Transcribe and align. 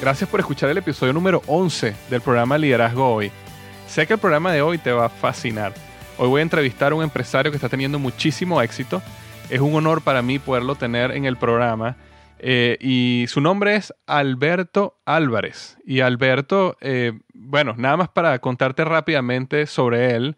Gracias 0.00 0.28
por 0.30 0.40
escuchar 0.40 0.70
el 0.70 0.78
episodio 0.78 1.12
número 1.12 1.42
11 1.46 1.94
del 2.10 2.20
programa 2.20 2.58
Liderazgo 2.58 3.14
Hoy. 3.14 3.30
Sé 3.86 4.06
que 4.06 4.14
el 4.14 4.18
programa 4.18 4.52
de 4.52 4.62
hoy 4.62 4.78
te 4.78 4.92
va 4.92 5.06
a 5.06 5.08
fascinar. 5.08 5.74
Hoy 6.18 6.28
voy 6.28 6.40
a 6.40 6.42
entrevistar 6.42 6.92
a 6.92 6.94
un 6.94 7.02
empresario 7.02 7.50
que 7.50 7.56
está 7.56 7.68
teniendo 7.68 7.98
muchísimo 7.98 8.60
éxito. 8.62 9.02
Es 9.50 9.60
un 9.60 9.74
honor 9.74 10.02
para 10.02 10.22
mí 10.22 10.38
poderlo 10.38 10.74
tener 10.74 11.12
en 11.12 11.24
el 11.24 11.36
programa. 11.36 11.96
Eh, 12.38 12.76
y 12.80 13.26
su 13.28 13.40
nombre 13.40 13.76
es 13.76 13.92
Alberto 14.06 14.98
Álvarez. 15.04 15.78
Y 15.84 16.00
Alberto, 16.00 16.76
eh, 16.80 17.12
bueno, 17.34 17.74
nada 17.76 17.96
más 17.96 18.08
para 18.08 18.38
contarte 18.38 18.84
rápidamente 18.84 19.66
sobre 19.66 20.14
él, 20.14 20.36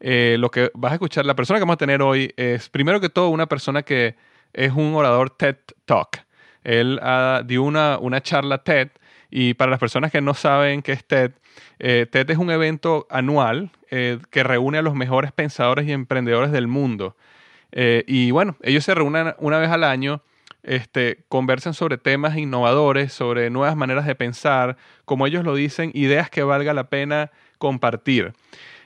eh, 0.00 0.36
lo 0.38 0.50
que 0.50 0.70
vas 0.74 0.92
a 0.92 0.94
escuchar, 0.96 1.24
la 1.24 1.34
persona 1.34 1.58
que 1.58 1.62
vamos 1.62 1.74
a 1.74 1.78
tener 1.78 2.02
hoy 2.02 2.32
es, 2.36 2.68
primero 2.68 3.00
que 3.00 3.08
todo, 3.08 3.30
una 3.30 3.46
persona 3.46 3.82
que 3.82 4.16
es 4.52 4.72
un 4.72 4.94
orador 4.94 5.30
TED 5.30 5.56
Talk. 5.84 6.27
Él 6.68 7.00
ah, 7.02 7.42
dio 7.46 7.62
una, 7.62 7.96
una 7.98 8.20
charla 8.20 8.58
TED 8.58 8.90
y 9.30 9.54
para 9.54 9.70
las 9.70 9.80
personas 9.80 10.12
que 10.12 10.20
no 10.20 10.34
saben 10.34 10.82
qué 10.82 10.92
es 10.92 11.02
TED, 11.02 11.32
eh, 11.78 12.06
TED 12.10 12.30
es 12.30 12.36
un 12.36 12.50
evento 12.50 13.06
anual 13.08 13.70
eh, 13.90 14.18
que 14.30 14.42
reúne 14.42 14.76
a 14.76 14.82
los 14.82 14.94
mejores 14.94 15.32
pensadores 15.32 15.86
y 15.86 15.92
emprendedores 15.92 16.52
del 16.52 16.66
mundo. 16.66 17.16
Eh, 17.72 18.04
y 18.06 18.32
bueno, 18.32 18.56
ellos 18.62 18.84
se 18.84 18.94
reúnen 18.94 19.34
una 19.38 19.58
vez 19.58 19.70
al 19.70 19.82
año, 19.82 20.20
este, 20.62 21.24
conversan 21.30 21.72
sobre 21.72 21.96
temas 21.96 22.36
innovadores, 22.36 23.14
sobre 23.14 23.48
nuevas 23.48 23.74
maneras 23.74 24.04
de 24.04 24.14
pensar, 24.14 24.76
como 25.06 25.26
ellos 25.26 25.44
lo 25.44 25.54
dicen, 25.54 25.90
ideas 25.94 26.28
que 26.28 26.42
valga 26.42 26.74
la 26.74 26.90
pena 26.90 27.30
compartir. 27.56 28.34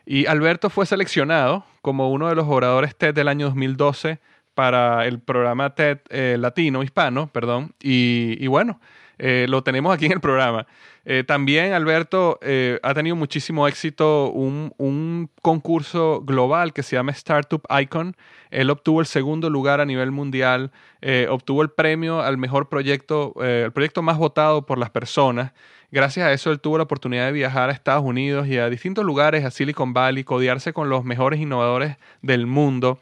Y 0.06 0.26
Alberto 0.26 0.70
fue 0.70 0.86
seleccionado 0.86 1.64
como 1.80 2.12
uno 2.12 2.28
de 2.28 2.36
los 2.36 2.46
oradores 2.46 2.94
TED 2.94 3.12
del 3.12 3.26
año 3.26 3.46
2012 3.46 4.20
para 4.54 5.06
el 5.06 5.20
programa 5.20 5.74
TED 5.74 5.98
eh, 6.10 6.36
Latino, 6.38 6.82
hispano, 6.82 7.28
perdón, 7.28 7.74
y, 7.80 8.46
bueno, 8.46 8.80
eh, 9.18 9.46
lo 9.48 9.62
tenemos 9.62 9.94
aquí 9.94 10.06
en 10.06 10.12
el 10.12 10.20
programa. 10.20 10.66
Eh, 11.04 11.24
también 11.26 11.72
Alberto 11.72 12.38
ha 12.82 12.94
tenido 12.94 13.16
muchísimo 13.16 13.66
éxito 13.66 14.30
un, 14.30 14.72
un, 14.78 15.30
concurso 15.42 16.20
global 16.20 16.72
que 16.72 16.82
se 16.82 16.96
llama 16.96 17.12
Startup 17.12 17.62
Icon. 17.80 18.16
Él 18.50 18.70
obtuvo 18.70 19.00
el 19.00 19.06
segundo 19.06 19.50
lugar 19.50 19.80
a 19.80 19.84
nivel 19.84 20.12
mundial, 20.12 20.70
obtuvo 21.28 21.62
el 21.62 21.70
premio 21.70 22.20
al 22.20 22.38
mejor 22.38 22.68
proyecto, 22.68 23.34
el 23.42 23.72
proyecto 23.72 24.02
más 24.02 24.18
votado 24.18 24.64
por 24.66 24.78
las 24.78 24.90
personas. 24.90 25.52
Gracias 25.92 26.26
a 26.26 26.32
eso 26.32 26.50
él 26.50 26.58
tuvo 26.58 26.78
la 26.78 26.84
oportunidad 26.84 27.26
de 27.26 27.32
viajar 27.32 27.68
a 27.68 27.72
Estados 27.72 28.02
Unidos 28.02 28.46
y 28.46 28.56
a 28.56 28.70
distintos 28.70 29.04
lugares, 29.04 29.44
a 29.44 29.50
Silicon 29.50 29.92
Valley, 29.92 30.24
codiarse 30.24 30.72
con 30.72 30.88
los 30.88 31.04
mejores 31.04 31.38
innovadores 31.38 31.98
del 32.22 32.46
mundo. 32.46 32.98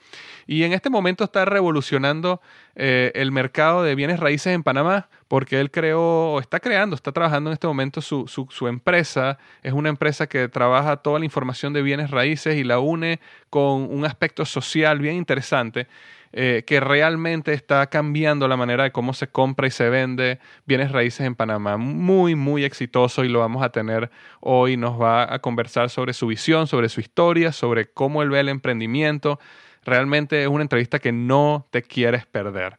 Y 0.50 0.64
en 0.64 0.72
este 0.72 0.90
momento 0.90 1.22
está 1.22 1.44
revolucionando 1.44 2.40
eh, 2.74 3.12
el 3.14 3.30
mercado 3.30 3.84
de 3.84 3.94
bienes 3.94 4.18
raíces 4.18 4.52
en 4.52 4.64
Panamá, 4.64 5.08
porque 5.28 5.60
él 5.60 5.70
creó, 5.70 6.40
está 6.40 6.58
creando, 6.58 6.96
está 6.96 7.12
trabajando 7.12 7.50
en 7.50 7.52
este 7.52 7.68
momento 7.68 8.00
su, 8.00 8.26
su, 8.26 8.66
empresa. 8.66 9.38
Es 9.62 9.72
una 9.72 9.90
empresa 9.90 10.26
que 10.26 10.48
trabaja 10.48 10.96
toda 10.96 11.20
la 11.20 11.24
información 11.24 11.72
de 11.72 11.82
bienes 11.82 12.10
raíces 12.10 12.56
y 12.56 12.64
la 12.64 12.80
une 12.80 13.20
con 13.48 13.82
un 13.92 14.04
aspecto 14.04 14.44
social 14.44 14.98
bien 14.98 15.14
interesante. 15.14 15.86
Eh, 16.32 16.62
que 16.64 16.78
realmente 16.78 17.52
está 17.52 17.88
cambiando 17.88 18.46
la 18.46 18.56
manera 18.56 18.84
de 18.84 18.92
cómo 18.92 19.14
se 19.14 19.28
compra 19.28 19.66
y 19.66 19.72
se 19.72 19.88
vende 19.88 20.38
bienes 20.64 20.90
raíces 20.90 21.26
en 21.26 21.34
Panamá. 21.36 21.76
Muy, 21.76 22.34
muy 22.34 22.64
exitoso 22.64 23.24
y 23.24 23.28
lo 23.28 23.38
vamos 23.38 23.64
a 23.64 23.70
tener 23.70 24.10
hoy. 24.40 24.76
Nos 24.76 25.00
va 25.00 25.32
a 25.32 25.38
conversar 25.40 25.90
sobre 25.90 26.12
su 26.12 26.26
visión, 26.28 26.66
sobre 26.66 26.88
su 26.88 27.00
historia, 27.00 27.52
sobre 27.52 27.86
cómo 27.92 28.22
él 28.22 28.30
ve 28.30 28.40
el 28.40 28.48
emprendimiento. 28.48 29.38
Realmente 29.84 30.42
es 30.42 30.48
una 30.48 30.62
entrevista 30.62 30.98
que 30.98 31.12
no 31.12 31.66
te 31.70 31.82
quieres 31.82 32.26
perder. 32.26 32.78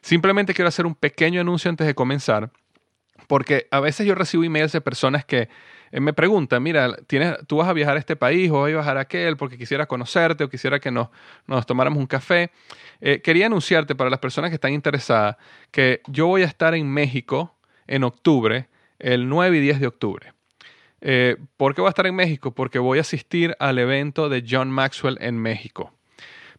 Simplemente 0.00 0.52
quiero 0.52 0.68
hacer 0.68 0.84
un 0.84 0.94
pequeño 0.94 1.40
anuncio 1.40 1.70
antes 1.70 1.86
de 1.86 1.94
comenzar, 1.94 2.50
porque 3.26 3.66
a 3.70 3.80
veces 3.80 4.06
yo 4.06 4.14
recibo 4.14 4.44
emails 4.44 4.72
de 4.72 4.82
personas 4.82 5.24
que 5.24 5.48
eh, 5.90 6.00
me 6.00 6.12
preguntan, 6.12 6.62
mira, 6.62 6.94
¿tienes, 7.06 7.38
tú 7.46 7.56
vas 7.56 7.68
a 7.68 7.72
viajar 7.72 7.96
a 7.96 8.00
este 8.00 8.14
país 8.14 8.50
o 8.50 8.60
vas 8.60 8.64
a 8.64 8.68
viajar 8.68 8.98
a 8.98 9.00
aquel 9.00 9.38
porque 9.38 9.56
quisiera 9.56 9.86
conocerte 9.86 10.44
o 10.44 10.50
quisiera 10.50 10.78
que 10.78 10.90
nos, 10.90 11.08
tomáramos 11.66 11.98
un 11.98 12.06
café. 12.06 12.50
Eh, 13.00 13.22
quería 13.22 13.46
anunciarte 13.46 13.94
para 13.94 14.10
las 14.10 14.18
personas 14.18 14.50
que 14.50 14.56
están 14.56 14.74
interesadas 14.74 15.36
que 15.70 16.02
yo 16.06 16.26
voy 16.26 16.42
a 16.42 16.46
estar 16.46 16.74
en 16.74 16.86
México 16.86 17.56
en 17.86 18.04
octubre, 18.04 18.68
el 18.98 19.28
9 19.28 19.56
y 19.56 19.60
10 19.60 19.80
de 19.80 19.86
octubre. 19.86 20.32
Eh, 21.00 21.36
¿Por 21.56 21.74
qué 21.74 21.80
voy 21.80 21.88
a 21.88 21.90
estar 21.90 22.06
en 22.06 22.14
México? 22.14 22.54
Porque 22.54 22.78
voy 22.78 22.98
a 22.98 23.02
asistir 23.02 23.56
al 23.58 23.78
evento 23.78 24.28
de 24.28 24.44
John 24.46 24.70
Maxwell 24.70 25.16
en 25.20 25.38
México 25.38 25.93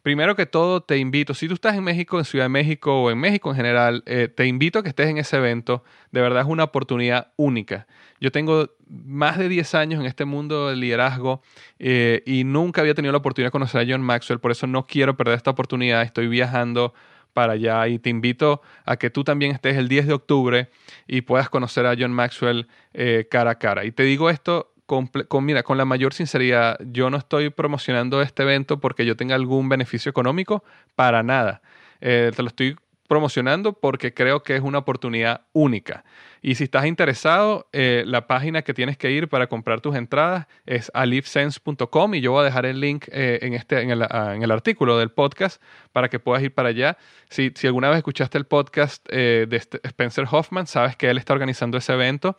primero 0.06 0.36
que 0.36 0.46
todo, 0.46 0.84
te 0.84 1.00
invito, 1.00 1.34
si 1.34 1.48
tú 1.48 1.56
estás 1.56 1.76
en 1.76 1.84
México, 1.84 2.20
en 2.20 2.26
Ciudad 2.26 2.46
de 2.46 2.50
México 2.50 3.02
o 3.02 3.10
en 3.10 3.18
México 3.18 3.50
en 3.50 3.56
general, 3.56 4.04
eh, 4.06 4.28
te 4.28 4.46
invito 4.46 4.78
a 4.78 4.84
que 4.84 4.90
estés 4.90 5.08
en 5.08 5.18
ese 5.18 5.38
evento. 5.38 5.84
De 6.12 6.22
verdad 6.22 6.44
es 6.44 6.48
una 6.48 6.66
oportunidad 6.66 7.32
única. 7.38 7.88
Yo 8.22 8.32
tengo 8.32 8.70
más 8.88 9.40
de 9.40 9.50
10 9.50 9.74
años 9.74 10.00
en 10.00 10.06
este 10.06 10.26
mundo 10.26 10.70
del 10.70 10.80
liderazgo 10.80 11.42
eh, 11.80 12.22
y 12.28 12.44
nunca 12.44 12.82
había 12.82 12.94
tenido 12.94 13.14
la 13.14 13.18
oportunidad 13.18 13.48
de 13.48 13.54
conocer 13.54 13.82
a 13.82 13.92
John 13.92 14.04
Maxwell, 14.04 14.40
por 14.40 14.52
eso 14.52 14.68
no 14.68 14.86
quiero 14.86 15.18
perder 15.18 15.38
esta 15.38 15.50
oportunidad. 15.50 16.04
Estoy 16.04 16.28
viajando 16.28 16.94
para 17.34 17.54
allá 17.54 17.88
y 17.88 17.98
te 17.98 18.12
invito 18.12 18.62
a 18.86 18.98
que 18.98 19.10
tú 19.10 19.24
también 19.24 19.54
estés 19.54 19.76
el 19.76 19.88
10 19.88 20.06
de 20.06 20.14
octubre 20.14 20.70
y 21.08 21.22
puedas 21.22 21.50
conocer 21.50 21.88
a 21.88 21.96
John 21.98 22.12
Maxwell 22.12 22.68
eh, 22.94 23.28
cara 23.32 23.50
a 23.50 23.56
cara. 23.58 23.86
Y 23.86 23.92
te 23.92 24.04
digo 24.04 24.30
esto 24.30 24.75
con, 24.86 25.10
mira, 25.46 25.64
con 25.64 25.78
la 25.78 25.86
mayor 25.86 26.14
sinceridad, 26.14 26.78
yo 26.80 27.10
no 27.10 27.18
estoy 27.18 27.50
promocionando 27.50 28.22
este 28.22 28.44
evento 28.44 28.80
porque 28.80 29.06
yo 29.06 29.16
tenga 29.16 29.36
algún 29.36 29.68
beneficio 29.68 30.10
económico, 30.10 30.64
para 30.96 31.24
nada. 31.24 31.62
Eh, 32.02 32.32
te 32.36 32.44
lo 32.44 32.50
estoy 32.50 32.78
promocionando 33.08 33.74
porque 33.74 34.14
creo 34.14 34.44
que 34.44 34.56
es 34.56 34.62
una 34.62 34.80
oportunidad 34.80 35.42
única. 35.54 36.04
Y 36.42 36.56
si 36.56 36.66
estás 36.66 36.86
interesado, 36.86 37.68
eh, 37.72 38.04
la 38.06 38.28
página 38.28 38.62
que 38.62 38.76
tienes 38.76 38.98
que 38.98 39.10
ir 39.12 39.28
para 39.28 39.48
comprar 39.48 39.82
tus 39.82 39.96
entradas 39.96 40.48
es 40.68 40.92
alifsense.com 40.94 42.14
y 42.14 42.22
yo 42.22 42.32
voy 42.32 42.42
a 42.42 42.46
dejar 42.46 42.68
el 42.68 42.80
link 42.80 43.06
eh, 43.12 43.40
en, 43.42 43.54
este, 43.54 43.82
el, 43.82 44.04
en, 44.04 44.44
el, 44.44 44.52
artículo 44.52 45.00
del 45.00 45.10
podcast 45.10 45.62
para 45.92 46.10
que 46.10 46.20
puedas 46.20 46.44
ir 46.44 46.54
para 46.54 46.70
allá. 46.70 46.98
Si, 47.30 47.52
alguna 47.64 47.90
vez 47.90 47.98
escuchaste 47.98 48.38
el 48.38 48.46
podcast 48.46 49.08
de 49.10 49.48
este, 49.52 49.80
Spencer 49.84 50.26
Hoffman, 50.30 50.68
sabes 50.68 50.96
que 50.96 51.10
él 51.10 51.18
está 51.18 51.34
organizando 51.34 51.78
ese 51.78 51.94
evento. 51.94 52.38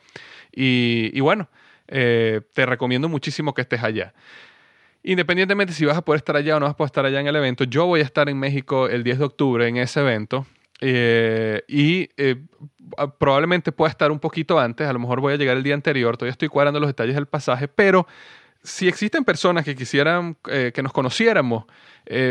Y 0.53 1.19
bueno, 1.21 1.49
te 1.87 2.67
recomiendo 2.67 3.09
muchísimo 3.09 3.55
que 3.55 3.63
estés 3.63 3.83
allá. 3.83 4.13
Independientemente 5.07 5.73
si 5.73 5.85
vas 5.85 5.97
a 5.97 6.03
poder 6.03 6.19
estar 6.19 6.37
allá 6.37 6.57
o 6.57 6.61
no 6.61 6.67
vas 6.67 6.75
a 6.75 6.77
poder 6.77 6.89
estar 6.89 7.07
allá 7.07 7.21
en 7.21 7.29
el 7.29 7.37
evento, 7.37 7.63
yo 7.63 7.87
voy 7.87 8.01
a 8.01 8.03
estar 8.03 8.29
en 8.29 8.41
México 8.41 8.89
el 8.89 9.05
10 9.05 9.21
de 9.21 9.25
octubre 9.25 9.69
en 9.69 9.77
ese 9.77 10.01
evento. 10.01 10.47
Eh, 10.81 11.63
y 11.69 12.11
eh, 12.17 12.43
probablemente 13.19 13.71
pueda 13.71 13.89
estar 13.89 14.11
un 14.11 14.19
poquito 14.19 14.59
antes, 14.59 14.85
a 14.85 14.93
lo 14.93 14.99
mejor 14.99 15.21
voy 15.21 15.35
a 15.35 15.37
llegar 15.37 15.57
el 15.57 15.63
día 15.63 15.75
anterior, 15.75 16.17
todavía 16.17 16.33
estoy 16.33 16.49
cuadrando 16.49 16.81
los 16.81 16.89
detalles 16.89 17.15
del 17.15 17.27
pasaje, 17.27 17.69
pero 17.69 18.07
si 18.65 18.89
existen 18.89 19.25
personas 19.25 19.65
que 19.65 19.77
quisieran 19.77 20.37
eh, 20.51 20.73
que 20.75 20.83
nos 20.83 20.93
conociéramos, 20.93 21.67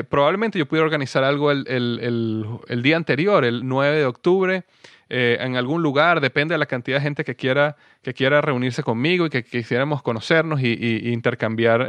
probablemente 0.09 0.59
yo 0.59 0.65
pudiera 0.65 0.83
organizar 0.83 1.23
algo 1.23 1.51
el, 1.51 1.65
el, 1.67 2.81
día 2.83 2.97
anterior, 2.97 3.45
el 3.45 3.65
9 3.65 3.97
de 3.99 4.05
octubre, 4.05 4.63
en 5.09 5.55
algún 5.55 5.83
lugar, 5.83 6.19
depende 6.19 6.53
de 6.53 6.59
la 6.59 6.65
cantidad 6.65 6.97
de 6.97 7.03
gente 7.03 7.23
que 7.23 7.35
quiera, 7.35 7.75
que 8.01 8.13
quiera 8.13 8.41
reunirse 8.41 8.83
conmigo 8.83 9.25
y 9.25 9.29
que 9.29 9.43
quisiéramos 9.43 10.01
conocernos 10.01 10.61
y, 10.61 11.11
intercambiar 11.11 11.87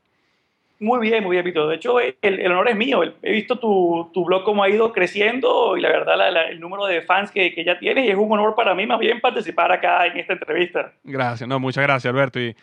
Muy 0.80 1.00
bien, 1.00 1.24
muy 1.24 1.36
bien, 1.36 1.46
Víctor. 1.46 1.70
De 1.70 1.76
hecho, 1.76 2.00
el, 2.00 2.52
honor 2.52 2.70
es 2.70 2.76
mío. 2.76 3.04
He 3.22 3.32
visto 3.32 3.60
tu, 3.60 4.10
tu, 4.12 4.26
blog 4.26 4.44
cómo 4.44 4.64
ha 4.64 4.70
ido 4.70 4.92
creciendo 4.92 5.78
y 5.78 5.82
la 5.82 5.90
verdad 5.90 6.50
el 6.50 6.60
número 6.60 6.88
de 6.88 7.04
fans 7.04 7.30
que, 7.30 7.54
que, 7.54 7.64
ya 7.64 7.78
tienes 7.78 8.06
y 8.06 8.10
es 8.10 8.16
un 8.16 8.32
honor 8.32 8.56
para 8.56 8.74
mí 8.74 8.88
más 8.88 8.98
bien 8.98 9.22
participar 9.22 9.72
acá 9.72 10.08
en 10.08 10.18
esta 10.18 10.34
entrevista. 10.34 10.94
Gracias, 11.04 11.48
no, 11.48 11.60
muchas 11.60 11.84
gracias, 11.84 12.12
Alberto. 12.12 12.40
Y, 12.40 12.56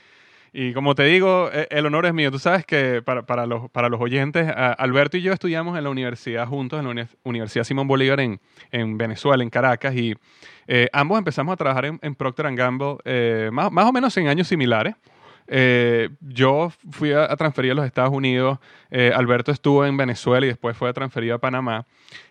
y 0.56 0.72
como 0.72 0.94
te 0.94 1.02
digo, 1.02 1.50
e, 1.52 1.66
el 1.70 1.84
honor 1.84 2.06
es 2.06 2.14
mío. 2.14 2.30
Tú 2.30 2.38
sabes 2.38 2.64
que 2.64 3.02
para, 3.02 3.26
para, 3.26 3.44
los, 3.44 3.68
para 3.72 3.88
los 3.88 4.00
oyentes, 4.00 4.48
Alberto 4.54 5.16
y 5.16 5.22
yo 5.22 5.32
estudiamos 5.32 5.76
en 5.76 5.82
la 5.82 5.90
universidad 5.90 6.46
juntos, 6.46 6.78
en 6.78 6.94
la 6.94 7.08
Universidad 7.24 7.64
Simón 7.64 7.88
Bolívar 7.88 8.20
en, 8.20 8.40
en 8.70 8.96
Venezuela, 8.96 9.42
en 9.42 9.50
Caracas, 9.50 9.96
y 9.96 10.14
eh, 10.68 10.88
ambos 10.92 11.18
empezamos 11.18 11.52
a 11.52 11.56
trabajar 11.56 11.86
en, 11.86 11.98
en 12.02 12.14
Procter 12.14 12.54
Gamble 12.54 12.98
eh, 13.04 13.50
más, 13.52 13.72
más 13.72 13.84
o 13.86 13.92
menos 13.92 14.16
en 14.16 14.28
años 14.28 14.46
similares. 14.46 14.94
Eh, 15.46 16.08
yo 16.20 16.72
fui 16.90 17.12
a, 17.12 17.28
transferir 17.36 17.72
a 17.72 17.74
los 17.74 17.84
Estados 17.84 18.12
Unidos, 18.12 18.58
eh, 18.90 19.12
Alberto 19.14 19.52
estuvo 19.52 19.84
en 19.84 19.96
Venezuela 19.96 20.46
y 20.46 20.48
después 20.48 20.76
fue 20.76 20.92
transferido 20.92 21.34
a 21.34 21.38
Panamá. 21.38 21.86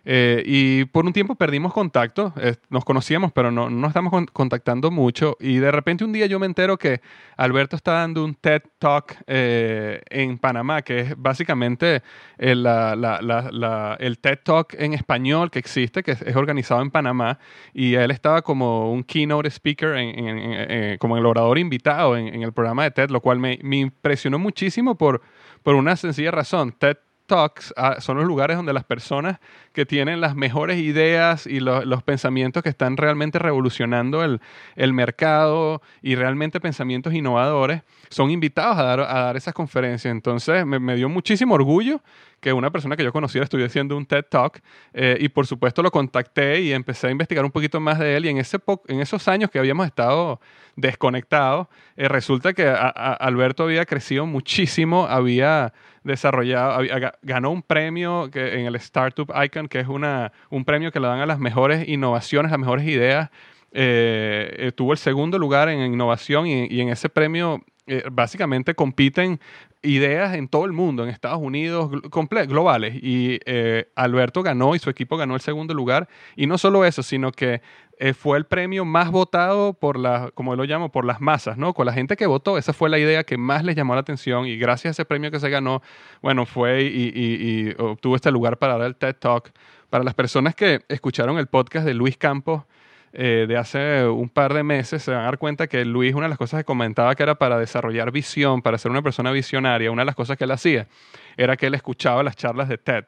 Eh, 0.05 0.43
y 0.45 0.85
por 0.85 1.05
un 1.05 1.13
tiempo 1.13 1.35
perdimos 1.35 1.73
contacto, 1.73 2.33
nos 2.69 2.83
conocíamos, 2.85 3.31
pero 3.31 3.51
no, 3.51 3.69
no 3.69 3.87
estamos 3.87 4.13
contactando 4.31 4.89
mucho. 4.89 5.37
Y 5.39 5.57
de 5.57 5.71
repente 5.71 6.03
un 6.03 6.13
día 6.13 6.25
yo 6.25 6.39
me 6.39 6.45
entero 6.45 6.77
que 6.77 7.01
Alberto 7.37 7.75
está 7.75 7.93
dando 7.93 8.23
un 8.23 8.33
TED 8.33 8.63
Talk 8.79 9.15
en 9.27 10.37
Panamá, 10.37 10.81
que 10.81 10.99
es 11.01 11.17
básicamente 11.17 12.01
el, 12.37 12.65
el, 12.65 14.19
TED 14.19 14.39
Talk 14.43 14.73
en 14.77 14.93
español 14.93 15.51
que 15.51 15.59
existe, 15.59 16.01
que 16.01 16.11
es, 16.11 16.35
organizado 16.35 16.81
en 16.81 16.91
Panamá. 16.91 17.39
Y 17.73 17.95
él 17.95 18.11
estaba 18.11 18.41
como 18.41 18.91
un 18.91 19.03
keynote 19.03 19.49
speaker, 19.49 20.97
como 20.99 21.17
el 21.17 21.25
orador 21.25 21.57
invitado 21.57 22.17
en, 22.17 22.27
en 22.27 22.43
el 22.43 22.53
programa 22.53 22.83
de 22.83 22.91
TED 22.91 23.02
lo 23.11 23.21
cual 23.21 23.39
me, 23.39 23.59
impresionó 23.61 24.39
muchísimo 24.39 24.97
por, 24.97 25.21
por 25.63 25.75
una 25.75 25.95
sencilla 25.95 26.31
razón. 26.31 26.73
TED 26.77 26.97
Talks 27.25 27.73
ah, 27.77 27.97
son 27.99 28.17
los 28.17 28.25
lugares 28.25 28.57
donde 28.57 28.73
las 28.73 28.83
personas 28.83 29.39
que 29.71 29.85
tienen 29.85 30.21
las 30.21 30.35
mejores 30.35 30.77
ideas 30.77 31.47
y 31.47 31.59
los 31.59 32.03
pensamientos 32.03 32.63
que 32.63 32.69
están 32.69 32.97
realmente 32.97 33.39
revolucionando 33.39 34.23
el, 34.23 34.39
el, 34.75 34.93
mercado 34.93 35.81
y 36.01 36.15
realmente 36.15 36.59
pensamientos 36.59 37.13
innovadores 37.13 37.81
son 38.09 38.29
invitados 38.29 38.77
a 38.77 38.83
dar, 38.83 38.99
a 38.99 39.23
dar 39.23 39.37
esas 39.37 39.53
conferencias. 39.53 40.11
Entonces 40.11 40.65
me, 40.65 40.79
me 40.79 40.95
dio 40.95 41.09
muchísimo 41.09 41.55
orgullo 41.55 42.01
que 42.43 42.53
una 42.53 42.69
persona 42.69 42.95
que 42.95 43.03
yo 43.03 43.11
conociera 43.11 43.45
estuviera 43.45 43.67
haciendo 43.67 43.97
un 43.97 44.05
TED 44.05 44.25
Talk 44.29 44.61
eh, 44.93 45.17
y 45.19 45.29
por 45.29 45.47
supuesto 45.47 45.81
lo 45.81 45.89
contacté 45.89 46.61
y 46.61 46.73
empecé 46.73 47.07
a 47.07 47.11
investigar 47.11 47.45
un 47.45 47.51
poquito 47.51 47.79
más 47.79 47.97
de 47.97 48.17
él 48.17 48.25
y 48.25 48.29
en, 48.29 48.37
ese 48.37 48.59
en 48.87 48.99
esos 48.99 49.27
años 49.29 49.49
que 49.49 49.57
habíamos 49.57 49.87
estado 49.87 50.39
desconectados, 50.75 51.67
eh, 51.95 52.07
resulta 52.07 52.53
que 52.53 52.67
Alberto 52.67 53.63
había 53.63 53.85
crecido 53.85 54.25
muchísimo, 54.25 55.05
había 55.07 55.73
desarrollado, 56.03 56.81
ganó 57.21 57.51
un 57.51 57.61
premio 57.61 58.29
en 58.33 58.65
el 58.65 58.75
Startup 58.75 59.31
Icon, 59.43 59.67
que 59.67 59.79
es 59.79 59.87
una, 59.87 60.31
un 60.49 60.65
premio 60.65 60.91
que 60.91 60.99
le 60.99 61.07
dan 61.07 61.19
a 61.19 61.25
las 61.25 61.39
mejores 61.39 61.87
innovaciones, 61.87 62.51
las 62.51 62.59
mejores 62.59 62.85
ideas. 62.87 63.29
Eh, 63.71 64.71
tuvo 64.75 64.91
el 64.91 64.99
segundo 64.99 65.39
lugar 65.39 65.69
en 65.69 65.79
innovación 65.93 66.45
y, 66.47 66.79
en 66.79 66.89
ese 66.89 67.09
premio 67.09 67.63
básicamente 68.11 68.75
compiten 68.75 69.39
ideas 69.83 70.35
en 70.35 70.47
todo 70.47 70.65
el 70.65 70.71
mundo, 70.71 71.03
en 71.03 71.09
Estados 71.09 71.39
Unidos, 71.39 71.91
globales. 72.47 72.95
Y 72.95 73.39
eh, 73.45 73.89
Alberto 73.95 74.41
ganó 74.41 74.75
y 74.75 74.79
su 74.79 74.89
equipo 74.89 75.17
ganó 75.17 75.35
el 75.35 75.41
segundo 75.41 75.73
lugar. 75.73 76.07
Y 76.35 76.47
no 76.47 76.57
solo 76.57 76.85
eso, 76.85 77.03
sino 77.03 77.31
que 77.31 77.61
eh, 77.99 78.13
fue 78.13 78.37
el 78.37 78.45
premio 78.45 78.85
más 78.85 79.11
votado 79.11 79.73
por 79.73 79.97
la, 79.97 80.31
como 80.33 80.55
lo 80.55 80.63
llamo, 80.63 80.91
por 80.91 81.05
las 81.05 81.21
masas, 81.21 81.57
¿no? 81.57 81.73
Con 81.73 81.85
la 81.85 81.93
gente 81.93 82.15
que 82.15 82.25
votó, 82.25 82.57
esa 82.57 82.73
fue 82.73 82.89
la 82.89 82.99
idea 82.99 83.23
que 83.23 83.37
más 83.37 83.63
les 83.63 83.75
llamó 83.75 83.93
la 83.95 84.01
atención. 84.01 84.45
Y 84.45 84.57
gracias 84.57 84.87
a 84.87 84.91
ese 84.91 85.05
premio 85.05 85.31
que 85.31 85.39
se 85.39 85.49
ganó, 85.49 85.81
bueno, 86.21 86.45
fue 86.45 86.83
y, 86.83 87.11
y 87.15 87.75
obtuvo 87.77 88.15
este 88.15 88.31
lugar 88.31 88.57
para 88.57 88.77
dar 88.77 88.87
el 88.87 88.95
TED 88.95 89.15
Talk. 89.15 89.51
Para 89.89 90.03
las 90.03 90.15
personas 90.15 90.55
que 90.55 90.81
escucharon 90.87 91.37
el 91.37 91.47
podcast 91.47 91.85
de 91.85 91.93
Luis 91.93 92.17
Campos, 92.17 92.63
eh, 93.15 93.45
de 93.47 93.57
hace 93.57 94.07
un 94.07 94.27
par 94.27 94.55
de 94.55 94.63
meses, 94.63 95.03
se 95.03 95.11
van 95.11 95.21
a 95.21 95.25
dar 95.25 95.37
cuenta 95.37 95.67
que 95.67 95.85
Luis, 95.85 96.15
una 96.15 96.25
de 96.25 96.29
las 96.29 96.37
cosas 96.39 96.61
que 96.61 96.63
comentaba 96.63 97.13
que 97.13 97.21
era 97.21 97.35
para 97.35 97.59
desarrollar 97.59 98.11
visión, 98.11 98.63
para 98.63 98.79
ser 98.79 98.89
una 98.89 99.03
persona 99.03 99.31
visionaria, 99.31 99.91
una 99.91 100.01
de 100.01 100.07
las 100.07 100.15
cosas 100.15 100.35
que 100.35 100.45
él 100.45 100.51
hacía 100.51 100.87
era 101.37 101.55
que 101.55 101.67
él 101.67 101.75
escuchaba 101.75 102.23
las 102.23 102.35
charlas 102.35 102.69
de 102.69 102.79
TED. 102.79 103.05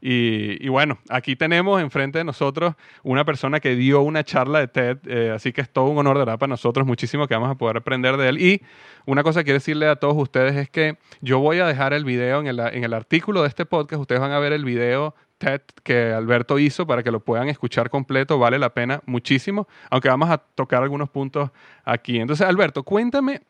Y, 0.00 0.68
bueno, 0.68 0.98
aquí 1.08 1.36
tenemos 1.36 1.80
enfrente 1.80 2.18
de 2.18 2.24
nosotros 2.24 2.74
una 3.02 3.24
persona 3.24 3.60
que 3.60 3.74
dio 3.74 4.02
una 4.02 4.24
charla 4.24 4.60
de 4.60 4.68
TED, 4.68 4.98
eh, 5.06 5.32
así 5.34 5.52
que 5.52 5.60
es 5.60 5.70
todo 5.70 5.86
un 5.86 5.98
honor 5.98 6.18
de 6.18 6.24
verdad 6.24 6.38
para 6.38 6.50
nosotros, 6.50 6.86
muchísimo 6.86 7.26
que 7.26 7.34
vamos 7.34 7.50
a 7.50 7.54
poder 7.54 7.78
aprender 7.78 8.16
de 8.16 8.28
él. 8.28 8.40
Y 8.40 8.62
una 9.06 9.22
cosa 9.22 9.40
que 9.40 9.44
quiero 9.46 9.56
decirle 9.56 9.88
a 9.88 9.96
todos 9.96 10.16
ustedes 10.16 10.56
es 10.56 10.70
que 10.70 10.98
yo 11.20 11.38
voy 11.38 11.58
a 11.58 11.66
dejar 11.66 11.92
el 11.92 12.04
video 12.04 12.40
en 12.40 12.46
el, 12.46 12.60
en 12.60 12.84
el 12.84 12.94
artículo 12.94 13.42
de 13.42 13.48
este 13.48 13.66
podcast, 13.66 14.00
ustedes 14.00 14.20
van 14.20 14.32
a 14.32 14.38
ver 14.38 14.52
el 14.52 14.64
video 14.64 15.14
TED 15.38 15.60
que 15.82 16.12
Alberto 16.12 16.58
hizo 16.58 16.86
para 16.86 17.02
que 17.02 17.10
lo 17.10 17.20
puedan 17.20 17.48
escuchar 17.48 17.90
completo, 17.90 18.38
vale 18.38 18.58
la 18.58 18.72
pena 18.72 19.02
muchísimo, 19.06 19.68
aunque 19.90 20.08
vamos 20.08 20.30
a 20.30 20.38
tocar 20.38 20.82
algunos 20.82 21.10
puntos 21.10 21.50
aquí. 21.84 22.18
Entonces, 22.18 22.46
Alberto, 22.46 22.82
cuéntame 22.82 23.42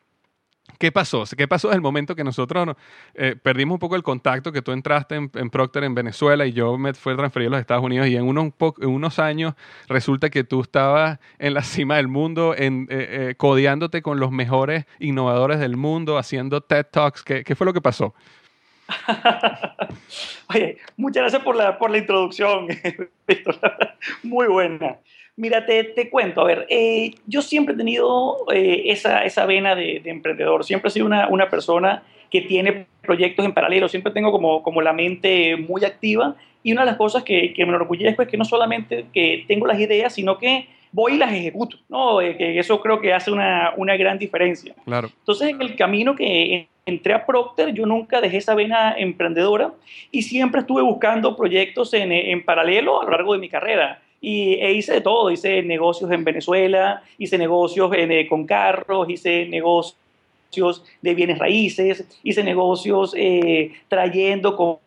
¿Qué 0.79 0.91
pasó? 0.91 1.23
¿Qué 1.35 1.47
pasó 1.47 1.69
desde 1.69 1.77
el 1.77 1.81
momento 1.81 2.15
que 2.15 2.23
nosotros 2.23 2.75
eh, 3.15 3.35
perdimos 3.41 3.75
un 3.75 3.79
poco 3.79 3.95
el 3.95 4.03
contacto, 4.03 4.51
que 4.51 4.61
tú 4.61 4.73
entraste 4.73 5.15
en, 5.15 5.49
Procter 5.49 5.83
en 5.83 5.95
Venezuela 5.95 6.45
y 6.45 6.53
yo 6.53 6.77
me 6.77 6.93
fui 6.93 7.15
transferido 7.15 7.49
a 7.49 7.51
los 7.53 7.61
Estados 7.61 7.83
Unidos 7.83 8.07
y 8.07 8.15
en, 8.15 8.25
unos 8.27 9.19
años 9.19 9.55
resulta 9.87 10.29
que 10.29 10.43
tú 10.43 10.61
estabas 10.61 11.19
en 11.39 11.55
la 11.55 11.63
cima 11.63 11.95
del 11.95 12.07
mundo, 12.07 12.53
en, 12.55 12.87
eh, 12.91 13.29
eh, 13.29 13.35
codeándote 13.37 14.03
con 14.03 14.19
los 14.19 14.31
mejores 14.31 14.85
innovadores 14.99 15.59
del 15.59 15.77
mundo, 15.77 16.17
haciendo 16.19 16.61
TED 16.61 16.85
Talks? 16.91 17.23
¿Qué, 17.23 17.55
fue 17.55 17.65
lo 17.65 17.73
que 17.73 17.81
pasó? 17.81 18.13
Oye, 20.53 20.77
muchas 20.95 21.23
gracias 21.23 21.41
por 21.41 21.55
la, 21.55 21.79
por 21.79 21.89
la 21.89 21.97
introducción. 21.97 22.67
Muy 24.23 24.47
buena. 24.47 24.97
Mira, 25.37 25.67
te, 25.67 26.09
cuento, 26.09 26.41
a 26.41 26.45
ver, 26.45 26.65
eh, 26.67 27.11
yo 27.27 27.43
siempre 27.43 27.75
he 27.75 27.77
tenido 27.77 28.37
eh, 28.51 28.85
esa, 28.85 29.23
esa 29.23 29.45
vena 29.45 29.75
de, 29.75 30.01
emprendedor, 30.05 30.65
siempre 30.65 30.89
he 30.89 30.91
sido 30.91 31.05
una, 31.05 31.27
una, 31.27 31.47
persona 31.47 32.01
que 32.31 32.41
tiene 32.41 32.87
proyectos 33.03 33.45
en 33.45 33.53
paralelo, 33.53 33.87
siempre 33.87 34.11
tengo 34.11 34.31
como, 34.31 34.63
como 34.63 34.81
la 34.81 34.93
mente 34.93 35.55
muy 35.55 35.85
activa 35.85 36.35
y 36.63 36.71
una 36.71 36.81
de 36.81 36.87
las 36.87 36.97
cosas 36.97 37.21
que, 37.21 37.53
que 37.53 37.65
me 37.65 37.69
enorgullezco 37.69 38.23
es 38.23 38.27
que 38.27 38.35
no 38.35 38.45
solamente 38.45 39.05
que 39.13 39.45
tengo 39.47 39.67
las 39.67 39.79
ideas, 39.79 40.15
sino 40.15 40.39
que 40.39 40.67
voy 40.91 41.13
y 41.13 41.17
las 41.17 41.31
ejecuto, 41.31 41.77
¿no? 41.87 42.19
Eh, 42.19 42.35
que 42.35 42.57
eso 42.57 42.81
creo 42.81 42.99
que 42.99 43.13
hace 43.13 43.29
una, 43.29 43.73
una 43.77 43.95
gran 43.95 44.17
diferencia. 44.17 44.73
Claro. 44.85 45.11
Entonces, 45.19 45.49
en 45.49 45.61
el 45.61 45.75
camino 45.75 46.15
que 46.15 46.67
entré 46.83 47.13
a 47.13 47.27
Procter, 47.27 47.73
yo 47.73 47.85
nunca 47.85 48.21
dejé 48.21 48.37
esa 48.37 48.55
vena 48.55 48.95
emprendedora 48.97 49.71
y 50.11 50.23
siempre 50.23 50.61
estuve 50.61 50.81
buscando 50.81 51.37
proyectos 51.37 51.93
en, 51.93 52.11
en 52.11 52.43
paralelo 52.43 53.01
a 53.01 53.05
lo 53.05 53.11
largo 53.11 53.33
de 53.33 53.39
mi 53.39 53.49
carrera 53.49 54.01
y 54.21 54.55
e 54.55 54.73
hice 54.73 54.93
de 54.93 55.01
todo, 55.01 55.31
hice 55.31 55.61
negocios 55.63 56.11
en 56.11 56.23
Venezuela, 56.23 57.03
hice 57.17 57.37
negocios 57.37 57.91
eh, 57.95 58.25
con 58.27 58.45
carros, 58.45 59.09
hice 59.09 59.45
negocios 59.47 59.95
de 61.01 61.13
bienes 61.13 61.37
raíces, 61.37 62.05
hice 62.23 62.43
negocios 62.43 63.13
eh, 63.15 63.73
trayendo, 63.87 64.81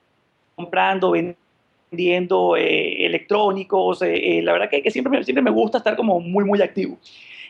comprando, 0.57 1.13
vendiendo 1.13 2.57
eh, 2.57 3.07
electrónicos. 3.07 4.01
la 4.01 4.53
verdad 4.53 4.71
que, 4.71 4.83
que, 4.83 4.91
siempre, 4.91 5.23
siempre 5.23 5.43
me 5.43 5.51
gusta 5.51 5.79
estar 5.79 5.97
como 5.97 6.19
muy, 6.21 6.45
muy 6.45 6.61
activo. 6.61 6.99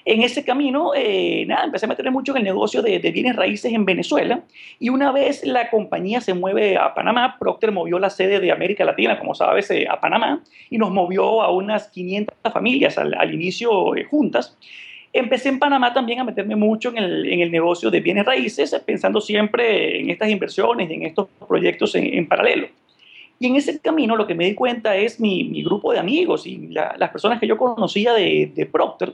En 0.05 0.23
ese 0.23 0.45
camino, 0.45 0.93
eh, 0.97 1.45
nada, 1.47 1.65
empecé 1.65 1.85
a 1.85 1.89
meterme 1.89 2.11
mucho 2.11 2.33
en 2.33 2.39
el 2.39 2.45
negocio 2.45 2.81
de, 2.81 2.99
bienes 2.99 3.37
raíces 3.37 3.73
en 3.73 3.85
Venezuela 3.85 4.43
y 4.79 4.89
una 4.89 5.13
vez 5.13 5.45
la 5.45 5.69
compañía 5.69 6.21
se 6.21 6.33
mueve 6.33 6.79
a 6.79 6.95
Panamá, 6.95 7.37
Procter 7.39 7.71
movió 7.71 7.99
la 7.99 8.09
sede 8.09 8.41
de 8.41 8.51
América 8.51 8.85
Latina, 8.85 9.19
como 9.19 9.35
sabes, 9.35 9.71
eh, 9.71 9.87
a 9.89 10.01
Panamá 10.01 10.43
y 10.71 10.79
nos 10.79 10.91
movió 10.91 11.43
a 11.43 11.53
unas 11.53 11.89
500 11.89 12.35
familias 12.53 12.97
al, 12.97 13.35
inicio 13.35 13.95
eh, 13.95 14.05
juntas. 14.05 14.57
Empecé 15.13 15.51
en 15.51 15.59
Panamá 15.59 15.93
también 15.93 16.21
a 16.21 16.25
meterme 16.25 16.57
mucho 16.57 16.91
en 16.91 16.99
el, 16.99 17.51
negocio 17.51 17.91
de 17.91 18.01
bienes 18.01 18.25
raíces, 18.25 18.75
pensando 18.87 19.21
siempre 19.21 20.01
en 20.01 20.09
estas 20.09 20.31
inversiones 20.31 20.89
y 20.89 20.95
en 20.95 21.03
estos 21.03 21.29
proyectos 21.47 21.95
en, 21.97 22.27
paralelo. 22.29 22.69
Y 23.41 23.49
en 23.49 23.57
ese 23.57 23.81
camino 23.81 24.17
lo 24.17 24.27
que 24.27 24.35
me 24.35 24.45
di 24.45 24.55
cuenta 24.55 24.95
es 24.95 25.19
mi, 25.19 25.63
grupo 25.65 25.93
de 25.93 25.99
amigos 25.99 26.47
y 26.47 26.69
las 26.69 27.11
personas 27.11 27.41
que 27.41 27.49
yo 27.49 27.57
conocía 27.57 28.13
de, 28.13 28.53
de 28.55 28.67
Procter 28.67 29.13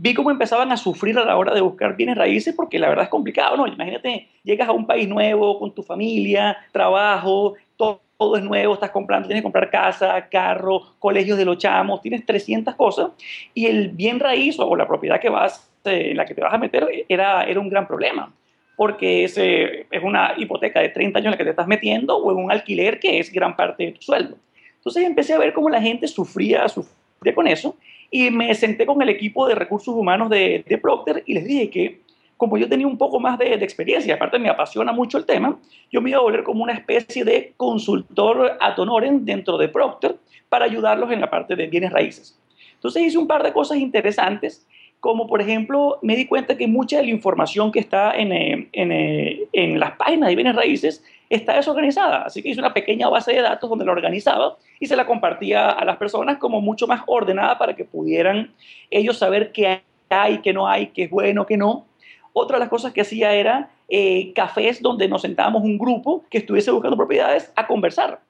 vi 0.00 0.14
cómo 0.14 0.30
empezaban 0.30 0.70
a 0.70 0.76
sufrir 0.76 1.18
a 1.18 1.24
la 1.24 1.36
hora 1.36 1.52
de 1.54 1.60
buscar 1.60 1.96
bienes 1.96 2.16
raíces 2.16 2.54
porque 2.54 2.78
la 2.78 2.88
verdad 2.88 3.04
es 3.04 3.10
complicado, 3.10 3.56
¿no? 3.56 3.66
Imagínate, 3.66 4.28
llegas 4.44 4.68
a 4.68 4.72
un 4.72 4.86
país 4.86 5.08
nuevo 5.08 5.58
con 5.58 5.74
tu 5.74 5.82
familia, 5.82 6.56
trabajo, 6.72 7.54
todo, 7.76 8.00
es 8.36 8.42
nuevo, 8.42 8.74
estás 8.74 8.90
comprando, 8.90 9.28
tienes 9.28 9.42
que 9.42 9.46
comprar 9.46 9.70
casa, 9.70 10.28
carro, 10.28 10.94
colegios 10.98 11.38
de 11.38 11.44
los 11.44 11.58
chamos, 11.58 12.00
tienes 12.00 12.24
300 12.26 12.74
cosas 12.74 13.10
y 13.54 13.66
el 13.66 13.90
bien 13.90 14.20
raíz 14.20 14.58
o 14.58 14.76
la 14.76 14.86
propiedad 14.86 15.20
que 15.20 15.28
vas, 15.28 15.70
eh, 15.84 16.10
en 16.10 16.16
la 16.16 16.24
que 16.24 16.34
te 16.34 16.42
vas 16.42 16.54
a 16.54 16.58
meter 16.58 16.86
era, 17.08 17.44
era 17.44 17.60
un 17.60 17.68
gran 17.68 17.86
problema 17.86 18.32
porque 18.76 19.24
es, 19.24 19.36
es 19.36 20.02
una 20.04 20.34
hipoteca 20.36 20.78
de 20.78 20.90
30 20.90 21.18
años 21.18 21.26
en 21.26 21.30
la 21.32 21.36
que 21.36 21.44
te 21.44 21.50
estás 21.50 21.66
metiendo 21.66 22.16
o 22.16 22.30
en 22.30 22.44
un 22.44 22.52
alquiler 22.52 23.00
que 23.00 23.18
es 23.18 23.32
gran 23.32 23.56
parte 23.56 23.86
de 23.86 23.92
tu 23.92 24.02
sueldo. 24.02 24.36
Entonces 24.76 25.04
empecé 25.04 25.34
a 25.34 25.38
ver 25.38 25.52
cómo 25.52 25.68
la 25.68 25.82
gente 25.82 26.06
sufría, 26.06 26.68
sufría 26.68 27.34
con 27.34 27.48
eso 27.48 27.74
y 28.10 28.30
me 28.30 28.54
senté 28.54 28.86
con 28.86 29.02
el 29.02 29.08
equipo 29.08 29.46
de 29.46 29.54
recursos 29.54 29.94
humanos 29.94 30.30
de, 30.30 30.64
de 30.66 30.78
Procter 30.78 31.22
y 31.26 31.34
les 31.34 31.44
dije 31.44 31.70
que 31.70 32.00
como 32.38 32.56
yo 32.56 32.68
tenía 32.68 32.86
un 32.86 32.96
poco 32.96 33.20
más 33.20 33.36
de, 33.36 33.52
experiencia, 33.54 34.14
aparte 34.14 34.38
me 34.38 34.48
apasiona 34.48 34.92
mucho 34.92 35.18
el 35.18 35.26
tema, 35.26 35.58
yo 35.90 36.00
me 36.00 36.10
iba 36.10 36.20
a 36.20 36.22
volver 36.22 36.44
como 36.44 36.62
una 36.62 36.72
especie 36.72 37.24
de 37.24 37.52
consultor 37.56 38.56
ad 38.60 38.78
honorem 38.78 39.24
dentro 39.24 39.58
de 39.58 39.68
Procter 39.68 40.16
para 40.48 40.64
ayudarlos 40.64 41.10
en 41.10 41.20
la 41.20 41.28
parte 41.28 41.56
de 41.56 41.66
bienes 41.66 41.90
raíces. 41.90 42.38
Entonces 42.74 43.02
hice 43.02 43.18
un 43.18 43.26
par 43.26 43.42
de 43.42 43.52
cosas 43.52 43.78
interesantes, 43.78 44.66
como 45.00 45.26
por 45.26 45.42
ejemplo 45.42 45.98
me 46.00 46.14
di 46.14 46.26
cuenta 46.26 46.56
que 46.56 46.68
mucha 46.68 46.98
de 46.98 47.02
la 47.02 47.10
información 47.10 47.72
que 47.72 47.80
está 47.80 48.16
en, 48.16 48.32
eh, 48.32 48.68
en, 48.72 48.92
eh, 48.92 49.40
en 49.52 49.80
las 49.80 49.96
páginas 49.96 50.28
de 50.28 50.36
bienes 50.36 50.54
raíces 50.54 51.04
está 51.28 51.56
desorganizada. 51.56 52.22
Así 52.22 52.42
que 52.42 52.50
hice 52.50 52.60
una 52.60 52.74
pequeña 52.74 53.08
base 53.08 53.32
de 53.32 53.42
datos 53.42 53.68
donde 53.68 53.84
la 53.84 53.92
organizaba 53.92 54.56
y 54.80 54.86
se 54.86 54.96
la 54.96 55.06
compartía 55.06 55.70
a 55.70 55.84
las 55.84 55.96
personas 55.96 56.38
como 56.38 56.60
mucho 56.60 56.86
más 56.86 57.02
ordenada 57.06 57.58
para 57.58 57.76
que 57.76 57.84
pudieran 57.84 58.52
ellos 58.90 59.18
saber 59.18 59.52
qué 59.52 59.82
hay, 60.08 60.38
qué 60.38 60.52
no 60.52 60.68
hay, 60.68 60.88
qué 60.88 61.04
es 61.04 61.10
bueno, 61.10 61.46
qué 61.46 61.56
no. 61.56 61.86
Otra 62.32 62.56
de 62.56 62.60
las 62.60 62.68
cosas 62.68 62.92
que 62.92 63.00
hacía 63.00 63.34
era 63.34 63.70
eh, 63.88 64.32
cafés 64.34 64.82
donde 64.82 65.08
nos 65.08 65.22
sentábamos 65.22 65.62
un 65.62 65.78
grupo 65.78 66.24
que 66.30 66.38
estuviese 66.38 66.70
buscando 66.70 66.96
propiedades 66.96 67.52
a 67.56 67.66
conversar. 67.66 68.20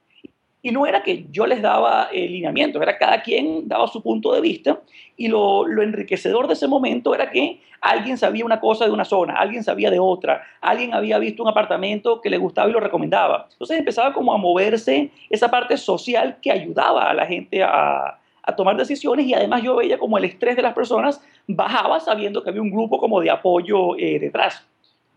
Y 0.61 0.71
no 0.71 0.85
era 0.85 1.03
que 1.03 1.25
yo 1.31 1.45
les 1.45 1.61
daba 1.61 2.09
eh, 2.11 2.27
lineamientos, 2.27 2.81
era 2.81 2.97
cada 2.97 3.21
quien 3.21 3.67
daba 3.67 3.87
su 3.87 4.03
punto 4.03 4.33
de 4.33 4.41
vista 4.41 4.81
y 5.15 5.29
lo, 5.29 5.65
lo, 5.65 5.81
enriquecedor 5.81 6.47
de 6.47 6.53
ese 6.53 6.67
momento 6.67 7.15
era 7.15 7.31
que 7.31 7.61
alguien 7.79 8.17
sabía 8.17 8.43
una 8.43 8.59
cosa 8.59 8.85
de 8.85 8.91
una 8.91 9.05
zona, 9.05 9.35
alguien 9.35 9.63
sabía 9.63 9.89
de 9.89 9.99
otra, 9.99 10.43
alguien 10.59 10.93
había 10.93 11.17
visto 11.17 11.43
un 11.43 11.49
apartamento 11.49 12.19
que 12.19 12.29
le 12.29 12.37
gustaba 12.37 12.69
y 12.69 12.73
lo 12.73 12.81
recomendaba. 12.81 13.47
Entonces 13.51 13.79
empezaba 13.79 14.13
como 14.13 14.33
a 14.33 14.37
moverse 14.37 15.11
esa 15.29 15.49
parte 15.49 15.77
social 15.77 16.37
que 16.41 16.51
ayudaba 16.51 17.09
a 17.09 17.13
la 17.13 17.25
gente 17.25 17.63
a, 17.63 18.19
a 18.49 18.55
tomar 18.55 18.75
decisiones 18.75 19.25
y 19.25 19.33
además 19.33 19.63
yo 19.63 19.75
veía 19.75 19.97
como 19.97 20.17
el 20.17 20.25
estrés 20.25 20.55
de 20.55 20.61
las 20.61 20.73
personas 20.73 21.21
bajaba 21.47 21.99
sabiendo 21.99 22.43
que 22.43 22.49
había 22.49 22.61
un 22.61 22.71
grupo 22.71 22.99
como 22.99 23.21
de 23.21 23.29
apoyo 23.29 23.97
eh, 23.97 24.19
detrás. 24.19 24.65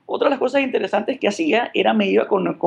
Otra 0.07 0.27
de 0.27 0.31
las 0.31 0.39
cosas 0.39 0.63
interesantes 0.63 1.19
que 1.19 1.29
hacía 1.29 1.71
era 1.75 1.95
me 1.95 2.07
iba 2.07 2.27
con, 2.29 2.59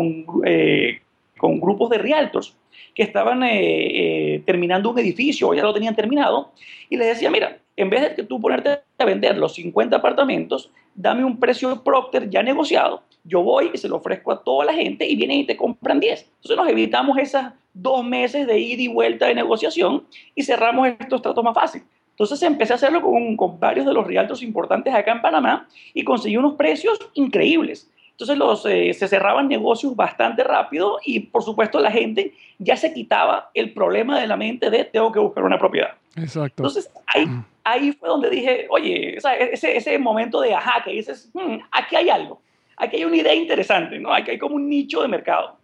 eh, 0.45 1.01
con 1.37 1.59
grupos 1.59 1.89
de 1.89 1.97
realtors 1.97 2.55
que 2.93 3.03
estaban 3.03 3.43
eh, 3.43 4.35
eh, 4.35 4.43
terminando 4.45 4.89
un 4.89 4.99
edificio 4.99 5.49
o 5.49 5.53
ya 5.53 5.63
lo 5.63 5.73
tenían 5.73 5.95
terminado 5.95 6.51
y 6.89 6.97
les 6.97 7.07
decía, 7.07 7.29
mira, 7.29 7.57
en 7.75 7.89
vez 7.89 8.01
de 8.01 8.15
que 8.15 8.23
tú 8.23 8.39
ponerte 8.39 8.79
a 8.97 9.05
vender 9.05 9.37
los 9.37 9.55
50 9.55 9.97
apartamentos, 9.97 10.71
dame 10.93 11.25
un 11.25 11.39
precio 11.39 11.83
Procter 11.83 12.29
ya 12.29 12.41
negociado, 12.41 13.03
yo 13.23 13.41
voy 13.41 13.71
y 13.73 13.77
se 13.77 13.89
lo 13.89 13.97
ofrezco 13.97 14.31
a 14.31 14.43
toda 14.43 14.65
la 14.65 14.73
gente 14.73 15.07
y 15.07 15.15
vienen 15.15 15.39
y 15.39 15.45
te 15.45 15.57
compran 15.57 15.99
10. 15.99 16.21
Entonces 16.21 16.57
nos 16.57 16.69
evitamos 16.69 17.17
esas 17.17 17.53
dos 17.73 18.05
meses 18.05 18.47
de 18.47 18.57
ida 18.57 18.81
y 18.81 18.87
vuelta 18.87 19.27
de 19.27 19.35
negociación 19.35 20.05
y 20.33 20.43
cerramos 20.43 20.87
estos 20.99 21.21
tratos 21.21 21.43
más 21.43 21.53
fácil. 21.53 21.83
Entonces 22.11 22.41
empecé 22.43 22.71
a 22.71 22.77
hacerlo 22.77 23.01
con, 23.01 23.35
con 23.35 23.59
varios 23.59 23.85
de 23.85 23.93
los 23.93 24.07
realtors 24.07 24.41
importantes 24.41 24.93
acá 24.93 25.11
en 25.11 25.21
Panamá 25.21 25.67
y 25.93 26.03
conseguí 26.05 26.37
unos 26.37 26.53
precios 26.53 26.97
increíbles. 27.13 27.91
Entonces 28.15 28.37
los, 28.37 28.65
eh, 28.65 28.93
se 28.93 29.09
cerraban 29.09 29.49
negocios 29.49 29.93
bastante 29.93 30.41
rápido 30.41 30.99
y 31.03 31.19
por 31.19 31.43
supuesto 31.43 31.81
la 31.81 31.91
gente 31.91 32.33
ya 32.57 32.77
se 32.77 32.93
quitaba 32.93 33.49
el 33.53 33.73
problema 33.73 34.21
de 34.21 34.25
la 34.25 34.37
mente 34.37 34.69
de 34.69 34.85
tengo 34.85 35.11
que 35.11 35.19
buscar 35.19 35.43
una 35.43 35.59
propiedad. 35.59 35.95
Exacto. 36.15 36.63
Entonces 36.63 36.89
ahí, 37.07 37.25
mm. 37.25 37.45
ahí 37.65 37.91
fue 37.91 38.07
donde 38.07 38.29
dije, 38.29 38.67
oye, 38.69 39.17
ese, 39.17 39.75
ese 39.75 39.99
momento 39.99 40.39
de 40.39 40.53
ajá, 40.53 40.81
que 40.81 40.91
dices, 40.91 41.29
hmm, 41.33 41.57
aquí 41.71 41.97
hay 41.97 42.09
algo, 42.09 42.41
aquí 42.77 42.95
hay 42.95 43.03
una 43.03 43.17
idea 43.17 43.35
interesante, 43.35 43.99
¿no? 43.99 44.13
Aquí 44.13 44.31
hay 44.31 44.37
como 44.37 44.55
un 44.55 44.69
nicho 44.69 45.01
de 45.01 45.09
mercado. 45.09 45.57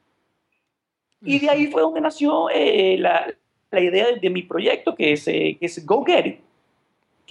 Y 1.21 1.39
de 1.39 1.49
ahí 1.49 1.67
fue 1.67 1.83
donde 1.83 2.01
nació 2.01 2.49
eh, 2.49 2.97
la, 2.99 3.33
la, 3.69 3.79
idea 3.79 4.07
de, 4.11 4.29
mi 4.29 4.41
proyecto, 4.41 4.93
que 4.93 5.13
es, 5.13 5.25
eh, 5.29 5.55
que 5.57 5.67
es 5.67 5.85
Go 5.85 6.03
Get 6.03 6.25
It 6.25 6.39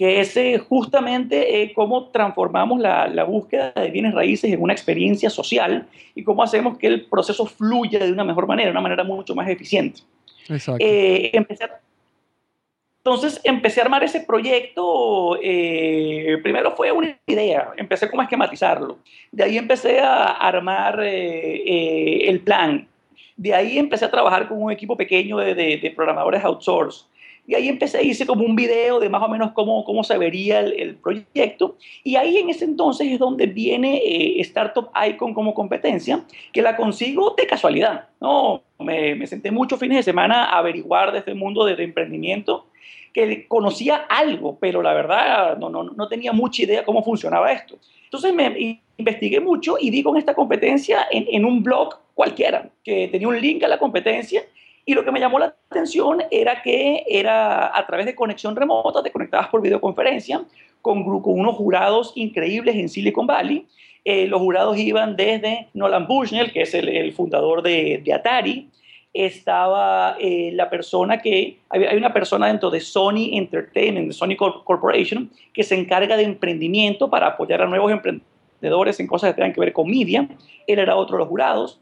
que 0.01 0.19
es 0.19 0.35
eh, 0.35 0.57
justamente 0.57 1.61
eh, 1.61 1.73
cómo 1.75 2.07
transformamos 2.07 2.79
la, 2.79 3.05
la, 3.07 3.23
búsqueda 3.23 3.71
de 3.75 3.91
bienes 3.91 4.15
raíces 4.15 4.51
en 4.51 4.59
una 4.59 4.73
experiencia 4.73 5.29
social 5.29 5.85
y 6.15 6.23
cómo 6.23 6.41
hacemos 6.41 6.79
que 6.79 6.87
el 6.87 7.05
proceso 7.05 7.45
fluya 7.45 7.99
de 7.99 8.11
una 8.11 8.23
mejor 8.23 8.47
manera, 8.47 8.65
de 8.65 8.71
una 8.71 8.81
manera 8.81 9.03
mucho 9.03 9.35
más 9.35 9.47
eficiente. 9.47 10.01
Exacto. 10.49 10.83
Eh, 10.83 11.29
empecé 11.33 11.65
entonces 12.97 13.39
empecé 13.43 13.79
a 13.79 13.83
armar 13.83 14.03
ese 14.03 14.21
proyecto, 14.21 15.37
primero 15.39 16.75
fue 16.75 16.91
una 16.91 17.15
idea, 17.27 17.69
empecé 17.77 18.09
como 18.09 18.21
a 18.21 18.25
esquematizarlo, 18.25 18.97
de 19.31 19.43
ahí 19.43 19.57
empecé 19.59 19.99
a 19.99 20.23
armar 20.23 20.99
el 20.99 22.39
plan, 22.39 22.87
de 23.37 23.53
ahí 23.53 23.77
empecé 23.77 24.05
a 24.05 24.11
trabajar 24.11 24.47
con 24.47 24.63
un 24.63 24.71
equipo 24.71 24.97
pequeño 24.97 25.37
de, 25.37 25.53
de, 25.53 25.77
de 25.77 25.91
programadores 25.91 26.43
outsource, 26.43 27.05
Y 27.47 27.55
ahí 27.55 27.67
empecé, 27.67 28.03
hice 28.03 28.25
como 28.25 28.45
un 28.45 28.55
video 28.55 28.99
de 28.99 29.09
más 29.09 29.21
o 29.23 29.27
menos 29.27 29.51
cómo, 29.51 29.83
cómo 29.83 30.03
se 30.03 30.17
vería 30.17 30.59
el, 30.59 30.95
proyecto. 30.95 31.75
Y 32.03 32.15
ahí 32.15 32.37
en 32.37 32.49
ese 32.49 32.65
entonces 32.65 33.07
es 33.11 33.19
donde 33.19 33.47
viene 33.47 33.97
eh, 33.97 34.39
Startup 34.41 34.89
Icon 35.07 35.33
como 35.33 35.53
competencia, 35.53 36.23
que 36.53 36.61
la 36.61 36.77
consigo 36.77 37.33
de 37.37 37.47
casualidad. 37.47 38.07
¿no? 38.19 38.63
Me, 38.79 39.15
me 39.15 39.27
senté 39.27 39.51
muchos 39.51 39.79
fines 39.79 39.97
de 39.97 40.03
semana 40.03 40.45
a 40.45 40.59
averiguar 40.59 41.11
de 41.11 41.19
este 41.19 41.33
mundo 41.33 41.65
de, 41.65 41.81
emprendimiento, 41.83 42.67
que 43.11 43.47
conocía 43.47 44.05
algo, 44.07 44.57
pero 44.59 44.81
la 44.81 44.93
verdad 44.93 45.57
no, 45.57 45.69
no, 45.69 45.83
no 45.83 46.07
tenía 46.07 46.31
mucha 46.31 46.61
idea 46.61 46.85
cómo 46.85 47.03
funcionaba 47.03 47.51
esto. 47.51 47.77
Entonces 48.05 48.33
me 48.33 48.79
investigué 48.97 49.39
mucho 49.39 49.75
y 49.79 49.89
di 49.89 50.03
con 50.03 50.15
esta 50.15 50.33
competencia 50.33 51.07
en, 51.11 51.25
en 51.27 51.43
un 51.43 51.63
blog 51.63 51.97
cualquiera, 52.13 52.69
que 52.83 53.07
tenía 53.07 53.27
un 53.27 53.41
link 53.41 53.63
a 53.63 53.67
la 53.67 53.79
competencia 53.79 54.43
y 54.85 54.93
lo 54.93 55.05
que 55.05 55.11
me 55.11 55.19
llamó 55.19 55.39
la 55.39 55.55
atención 55.69 56.23
era 56.31 56.61
que 56.61 57.03
era 57.07 57.77
a 57.77 57.85
través 57.85 58.05
de 58.05 58.15
conexión 58.15 58.55
remota, 58.55 59.03
te 59.03 59.11
conectabas 59.11 59.47
por 59.49 59.61
videoconferencia 59.61 60.43
con, 60.81 61.03
con 61.21 61.39
unos 61.39 61.55
jurados 61.55 62.13
increíbles 62.15 62.75
en 62.75 62.89
Silicon 62.89 63.27
Valley. 63.27 63.67
Eh, 64.03 64.25
los 64.27 64.41
jurados 64.41 64.77
iban 64.77 65.15
desde 65.15 65.67
Nolan 65.73 66.07
Bushnell, 66.07 66.51
que 66.51 66.63
es 66.63 66.73
el, 66.73 67.13
fundador 67.13 67.61
de, 67.61 68.03
Atari, 68.13 68.69
estaba 69.13 70.15
eh, 70.19 70.51
la 70.53 70.69
persona 70.69 71.19
que, 71.19 71.59
hay, 71.69 71.97
una 71.97 72.11
persona 72.11 72.47
dentro 72.47 72.71
de 72.71 72.79
Sony 72.79 73.29
Entertainment, 73.33 74.07
de 74.07 74.13
Sony 74.13 74.35
Corporation, 74.35 75.29
que 75.53 75.63
se 75.63 75.75
encarga 75.75 76.17
de 76.17 76.23
emprendimiento 76.23 77.09
para 77.09 77.27
apoyar 77.27 77.61
a 77.61 77.67
nuevos 77.67 77.91
emprendedores 77.91 78.99
en 78.99 79.05
cosas 79.05 79.31
que 79.31 79.35
tengan 79.35 79.53
que 79.53 79.59
ver 79.59 79.73
con 79.73 79.87
media. 79.87 80.27
Él 80.65 80.79
era 80.79 80.95
otro 80.95 81.17
de 81.17 81.19
los 81.19 81.27
jurados 81.27 81.79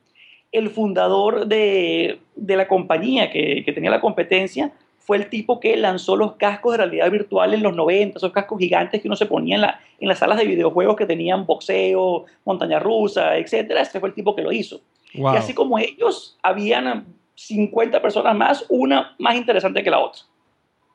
el 0.52 0.70
fundador 0.70 1.48
de, 1.48 2.20
la 2.36 2.68
compañía 2.68 3.32
que, 3.32 3.64
tenía 3.74 3.92
la 3.92 4.02
competencia 4.02 4.72
fue 4.98 5.18
el 5.18 5.30
tipo 5.30 5.60
que 5.60 5.76
lanzó 5.76 6.16
los 6.16 6.34
cascos 6.36 6.74
de 6.74 6.78
realidad 6.78 7.10
virtual 7.10 7.54
en 7.54 7.64
los 7.64 7.76
90, 7.76 8.18
esos 8.18 8.32
cascos 8.32 8.60
gigantes 8.60 9.02
que 9.02 9.08
uno 9.08 9.16
se 9.16 9.26
ponía 9.26 9.56
en, 9.56 9.62
la, 9.62 9.80
en 10.00 10.08
las 10.08 10.20
salas 10.20 10.38
de 10.38 10.46
videojuegos 10.46 10.96
que 10.96 11.06
tenían 11.06 11.46
boxeo, 11.46 12.26
montaña 12.46 12.80
rusa, 12.80 13.38
etc. 13.38 13.72
Ese 13.80 14.00
fue 14.00 14.10
el 14.10 14.16
tipo 14.16 14.36
que 14.36 14.44
lo 14.44 14.52
hizo. 14.52 14.82
Y 15.12 15.26
así 15.26 15.54
como 15.54 15.80
ellos, 15.80 16.38
habían 16.44 17.06
50 17.34 18.02
personas 18.02 18.36
más, 18.36 18.66
una 18.70 19.16
más 19.18 19.36
interesante 19.36 19.82
que 19.82 19.90
la 19.90 20.00
otra. 20.00 20.22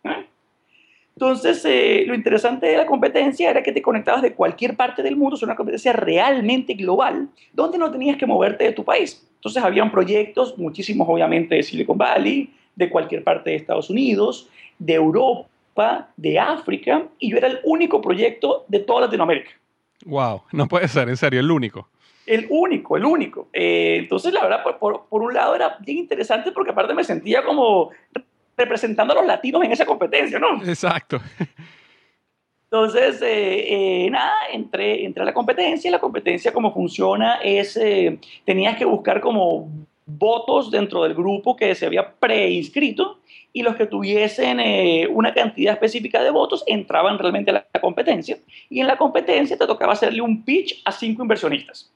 ¿Eh? 0.05 0.27
Entonces, 1.17 1.65
eh, 1.65 2.05
lo 2.07 2.15
interesante 2.15 2.67
de 2.67 2.77
la 2.77 2.87
competencia 2.87 3.51
era 3.51 3.63
que 3.63 3.73
te 3.73 3.83
conectabas 3.83 4.23
de 4.23 4.35
cualquier 4.35 4.77
parte 4.77 5.03
del 5.03 5.17
mundo, 5.17 5.37
es 5.37 5.43
una 5.43 5.55
competencia 5.55 5.93
realmente 5.93 6.75
global, 6.75 7.29
donde 7.53 7.79
no 7.79 7.91
tenías 7.91 8.17
que 8.17 8.27
moverte 8.27 8.65
de 8.65 8.73
tu 8.73 8.85
país. 8.85 9.25
Entonces, 9.37 9.63
habían 9.63 9.93
proyectos, 9.93 10.59
muchísimos 10.59 11.09
obviamente 11.09 11.55
de 11.55 11.63
Silicon 11.63 11.99
Valley, 11.99 12.51
de 12.75 12.91
cualquier 12.91 13.23
parte 13.23 13.51
de 13.51 13.57
Estados 13.57 13.91
Unidos, 13.91 14.49
de 14.79 14.95
Europa, 14.95 16.09
de 16.17 16.39
África, 16.39 17.05
y 17.21 17.31
yo 17.31 17.37
era 17.37 17.47
el 17.47 17.61
único 17.63 18.01
proyecto 18.01 18.65
de 18.67 18.81
toda 18.81 19.03
Latinoamérica. 19.03 19.51
Wow, 20.05 20.43
no 20.53 20.67
puede 20.67 20.89
ser, 20.89 21.09
en 21.09 21.17
serio, 21.17 21.39
el 21.39 21.51
único. 21.51 21.89
El 22.27 22.47
único, 22.51 22.97
el 22.97 23.05
único. 23.05 23.49
Eh, 23.53 23.99
entonces, 24.01 24.33
la 24.33 24.43
verdad, 24.43 24.63
por, 24.63 25.07
por, 25.09 25.23
un 25.23 25.35
lado 25.35 25.55
era 25.55 25.77
bien 25.81 25.99
interesante 25.99 26.53
porque 26.53 26.71
aparte 26.71 26.95
me 26.95 27.05
sentía 27.05 27.45
como 27.45 27.91
representando 28.57 29.13
a 29.13 29.17
los 29.17 29.27
latinos 29.27 29.65
en 29.65 29.73
esa 29.73 29.87
competencia, 29.87 30.39
¿no? 30.39 30.63
Exacto. 30.65 31.21
Entonces, 32.75 33.23
eh, 33.23 34.05
eh, 34.05 34.11
nada, 34.11 34.35
entré, 34.53 35.05
entré 35.05 35.23
a 35.23 35.27
la 35.27 35.33
competencia 35.33 35.87
y 35.87 35.93
la 35.93 36.01
competencia 36.01 36.53
como 36.53 36.75
funciona 36.75 37.37
es, 37.37 37.77
eh, 37.77 38.19
tenías 38.45 38.77
que 38.77 38.85
buscar 38.85 39.21
como 39.21 39.71
votos 40.05 40.73
dentro 40.73 41.05
del 41.05 41.15
grupo 41.15 41.55
que 41.55 41.73
se 41.77 41.87
había 41.87 42.15
preinscrito 42.15 43.21
y 43.53 43.63
los 43.63 43.77
que 43.77 43.87
tuviesen 43.87 44.59
una 45.13 45.33
cantidad 45.33 45.75
específica 45.75 46.21
de 46.21 46.31
votos 46.31 46.65
entraban 46.67 47.17
realmente 47.17 47.53
a 47.53 47.65
la 47.73 47.81
competencia 47.81 48.39
y 48.69 48.81
en 48.81 48.89
la 48.89 48.97
competencia 48.97 49.57
te 49.57 49.69
tocaba 49.69 49.93
hacerle 49.93 50.21
un 50.21 50.45
pitch 50.45 50.83
a 50.85 50.91
cinco 50.91 51.23
inversionistas. 51.23 51.93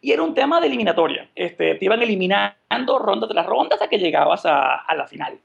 Y 0.00 0.10
era 0.10 0.24
un 0.24 0.34
tema 0.34 0.60
de 0.60 0.66
eliminatoria. 0.66 1.30
Este, 1.36 1.76
te 1.76 1.84
iban 1.84 2.02
eliminando 2.02 2.98
ronda 2.98 3.28
tras 3.28 3.46
ronda 3.46 3.76
hasta 3.76 3.88
que 3.88 3.98
llegabas 3.98 4.44
a, 4.44 4.74
a 4.74 4.94
la 4.96 5.06
final. 5.06 5.38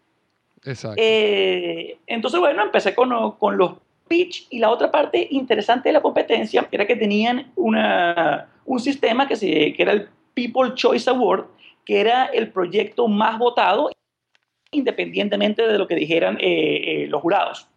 Exacto. 0.65 1.01
Eh, 1.01 1.97
entonces, 2.07 2.39
bueno, 2.39 2.63
empecé 2.63 2.93
con, 2.93 3.09
los 3.09 3.73
pitch 4.07 4.47
y 4.49 4.59
la 4.59 4.69
otra 4.69 4.91
parte 4.91 5.27
interesante 5.31 5.89
de 5.89 5.93
la 5.93 6.01
competencia 6.01 6.67
era 6.71 6.85
que 6.85 6.95
tenían 6.95 7.51
un 7.55 8.79
sistema 8.79 9.27
que, 9.27 9.75
era 9.77 9.93
el 9.93 10.09
People 10.33 10.73
Choice 10.75 11.09
Award, 11.09 11.45
que 11.85 12.01
era 12.01 12.25
el 12.25 12.49
proyecto 12.49 13.07
más 13.07 13.37
votado 13.39 13.89
independientemente 14.73 15.67
de 15.67 15.77
lo 15.77 15.87
que 15.87 15.95
dijeran 15.95 16.37
eh, 16.39 17.03
eh, 17.03 17.07
los 17.07 17.21
jurados. 17.21 17.67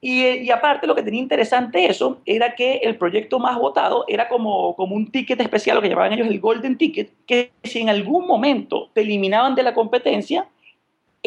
Y, 0.00 0.24
y, 0.24 0.50
aparte 0.50 0.86
lo 0.86 0.94
que 0.94 1.02
tenía 1.02 1.20
interesante 1.20 1.86
eso 1.86 2.20
era 2.24 2.54
que 2.54 2.76
el 2.84 2.96
proyecto 2.96 3.40
más 3.40 3.58
votado 3.58 4.04
era 4.06 4.28
como, 4.28 4.76
como 4.76 4.94
un 4.94 5.10
ticket 5.10 5.40
especial, 5.40 5.76
lo 5.76 5.82
que 5.82 5.88
llamaban 5.88 6.12
ellos 6.12 6.28
el 6.28 6.38
Golden 6.38 6.78
Ticket, 6.78 7.10
que 7.26 7.50
si 7.64 7.80
en 7.80 7.88
algún 7.88 8.26
momento 8.26 8.90
te 8.94 9.00
eliminaban 9.00 9.56
de 9.56 9.64
la 9.64 9.74
competencia, 9.74 10.46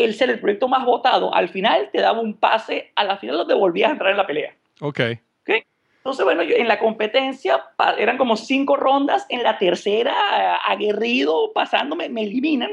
el 0.06 0.14
ser 0.14 0.30
el 0.30 0.40
proyecto 0.40 0.68
más 0.68 0.86
votado, 0.86 1.34
al 1.34 1.50
final 1.50 1.90
te 1.92 2.02
daba 2.02 2.20
un 2.22 2.36
pase, 2.36 2.92
a 2.96 3.04
la 3.04 3.18
final 3.18 3.38
donde 3.38 3.54
volvías 3.54 3.90
a 3.90 3.94
entrar 3.94 4.12
en 4.12 4.18
la 4.18 4.28
pelea. 4.28 4.56
Ok. 4.80 5.00
¿Okay? 5.42 5.64
Entonces, 5.98 6.26
bueno, 6.26 6.42
en 6.42 6.68
la 6.68 6.80
competencia 6.80 7.64
eran 7.98 8.18
como 8.18 8.36
cinco 8.36 8.76
rondas, 8.76 9.26
en 9.30 9.44
la 9.44 9.58
tercera, 9.58 10.56
aguerrido, 10.66 11.52
pasándome, 11.54 12.10
me 12.10 12.24
eliminan. 12.24 12.72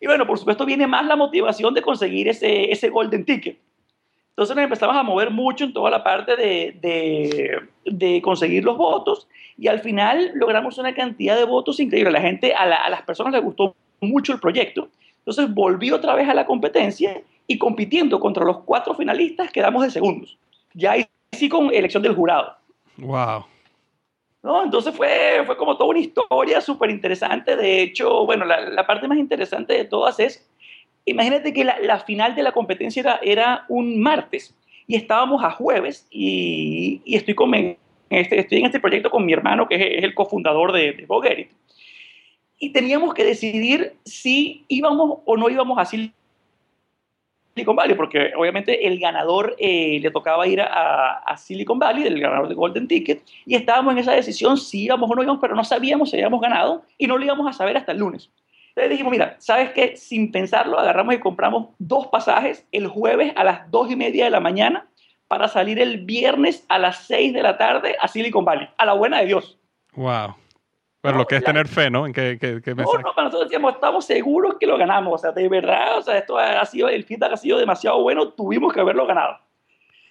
Y 0.00 0.06
bueno, 0.06 0.26
por 0.26 0.38
supuesto 0.38 0.66
viene 0.66 0.86
más 0.86 1.06
la 1.06 1.16
motivación 1.16 1.72
de 1.74 1.82
conseguir 1.82 2.28
ese, 2.28 2.70
ese 2.70 2.88
golden 2.90 3.24
ticket. 3.24 3.58
Entonces 4.30 4.56
nos 4.56 4.64
empezamos 4.64 4.96
a 4.96 5.02
mover 5.02 5.30
mucho 5.30 5.64
en 5.64 5.72
toda 5.72 5.90
la 5.90 6.02
parte 6.02 6.36
de, 6.36 6.76
de, 6.80 7.60
de, 7.84 8.22
conseguir 8.22 8.64
los 8.64 8.78
votos 8.78 9.28
y 9.58 9.68
al 9.68 9.80
final 9.80 10.32
logramos 10.34 10.78
una 10.78 10.94
cantidad 10.94 11.36
de 11.36 11.44
votos 11.44 11.78
increíble. 11.80 12.08
A 12.08 12.12
la 12.12 12.20
gente, 12.20 12.54
a, 12.54 12.62
a 12.62 12.90
las 12.90 13.02
personas 13.02 13.32
les 13.34 13.42
gustó 13.42 13.76
mucho 14.00 14.32
el 14.32 14.40
proyecto 14.40 14.88
entonces 15.22 15.54
volví 15.54 15.92
otra 15.92 16.16
vez 16.16 16.28
a 16.28 16.34
la 16.34 16.46
competencia 16.46 17.22
y 17.46 17.56
compitiendo 17.56 18.18
contra 18.18 18.44
los 18.44 18.58
cuatro 18.64 18.94
finalistas 18.94 19.52
quedamos 19.52 19.84
de 19.84 19.90
segundos. 19.90 20.36
Ya 20.74 20.92
ahí 20.92 21.06
sí 21.30 21.48
con 21.48 21.72
elección 21.72 22.02
del 22.02 22.16
jurado. 22.16 22.56
Wow. 22.96 23.44
¿No? 24.42 24.64
Entonces 24.64 24.94
fue, 24.96 25.44
fue 25.46 25.56
como 25.56 25.76
toda 25.76 25.90
una 25.90 26.00
historia 26.00 26.60
súper 26.60 26.90
interesante. 26.90 27.54
De 27.54 27.82
hecho, 27.82 28.26
bueno, 28.26 28.44
la, 28.44 28.84
parte 28.84 29.06
más 29.06 29.16
interesante 29.16 29.74
de 29.74 29.84
todas 29.84 30.18
es, 30.18 30.50
imagínate 31.04 31.52
que 31.52 31.64
la, 31.64 32.00
final 32.00 32.34
de 32.34 32.42
la 32.42 32.50
competencia 32.50 33.00
era, 33.00 33.20
era, 33.22 33.64
un 33.68 34.00
martes 34.00 34.56
y 34.88 34.96
estábamos 34.96 35.44
a 35.44 35.52
jueves 35.52 36.08
y, 36.10 37.00
y 37.04 37.14
estoy, 37.14 37.34
con, 37.34 37.54
este, 37.54 38.40
estoy 38.40 38.58
en 38.58 38.66
este 38.66 38.80
proyecto 38.80 39.08
con 39.08 39.24
mi 39.24 39.32
hermano 39.32 39.68
que 39.68 39.76
es, 39.76 40.02
el 40.02 40.14
cofundador 40.14 40.72
de, 40.72 40.92
de 40.92 41.06
Bogerit 41.06 41.52
y 42.62 42.70
teníamos 42.70 43.12
que 43.12 43.24
decidir 43.24 43.96
si 44.04 44.64
íbamos 44.68 45.18
o 45.24 45.36
no 45.36 45.50
íbamos 45.50 45.76
a 45.80 45.84
Silicon 45.84 46.14
Valley, 47.74 47.96
porque 47.96 48.32
obviamente 48.36 48.86
el 48.86 49.00
ganador 49.00 49.56
eh, 49.58 49.98
le 50.00 50.12
tocaba 50.12 50.46
ir 50.46 50.60
a, 50.60 51.36
Silicon 51.36 51.80
Valley, 51.80 52.06
el 52.06 52.20
ganador 52.20 52.48
de 52.48 52.54
Golden 52.54 52.86
Ticket, 52.86 53.24
y 53.46 53.56
estábamos 53.56 53.94
en 53.94 53.98
esa 53.98 54.12
decisión 54.12 54.56
si 54.58 54.84
íbamos 54.84 55.10
o 55.10 55.14
no 55.16 55.24
íbamos, 55.24 55.40
pero 55.40 55.56
no 55.56 55.64
sabíamos 55.64 56.10
si 56.10 56.18
habíamos 56.18 56.40
ganado 56.40 56.84
y 56.98 57.08
no 57.08 57.18
lo 57.18 57.24
íbamos 57.24 57.48
a 57.48 57.52
saber 57.52 57.76
hasta 57.76 57.90
el 57.90 57.98
lunes. 57.98 58.30
Entonces 58.68 58.90
dijimos, 58.90 59.10
mira, 59.10 59.34
¿sabes 59.40 59.72
qué? 59.72 59.96
Sin 59.96 60.30
pensarlo, 60.30 60.78
agarramos 60.78 61.16
y 61.16 61.18
compramos 61.18 61.70
dos 61.80 62.06
pasajes 62.06 62.64
el 62.70 62.86
jueves 62.86 63.32
a 63.34 63.42
las 63.42 63.68
dos 63.72 63.90
y 63.90 63.96
media 63.96 64.26
de 64.26 64.30
la 64.30 64.38
mañana 64.38 64.86
para 65.26 65.48
salir 65.48 65.80
el 65.80 66.04
viernes 66.04 66.64
a 66.68 66.78
las 66.78 67.08
seis 67.08 67.32
de 67.32 67.42
la 67.42 67.58
tarde 67.58 67.96
a 68.00 68.06
Silicon 68.06 68.44
Valley, 68.44 68.68
a 68.78 68.86
la 68.86 68.92
buena 68.92 69.18
de 69.18 69.26
Dios. 69.26 69.58
Wow. 69.96 70.36
Pero 71.02 71.18
lo 71.18 71.26
que 71.26 71.36
es 71.36 71.44
tener 71.44 71.66
fe, 71.66 71.90
¿no? 71.90 72.06
En 72.06 72.12
que, 72.12 72.38
que, 72.38 72.62
que 72.62 72.74
no, 72.76 72.84
no, 72.84 72.92
nosotros 73.02 73.42
decíamos, 73.42 73.74
estamos 73.74 74.04
seguros 74.04 74.54
que 74.58 74.68
lo 74.68 74.78
ganamos. 74.78 75.14
O 75.14 75.18
sea, 75.18 75.32
de 75.32 75.48
verdad, 75.48 75.98
o 75.98 76.02
sea, 76.02 76.16
esto 76.16 76.38
ha 76.38 76.64
sido, 76.64 76.88
el 76.88 77.02
feedback 77.02 77.32
ha 77.32 77.36
sido 77.36 77.58
demasiado 77.58 78.00
bueno, 78.00 78.28
tuvimos 78.28 78.72
que 78.72 78.80
haberlo 78.80 79.04
ganado. 79.04 79.36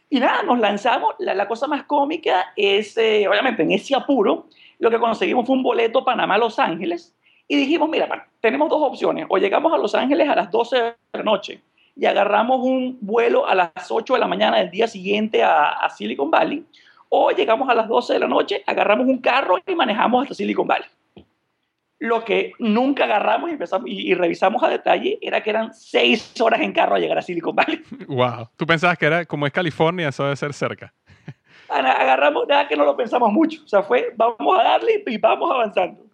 Y 0.09 0.19
nada, 0.19 0.43
nos 0.43 0.59
lanzamos. 0.59 1.15
La, 1.19 1.33
la 1.33 1.47
cosa 1.47 1.65
más 1.65 1.83
cómica 1.83 2.51
es, 2.57 2.97
eh, 2.97 3.25
obviamente, 3.25 3.63
en 3.63 3.71
ese 3.71 3.95
apuro, 3.95 4.47
lo 4.79 4.91
que 4.91 4.99
conseguimos 4.99 5.47
fue 5.47 5.55
un 5.55 5.63
boleto 5.63 6.03
Panamá-Los 6.03 6.59
Ángeles. 6.59 7.15
Y 7.47 7.55
dijimos, 7.55 7.87
mira, 7.87 8.27
tenemos 8.41 8.69
dos 8.69 8.81
opciones. 8.81 9.27
O 9.29 9.37
llegamos 9.37 9.71
a 9.71 9.77
Los 9.77 9.95
Ángeles 9.95 10.27
a 10.27 10.35
las 10.35 10.51
12 10.51 10.75
de 10.75 10.93
la 11.13 11.23
noche 11.23 11.61
y 11.95 12.05
agarramos 12.05 12.59
un 12.59 12.97
vuelo 12.99 13.47
a 13.47 13.55
las 13.55 13.89
8 13.89 14.13
de 14.13 14.19
la 14.19 14.27
mañana 14.27 14.57
del 14.57 14.71
día 14.71 14.87
siguiente 14.87 15.41
a, 15.41 15.69
a 15.69 15.89
Silicon 15.89 16.29
Valley 16.29 16.65
o 17.13 17.29
llegamos 17.31 17.69
a 17.69 17.75
las 17.75 17.89
12 17.89 18.13
de 18.13 18.19
la 18.19 18.27
noche, 18.27 18.63
agarramos 18.65 19.05
un 19.05 19.19
carro 19.19 19.57
y 19.67 19.75
manejamos 19.75 20.23
hasta 20.23 20.33
Silicon 20.33 20.65
Valley. 20.65 20.87
Lo 21.99 22.23
que 22.23 22.53
nunca 22.57 23.03
agarramos 23.03 23.49
y, 23.49 23.53
empezamos, 23.53 23.89
y, 23.89 24.13
revisamos 24.13 24.63
a 24.63 24.69
detalle 24.69 25.19
era 25.21 25.43
que 25.43 25.49
eran 25.49 25.73
seis 25.73 26.33
horas 26.39 26.61
en 26.61 26.71
carro 26.71 26.95
a 26.95 26.99
llegar 26.99 27.17
a 27.17 27.21
Silicon 27.21 27.53
Valley. 27.53 27.83
Wow. 28.07 28.47
¿Tú 28.55 28.65
pensabas 28.65 28.97
que 28.97 29.05
era 29.05 29.25
como 29.25 29.45
es 29.45 29.51
California, 29.51 30.07
eso 30.07 30.23
debe 30.23 30.37
ser 30.37 30.53
cerca? 30.53 30.93
Agarramos, 31.67 32.47
nada 32.47 32.67
que 32.67 32.77
no 32.77 32.85
lo 32.85 32.95
pensamos 32.95 33.31
mucho. 33.31 33.61
O 33.65 33.67
sea, 33.67 33.83
fue, 33.83 34.13
vamos 34.15 34.59
a 34.59 34.63
darle 34.63 35.03
y 35.05 35.17
vamos 35.17 35.51
avanzando. 35.51 36.05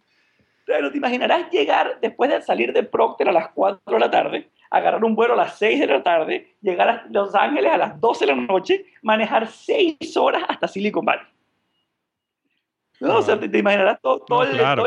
Pero 0.67 0.91
te 0.91 0.97
imaginarás 0.97 1.49
llegar 1.49 1.97
después 2.01 2.29
de 2.29 2.41
salir 2.41 2.73
de 2.73 2.83
Procter 2.83 3.29
a 3.29 3.31
las 3.31 3.47
4 3.53 3.81
de 3.85 3.99
la 3.99 4.11
tarde, 4.11 4.49
agarrar 4.69 5.01
un 5.05 5.15
vuelo 5.15 5.33
a 5.33 5.37
las 5.37 5.57
6 5.57 5.79
de 5.79 5.87
la 5.87 6.03
tarde, 6.03 6.55
llegar 6.61 6.89
a 6.89 7.05
Los 7.09 7.33
Ángeles 7.33 7.71
a 7.71 7.77
las 7.77 8.01
12 8.01 8.25
de 8.25 8.35
la 8.35 8.41
noche, 8.41 8.85
manejar 9.01 9.47
6 9.47 10.17
horas 10.17 10.43
hasta 10.45 10.67
Silicon 10.67 11.05
Valley. 11.05 11.25
No, 12.99 13.19
o 13.19 13.21
sea, 13.21 13.39
te, 13.39 13.57
imaginarás 13.57 14.01
todo, 14.01 14.43
el, 14.43 14.57
claro, 14.57 14.85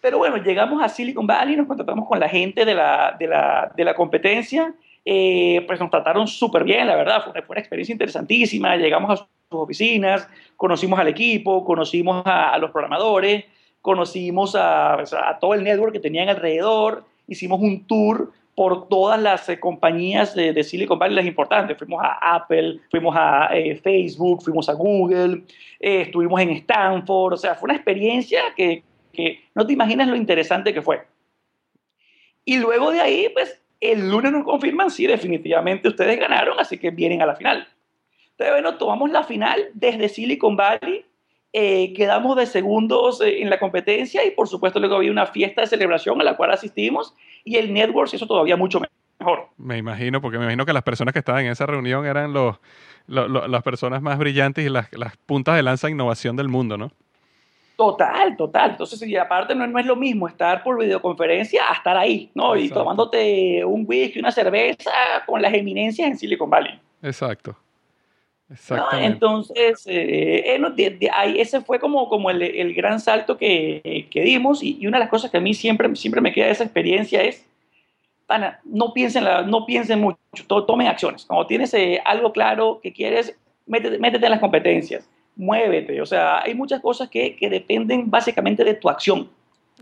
Pero 0.00 0.18
bueno, 0.18 0.36
llegamos 0.36 0.80
a 0.80 0.88
Silicon 0.88 1.26
Valley, 1.26 1.56
nos 1.56 1.66
contratamos 1.66 2.06
con 2.06 2.20
la 2.20 2.28
gente 2.28 2.64
de 2.64 2.74
la, 2.76 3.16
de 3.18 3.26
la, 3.26 3.72
de 3.74 3.84
la 3.84 3.94
competencia, 3.94 4.72
eh, 5.04 5.64
pues 5.66 5.80
nos 5.80 5.90
trataron 5.90 6.28
súper 6.28 6.62
bien, 6.62 6.86
la 6.86 6.94
verdad, 6.94 7.24
fue 7.24 7.32
una, 7.32 7.42
fue 7.42 7.54
una, 7.54 7.60
experiencia 7.60 7.92
interesantísima, 7.92 8.76
llegamos 8.76 9.10
a 9.10 9.16
sus 9.16 9.28
oficinas, 9.50 10.28
conocimos 10.56 11.00
al 11.00 11.08
equipo, 11.08 11.64
conocimos 11.64 12.22
a, 12.24 12.56
los 12.58 12.70
programadores, 12.70 13.44
conocimos 13.86 14.56
a, 14.56 14.94
a, 14.94 15.38
todo 15.38 15.54
el 15.54 15.62
network 15.62 15.92
que 15.92 16.00
tenían 16.00 16.28
alrededor, 16.28 17.04
hicimos 17.28 17.60
un 17.60 17.86
tour 17.86 18.32
por 18.56 18.88
todas 18.88 19.22
las 19.22 19.48
eh, 19.48 19.60
compañías 19.60 20.34
de, 20.34 20.64
Silicon 20.64 20.98
Valley, 20.98 21.14
las 21.14 21.24
importantes. 21.24 21.78
Fuimos 21.78 22.02
a 22.02 22.34
Apple, 22.34 22.80
fuimos 22.90 23.14
a 23.16 23.50
eh, 23.52 23.76
Facebook, 23.76 24.42
fuimos 24.42 24.68
a 24.68 24.72
Google, 24.72 25.44
eh, 25.78 26.00
estuvimos 26.00 26.40
en 26.40 26.50
Stanford, 26.50 27.34
o 27.34 27.36
sea, 27.36 27.54
fue 27.54 27.68
una 27.68 27.76
experiencia 27.76 28.42
que, 28.56 28.82
que, 29.12 29.44
no 29.54 29.64
te 29.64 29.72
imaginas 29.72 30.08
lo 30.08 30.16
interesante 30.16 30.74
que 30.74 30.82
fue. 30.82 31.06
Y 32.44 32.58
luego 32.58 32.90
de 32.90 33.00
ahí, 33.00 33.28
pues, 33.32 33.62
el 33.80 34.10
lunes 34.10 34.32
nos 34.32 34.42
confirman, 34.42 34.90
sí, 34.90 35.06
definitivamente 35.06 35.86
ustedes 35.86 36.18
ganaron, 36.18 36.58
así 36.58 36.76
que 36.76 36.90
vienen 36.90 37.22
a 37.22 37.26
la 37.26 37.36
final. 37.36 37.68
Entonces, 38.30 38.52
bueno, 38.52 38.78
tomamos 38.78 39.10
la 39.10 39.22
final 39.22 39.68
desde 39.74 40.08
Silicon 40.08 40.56
Valley, 40.56 41.04
quedamos 41.94 42.36
de 42.36 42.46
segundos 42.46 43.20
en 43.22 43.48
la 43.48 43.58
competencia 43.58 44.24
y 44.26 44.30
por 44.32 44.46
supuesto 44.46 44.78
luego 44.78 44.96
había 44.96 45.10
una 45.10 45.26
fiesta 45.26 45.62
de 45.62 45.66
celebración 45.66 46.20
a 46.20 46.24
la 46.24 46.36
cual 46.36 46.50
asistimos 46.50 47.14
y 47.44 47.56
el 47.56 47.72
network 47.72 48.08
se 48.08 48.16
hizo 48.16 48.26
todavía 48.26 48.56
mucho 48.56 48.78
mejor. 48.80 49.48
Me 49.56 49.78
imagino, 49.78 50.20
porque 50.20 50.38
me 50.38 50.44
imagino 50.44 50.66
que 50.66 50.74
las 50.74 50.82
personas 50.82 51.12
que 51.14 51.20
estaban 51.20 51.46
en 51.46 51.52
esa 51.52 51.64
reunión 51.64 52.04
eran 52.04 52.32
los, 52.32 52.56
las 53.06 53.62
personas 53.62 54.02
más 54.02 54.18
brillantes 54.18 54.66
y 54.66 54.68
las, 54.68 54.92
las, 54.92 55.16
puntas 55.16 55.56
de 55.56 55.62
lanza 55.62 55.86
de 55.86 55.92
innovación 55.92 56.36
del 56.36 56.48
mundo, 56.48 56.76
¿no? 56.76 56.92
Total, 57.76 58.36
total. 58.36 58.72
Entonces, 58.72 59.02
y 59.02 59.16
aparte 59.16 59.54
no, 59.54 59.66
no, 59.66 59.78
es 59.78 59.86
lo 59.86 59.96
mismo 59.96 60.28
estar 60.28 60.62
por 60.62 60.78
videoconferencia 60.78 61.70
a 61.70 61.74
estar 61.74 61.96
ahí, 61.96 62.30
¿no? 62.34 62.56
Y 62.56 62.68
tomándote 62.70 63.64
un 63.64 63.84
whisky, 63.86 64.18
una 64.18 64.32
cerveza 64.32 64.90
con 65.26 65.42
las 65.42 65.52
eminencias 65.52 66.08
en 66.08 66.18
Silicon 66.18 66.48
Valley. 66.48 66.78
Exacto. 67.02 67.56
Exactamente. 68.50 69.06
Entonces, 69.06 69.86
eh, 69.86 70.56
eh, 70.56 71.10
ahí, 71.12 71.40
ese 71.40 71.60
fue 71.62 71.80
como, 71.80 72.08
como 72.08 72.30
el, 72.30 72.42
el 72.42 72.74
gran 72.74 73.00
salto 73.00 73.36
que, 73.36 74.06
que 74.10 74.20
dimos 74.20 74.62
y, 74.62 74.78
y, 74.80 74.86
una 74.86 74.98
de 74.98 75.04
las 75.04 75.10
cosas 75.10 75.30
que 75.30 75.38
a 75.38 75.40
mí 75.40 75.52
siempre, 75.52 75.94
siempre 75.96 76.20
me 76.20 76.32
queda 76.32 76.46
de 76.46 76.52
esa 76.52 76.64
experiencia 76.64 77.22
es, 77.22 77.44
Ana, 78.28 78.60
no 78.64 78.92
piensen, 78.92 79.24
la, 79.24 79.42
no 79.42 79.66
piensen 79.66 80.00
mucho, 80.00 80.18
tomen 80.46 80.86
acciones. 80.86 81.24
Cuando 81.24 81.46
tienes 81.46 81.74
eh, 81.74 82.00
algo 82.04 82.32
claro 82.32 82.80
que 82.82 82.92
quieres, 82.92 83.36
métete, 83.66 83.98
métete, 83.98 84.26
en 84.26 84.30
las 84.30 84.40
competencias, 84.40 85.08
muévete. 85.34 86.00
O 86.00 86.06
sea, 86.06 86.42
hay 86.42 86.54
muchas 86.54 86.80
cosas 86.80 87.08
que, 87.08 87.36
que 87.36 87.50
dependen 87.50 88.08
básicamente 88.10 88.64
de 88.64 88.74
tu 88.74 88.88
acción. 88.88 89.28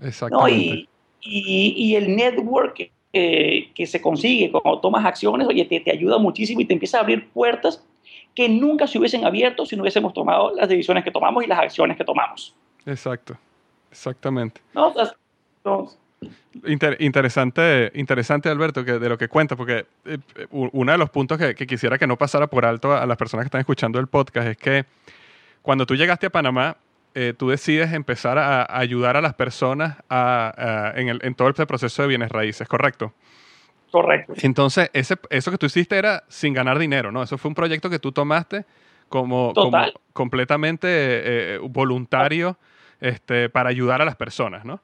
Exactamente. 0.03 0.57
Y, 0.57 0.89
y, 1.21 1.75
y, 1.77 1.97
el 1.97 2.17
network 2.17 2.91
que 3.13 3.87
se 3.87 4.01
consigue 4.03 4.51
cuando 4.51 4.81
tomas 4.81 5.05
acciones, 5.05 5.47
oye, 5.47 5.65
te, 5.65 5.81
te 5.81 5.93
ayuda 5.93 6.19
muchísimo 6.19 6.61
y 6.61 6.65
te 6.65 6.73
empieza 6.73 6.99
a 6.99 7.01
abrir 7.03 7.29
puertas 7.31 7.83
que 8.35 8.49
nunca 8.49 8.87
se 8.87 8.99
hubiesen 8.99 9.25
abierto 9.25 9.65
si 9.65 9.77
no 9.77 9.83
hubiésemos 9.83 10.13
tomado 10.13 10.55
las 10.55 10.69
decisiones 10.69 11.05
que 11.05 11.11
tomamos 11.11 11.45
y 11.45 11.47
las 11.47 11.59
acciones 11.59 11.97
que 11.97 12.05
tomamos. 12.05 12.55
Exacto, 12.85 13.37
exactamente. 13.91 14.61
No, 14.75 14.93
interesante, 16.99 17.93
interesante, 17.95 18.49
Alberto, 18.49 18.85
que 18.85 18.99
de 18.99 19.09
lo 19.09 19.19
que 19.19 19.29
cuenta, 19.29 19.57
porque 19.57 19.87
eh, 20.05 20.19
uno 20.51 20.93
de 20.93 20.99
los 20.99 21.11
puntos 21.11 21.39
que, 21.39 21.55
quisiera 21.67 21.99
que 21.99 22.07
no 22.07 22.17
pasara 22.17 22.47
por 22.47 22.65
alto 22.65 22.93
a, 22.93 23.07
las 23.07 23.17
personas 23.17 23.45
que 23.45 23.49
están 23.49 23.61
escuchando 23.61 23.99
el 23.99 24.07
podcast 24.07 24.49
es 24.49 24.57
que 24.57 24.85
cuando 25.63 25.87
tú 25.87 25.95
llegaste 25.95 26.27
a 26.27 26.31
Panamá, 26.31 26.77
eh, 27.15 27.33
tú 27.37 27.49
decides 27.49 27.93
empezar 27.93 28.39
a, 28.39 28.67
ayudar 28.77 29.17
a 29.17 29.21
las 29.21 29.35
personas 29.35 29.97
en, 30.97 31.09
el, 31.09 31.21
en 31.23 31.35
todo 31.35 31.49
el 31.49 31.55
proceso 31.55 32.03
de 32.03 32.09
bienes 32.09 32.31
raíces, 32.31 32.67
¿correcto? 32.67 33.13
Correcto. 33.95 34.33
Entonces, 34.43 34.91
ese, 34.93 35.17
eso 35.31 35.53
que 35.53 35.57
tú 35.57 35.67
hiciste 35.67 35.97
era 35.97 36.25
sin 36.27 36.53
ganar 36.53 36.81
dinero, 36.81 37.13
¿no? 37.13 37.23
Eso 37.23 37.39
fue 37.39 37.49
un 37.49 37.55
proyecto 37.55 37.89
que 37.89 38.01
tú 38.01 38.11
tomaste 38.11 38.65
como, 39.09 39.53
completamente 40.13 40.89
eh, 40.89 41.59
voluntario 41.63 42.59
este, 43.01 43.49
para 43.51 43.69
ayudar 43.69 44.03
a 44.03 44.05
las 44.05 44.17
personas, 44.17 44.65
¿no? 44.65 44.81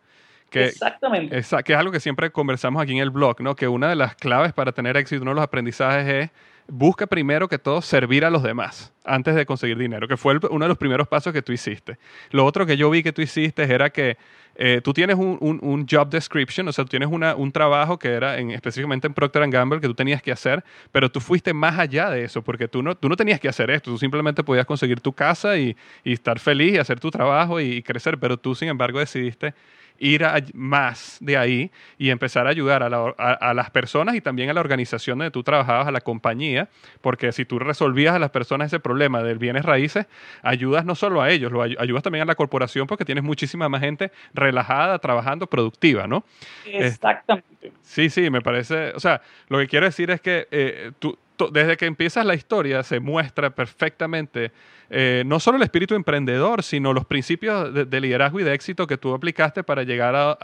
Que, 0.49 0.66
Exactamente. 0.66 1.42
que 1.64 1.73
es 1.73 1.79
algo 1.79 1.90
que 1.90 1.99
siempre 1.99 2.31
conversamos 2.31 2.81
aquí 2.81 2.92
en 2.92 2.99
el 2.99 3.11
blog, 3.11 3.40
¿no? 3.40 3.57
Que 3.57 3.66
una 3.66 3.88
de 3.88 3.96
las 3.96 4.14
claves 4.14 4.53
para 4.53 4.70
tener 4.70 4.96
éxito, 4.96 5.23
uno 5.23 5.33
de 5.33 5.35
los 5.37 5.44
aprendizajes 5.44 6.07
es 6.07 6.31
busca 6.68 7.07
primero 7.07 7.49
que 7.49 7.59
todo 7.59 7.83
servir 7.83 8.25
a 8.25 8.31
los 8.31 8.42
demás 8.42 8.92
antes 9.05 9.35
de 9.35 9.46
conseguir 9.46 9.79
dinero, 9.79 10.07
que 10.07 10.16
fue 10.16 10.38
uno 10.51 10.64
de 10.64 10.68
los 10.68 10.79
primeros 10.79 11.09
pasos 11.09 11.33
que 11.33 11.42
tú 11.42 11.53
hiciste. 11.53 11.99
Lo 12.31 12.44
otro 12.44 12.66
que 12.66 12.77
yo 12.77 12.90
vi 12.90 13.03
que 13.03 13.12
tú 13.12 13.23
hiciste 13.23 13.62
era 13.62 13.90
que 13.90 14.16
eh, 14.57 14.81
tú 14.83 14.92
tienes 14.92 15.16
un, 15.16 15.38
un, 15.40 15.87
job 15.88 16.11
description, 16.11 16.68
o 16.68 16.73
sea, 16.73 16.85
tú 16.85 16.90
tienes 16.90 17.09
una, 17.11 17.35
un 17.35 17.51
trabajo 17.51 17.99
que 17.99 18.09
era 18.09 18.38
en, 18.38 18.51
específicamente 18.51 19.07
en 19.07 19.14
Procter 19.14 19.49
Gamble 19.49 19.81
que 19.81 19.87
tú 19.87 19.94
tenías 19.94 20.20
que 20.20 20.33
hacer, 20.33 20.62
pero 20.92 21.11
tú 21.11 21.20
fuiste 21.20 21.55
más 21.55 21.79
allá 21.79 22.11
de 22.11 22.25
eso, 22.25 22.42
porque 22.42 22.68
tú 22.68 22.83
no, 22.83 22.94
tú 22.94 23.09
no 23.09 23.16
tenías 23.16 23.40
que 23.40 23.49
hacer 23.49 23.70
esto, 23.70 23.90
tú 23.90 23.99
simplemente 23.99 24.44
podías 24.44 24.66
conseguir 24.66 25.01
tu 25.01 25.12
casa 25.12 25.57
y, 25.57 25.77
y 26.05 26.12
estar 26.12 26.38
feliz 26.38 26.75
y 26.75 26.79
hacer 26.79 27.01
tu 27.01 27.11
trabajo 27.11 27.61
y 27.61 27.83
crecer, 27.83 28.18
pero 28.18 28.37
tú, 28.37 28.55
sin 28.55 28.68
embargo, 28.68 28.99
decidiste 28.99 29.55
ir 30.01 30.27
más 30.55 31.19
de 31.21 31.37
ahí 31.37 31.71
y 31.99 32.11
empezar 32.11 32.47
a 32.47 32.51
ayudar 32.51 32.83
a, 32.83 33.55
las 33.55 33.71
personas 33.71 34.17
y 34.17 34.21
también 34.21 34.49
a 34.51 34.55
la 34.55 34.61
organización 34.61 35.19
donde 35.19 35.31
tú 35.31 35.43
trabajabas, 35.43 35.87
a 35.87 35.93
la 35.93 36.01
compañía, 36.01 36.69
porque 37.03 37.31
si 37.33 37.45
tú 37.45 37.59
resolvías 37.59 38.15
a 38.15 38.19
las 38.19 38.31
personas 38.31 38.69
ese 38.69 38.81
problema 38.81 39.23
del 39.23 39.39
bienes 39.39 39.65
raíces, 39.65 40.07
ayudas 40.43 40.85
no 40.85 40.95
solo 40.95 41.21
a 41.21 41.31
ellos, 41.31 41.53
lo 41.53 41.63
ayudas 41.63 42.03
también 42.03 42.23
a 42.23 42.25
la 42.25 42.35
corporación 42.35 42.87
porque 42.87 43.05
tienes 43.05 43.23
muchísima 43.23 43.69
más 43.69 43.83
gente 43.83 44.11
relajada, 44.33 44.99
trabajando, 44.99 45.47
productiva, 45.47 46.07
¿no? 46.07 46.25
Exactamente. 46.65 47.73
sí, 47.83 48.09
sí, 48.09 48.31
me 48.31 48.41
parece, 48.41 48.93
o 48.95 49.01
sea, 49.01 49.21
lo 49.49 49.59
que 49.59 49.67
quiero 49.67 49.85
decir 49.85 50.11
es 50.11 50.21
que 50.23 50.49
eh, 50.51 50.93
tú, 50.99 51.17
desde 51.48 51.76
que 51.76 51.87
empiezas 51.87 52.26
la 52.26 52.35
historia 52.35 52.83
se 52.83 53.00
muestra 53.00 53.50
perfectamente 53.50 54.53
eh, 54.92 55.22
no 55.24 55.38
solo 55.38 55.57
el 55.57 55.62
espíritu 55.62 55.94
emprendedor, 55.94 56.64
sino 56.64 56.92
los 56.92 57.05
principios 57.05 57.72
de, 57.72 58.00
liderazgo 58.00 58.40
y 58.40 58.42
de 58.42 58.55
éxito 58.55 58.88
que 58.88 58.98
tú 58.98 59.14
aplicaste 59.14 59.62
para 59.62 59.85
llegar 59.85 60.37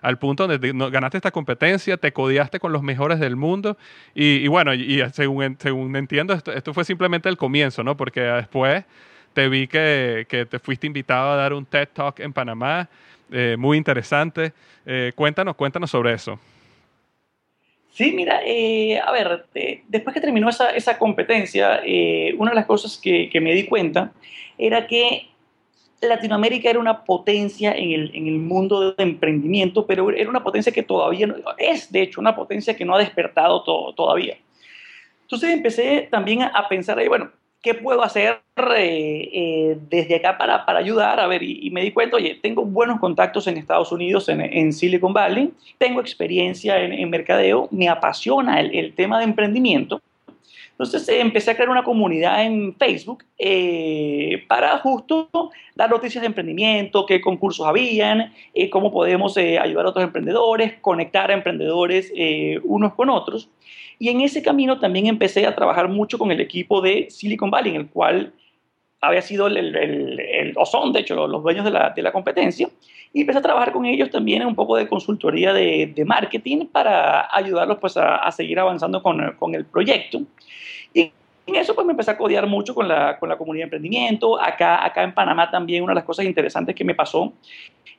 al 0.00 0.18
punto 0.20 0.46
donde 0.46 0.72
ganaste 0.90 1.16
esta 1.16 1.32
competencia, 1.32 1.96
te 1.96 2.12
codiaste 2.12 2.60
con 2.60 2.72
los 2.72 2.84
mejores 2.84 3.18
del 3.18 3.34
mundo 3.34 3.76
y, 4.14 4.46
bueno, 4.46 4.72
y, 4.72 5.02
según, 5.12 5.56
según 5.58 5.96
entiendo, 5.96 6.32
esto, 6.32 6.72
fue 6.72 6.84
simplemente 6.84 7.28
el 7.28 7.36
comienzo, 7.36 7.82
¿no? 7.82 7.96
Porque 7.96 8.20
después 8.20 8.84
te 9.32 9.48
vi 9.48 9.66
que, 9.66 10.46
te 10.48 10.58
fuiste 10.60 10.86
invitado 10.86 11.32
a 11.32 11.36
dar 11.36 11.52
un 11.52 11.66
TED 11.66 11.88
Talk 11.92 12.20
en 12.20 12.32
Panamá, 12.32 12.88
eh, 13.32 13.56
muy 13.58 13.76
interesante. 13.76 14.52
Eh, 14.86 15.12
cuéntanos, 15.16 15.56
cuéntanos 15.56 15.90
sobre 15.90 16.12
eso. 16.12 16.38
Sí, 17.98 18.12
mira, 18.12 18.42
eh, 18.44 19.00
a 19.00 19.10
ver, 19.10 19.46
después 19.88 20.14
que 20.14 20.20
terminó 20.20 20.48
esa, 20.48 20.70
esa 20.70 20.96
competencia, 20.96 21.80
eh, 21.84 22.32
una 22.38 22.52
de 22.52 22.54
las 22.54 22.66
cosas 22.66 22.96
que, 22.96 23.28
que, 23.28 23.40
me 23.40 23.52
di 23.52 23.66
cuenta 23.66 24.12
era 24.56 24.86
que 24.86 25.26
Latinoamérica 26.00 26.70
era 26.70 26.78
una 26.78 27.02
potencia 27.02 27.72
en 27.72 27.90
el, 27.90 28.14
en 28.14 28.28
el 28.28 28.38
mundo 28.38 28.92
de 28.92 29.02
emprendimiento, 29.02 29.84
pero 29.84 30.12
era 30.12 30.30
una 30.30 30.44
potencia 30.44 30.70
que 30.70 30.84
todavía 30.84 31.26
no, 31.26 31.34
es, 31.58 31.90
de 31.90 32.02
hecho, 32.02 32.20
una 32.20 32.36
potencia 32.36 32.76
que 32.76 32.84
no 32.84 32.94
ha 32.94 33.00
despertado 33.00 33.64
todavía. 33.64 34.38
Entonces 35.22 35.50
empecé 35.50 36.06
también 36.08 36.42
a, 36.42 36.46
a 36.50 36.68
pensar 36.68 37.00
ahí, 37.00 37.08
bueno, 37.08 37.32
¿qué 37.62 37.74
puedo 37.74 38.02
hacer 38.02 38.40
eh, 38.76 39.30
eh, 39.32 39.78
desde 39.88 40.16
acá 40.16 40.38
para, 40.38 40.64
para, 40.64 40.78
ayudar? 40.78 41.20
A 41.20 41.26
ver, 41.26 41.42
y, 41.42 41.70
me 41.70 41.82
di 41.82 41.92
cuenta, 41.92 42.16
oye, 42.16 42.38
tengo 42.40 42.64
buenos 42.64 43.00
contactos 43.00 43.46
en 43.46 43.56
Estados 43.56 43.92
Unidos, 43.92 44.28
en, 44.28 44.40
en 44.40 44.72
Silicon 44.72 45.12
Valley, 45.12 45.52
tengo 45.78 46.00
experiencia 46.00 46.80
en, 46.80 46.92
en 46.92 47.10
mercadeo, 47.10 47.68
me 47.70 47.88
apasiona 47.88 48.60
el, 48.60 48.74
el, 48.74 48.94
tema 48.94 49.18
de 49.18 49.24
emprendimiento. 49.24 50.00
Entonces 50.78 51.08
eh, 51.08 51.20
empecé 51.20 51.50
a 51.50 51.54
crear 51.54 51.70
una 51.70 51.82
comunidad 51.82 52.44
en 52.44 52.74
Facebook 52.76 53.24
para 54.46 54.78
justo 54.78 55.28
dar 55.74 55.90
noticias 55.90 56.22
de 56.22 56.26
emprendimiento, 56.26 57.04
qué 57.04 57.20
concursos 57.20 57.66
habían, 57.66 58.32
cómo 58.70 58.92
podemos 58.92 59.36
ayudar 59.36 59.86
a 59.86 59.88
otros 59.88 60.04
emprendedores, 60.04 60.74
conectar 60.80 61.30
a 61.30 61.34
emprendedores 61.34 62.12
unos 62.62 62.94
con 62.94 63.10
otros. 63.10 63.50
Y 63.98 64.08
en 64.08 64.20
ese 64.20 64.42
camino 64.42 64.78
también 64.78 65.06
empecé 65.06 65.46
a 65.46 65.54
trabajar 65.54 65.88
mucho 65.88 66.18
con 66.18 66.30
el 66.30 66.40
equipo 66.40 66.80
de 66.80 67.08
Silicon 67.10 67.50
Valley, 67.50 67.74
en 67.74 67.80
el 67.80 67.88
cual 67.88 68.32
había 69.00 69.22
sido 69.22 69.46
el, 69.46 69.56
el, 69.56 70.54
o 70.56 70.66
son 70.66 70.92
de 70.92 71.00
hecho 71.00 71.26
los 71.26 71.42
dueños 71.42 71.64
de 71.64 71.70
la, 71.70 71.90
de 71.90 72.02
la, 72.02 72.12
competencia, 72.12 72.68
y 73.12 73.20
empecé 73.20 73.38
a 73.38 73.42
trabajar 73.42 73.72
con 73.72 73.86
ellos 73.86 74.10
también 74.10 74.42
en 74.42 74.48
un 74.48 74.54
poco 74.54 74.76
de 74.76 74.88
consultoría 74.88 75.52
de, 75.52 75.92
de 75.94 76.04
marketing 76.04 76.66
para 76.66 77.28
ayudarlos 77.34 77.78
pues 77.78 77.96
a, 77.96 78.16
a 78.16 78.32
seguir 78.32 78.58
avanzando 78.58 79.02
con, 79.02 79.36
con, 79.38 79.54
el 79.54 79.64
proyecto. 79.64 80.22
Y 81.48 81.56
eso 81.56 81.74
pues 81.74 81.86
me 81.86 81.92
empecé 81.92 82.10
a 82.10 82.18
codear 82.18 82.46
mucho 82.46 82.74
con 82.74 82.86
la, 82.86 83.18
con 83.18 83.28
la 83.28 83.38
comunidad 83.38 83.62
de 83.62 83.64
emprendimiento. 83.64 84.40
Acá, 84.40 84.84
acá 84.84 85.02
en 85.02 85.14
Panamá 85.14 85.50
también 85.50 85.82
una 85.82 85.92
de 85.92 85.96
las 85.96 86.04
cosas 86.04 86.26
interesantes 86.26 86.74
que 86.74 86.84
me 86.84 86.94
pasó 86.94 87.32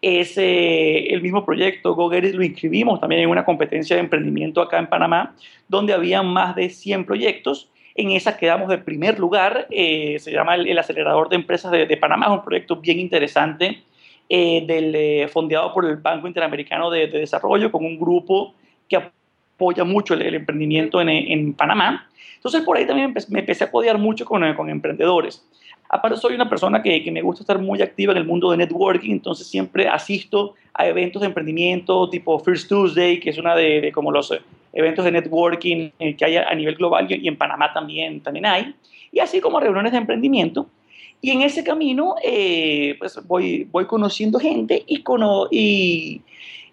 es 0.01 0.38
eh, 0.38 1.07
el 1.12 1.21
mismo 1.21 1.43
proyecto 1.43 1.95
GoGerit 1.95 2.35
lo 2.35 2.43
inscribimos 2.43 3.01
también 3.01 3.21
en 3.23 3.29
una 3.29 3.43
competencia 3.43 3.95
de 3.95 4.01
emprendimiento 4.01 4.62
acá 4.62 4.77
en 4.77 4.88
Panamá, 4.88 5.35
donde 5.67 5.93
había 5.93 6.21
más 6.21 6.55
de 6.55 6.69
100 6.69 7.05
proyectos. 7.05 7.69
En 7.95 8.12
esa 8.12 8.38
quedamos 8.38 8.69
de 8.69 8.77
primer 8.77 9.19
lugar, 9.19 9.67
eh, 9.71 10.17
se 10.19 10.31
llama 10.31 10.55
el, 10.55 10.77
Acelerador 10.77 11.27
de 11.27 11.35
Empresas 11.35 11.71
de, 11.71 11.97
Panamá, 11.97 12.27
es 12.27 12.31
un 12.33 12.43
proyecto 12.43 12.75
bien 12.77 12.99
interesante, 12.99 13.83
eh, 14.29 14.63
del, 14.65 15.27
fondeado 15.27 15.73
por 15.73 15.85
el 15.85 15.97
Banco 15.97 16.27
Interamericano 16.27 16.91
de, 16.91 17.07
Desarrollo, 17.07 17.71
con 17.71 17.83
un 17.83 17.99
grupo 17.99 18.53
que 18.88 18.95
apoya 19.60 19.84
mucho 19.84 20.13
el, 20.13 20.34
emprendimiento 20.34 21.02
en, 21.02 21.10
en, 21.10 21.54
Panamá. 21.54 22.08
Entonces 22.36 22.62
por 22.62 22.78
ahí 22.78 22.88
también 22.88 23.13
me 23.28 23.39
empecé 23.39 23.65
a 23.65 23.72
codear 23.72 23.98
mucho 23.98 24.24
con, 24.24 24.41
con 24.54 24.69
emprendedores. 24.69 25.45
Aparte 25.89 26.17
soy 26.17 26.36
una 26.36 26.48
persona 26.48 26.82
que, 26.82 27.04
que, 27.04 27.12
me 27.12 27.22
gusta 27.22 27.43
estar 27.43 27.60
muy 27.60 27.82
activa 27.82 28.13
en 28.13 28.19
el 28.19 28.26
mundo 28.26 28.52
de 28.52 28.58
networking, 28.58 29.12
entonces 29.12 29.48
siempre 29.48 29.88
asisto 29.88 30.54
a 30.74 30.88
eventos 30.88 31.22
de 31.22 31.28
emprendimiento 31.28 32.10
tipo 32.10 32.39
First 32.39 32.69
Tuesday, 32.69 33.19
que 33.19 33.32
es 33.32 33.38
una 33.38 33.56
de, 33.56 33.91
como 33.93 34.12
los 34.12 34.32
eh, 34.32 34.39
eventos 34.72 35.04
de 35.04 35.12
networking 35.12 35.89
eh, 36.00 36.15
que 36.15 36.26
hay 36.26 36.38
a 36.38 36.54
nivel 36.54 36.76
global 36.76 37.08
y, 37.10 37.28
en 37.28 37.36
Panamá 37.36 37.74
también, 37.74 38.22
también 38.22 38.45
hay, 38.45 38.76
y 39.12 39.19
así 39.19 39.41
como 39.41 39.60
reuniones 39.60 39.91
de 39.91 39.98
emprendimiento. 39.98 40.67
Y 41.22 41.32
en 41.32 41.41
ese 41.41 41.65
camino 41.65 42.15
eh, 42.24 42.95
pues 42.98 43.19
voy, 43.28 43.67
voy 43.69 43.86
conociendo 43.86 44.39
gente 44.39 44.84
y, 44.88 45.02
cono 45.02 45.48
y, 45.52 46.22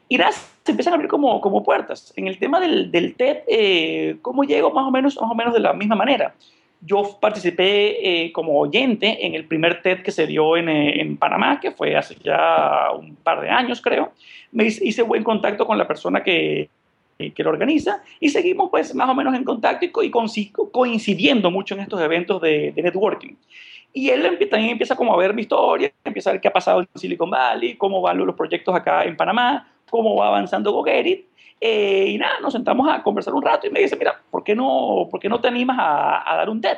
y 0.09 0.19
nada, 0.19 0.33
se 0.33 0.71
empiezan 0.71 0.93
a 0.93 0.97
abrir 0.97 1.11
como, 1.11 1.41
como 1.41 1.63
puertas. 1.63 2.13
En 2.17 2.29
el 2.29 2.39
tema 2.39 2.61
del, 2.61 2.91
del 2.91 3.15
TED, 3.15 4.19
¿cómo 4.23 4.45
llego? 4.45 4.71
Más 4.71 4.87
o, 4.87 4.91
menos, 4.91 5.17
más 5.21 5.31
o 5.31 5.35
menos 5.35 5.53
de 5.53 5.61
la 5.61 5.73
misma 5.73 5.97
manera 5.97 6.35
yo 6.81 7.19
participé 7.21 8.25
eh, 8.25 8.33
como 8.33 8.59
oyente 8.59 9.27
en 9.27 9.35
el 9.35 9.45
primer 9.47 9.83
TED 9.83 10.03
que 10.03 10.13
se 10.13 10.27
dio 10.27 10.57
en, 10.57 10.69
eh, 10.69 11.01
en, 11.01 11.17
Panamá, 11.17 11.59
que 11.61 11.71
fue 11.71 11.97
hace 11.97 12.17
ya 12.23 12.91
un 12.97 13.17
par 13.17 13.41
de 13.41 13.51
años, 13.51 13.81
creo. 13.81 14.13
Me 14.53 14.65
hice, 14.67 15.03
buen 15.03 15.25
contacto 15.25 15.67
con 15.67 15.79
la 15.79 15.87
persona 15.87 16.23
que, 16.23 16.69
que 17.19 17.43
lo 17.43 17.51
organiza 17.51 18.03
y 18.21 18.29
seguimos 18.29 18.71
pues 18.71 18.95
más 18.95 19.09
o 19.09 19.15
menos 19.15 19.35
en 19.35 19.45
contacto 19.45 20.03
y, 20.03 20.11
coincidiendo 20.71 21.51
mucho 21.51 21.75
en 21.75 21.81
estos 21.81 22.01
eventos 22.01 22.41
de, 22.41 22.73
de 22.73 22.83
networking. 22.83 23.35
Y 23.93 24.11
él 24.11 24.23
también 24.51 24.73
empieza 24.73 24.95
como 24.95 25.15
a 25.15 25.17
ver 25.17 25.33
mi 25.33 25.43
historia, 25.43 25.91
empieza 26.05 26.31
a 26.31 26.35
ver 26.35 26.43
qué 26.43 26.49
ha 26.49 26.53
pasado 26.53 26.81
en 26.81 26.89
Silicon 26.95 27.31
Valley, 27.31 27.77
cómo 27.77 28.03
van 28.03 28.19
los 28.19 28.37
proyectos 28.37 28.75
acá 28.75 29.05
en 29.05 29.17
Panamá, 29.17 29.67
cómo 29.91 30.17
va 30.17 30.29
avanzando 30.29 30.73
GoGetit. 30.73 31.27
Eh, 31.61 32.07
y 32.11 32.19
nada, 32.19 32.41
nos 32.41 32.53
sentamos 32.53 32.87
a 32.89 33.03
conversar 33.03 33.35
un 33.35 33.43
rato 33.43 33.67
y 33.67 33.71
me 33.71 33.81
dice, 33.81 33.97
mira, 33.97 34.21
¿por 34.31 34.45
qué 34.45 34.55
no, 34.55 35.09
por 35.11 35.21
qué 35.21 35.29
no 35.29 35.41
te 35.41 35.49
animas 35.49 35.79
a, 35.81 36.37
dar 36.37 36.51
un 36.51 36.61
TED? 36.61 36.77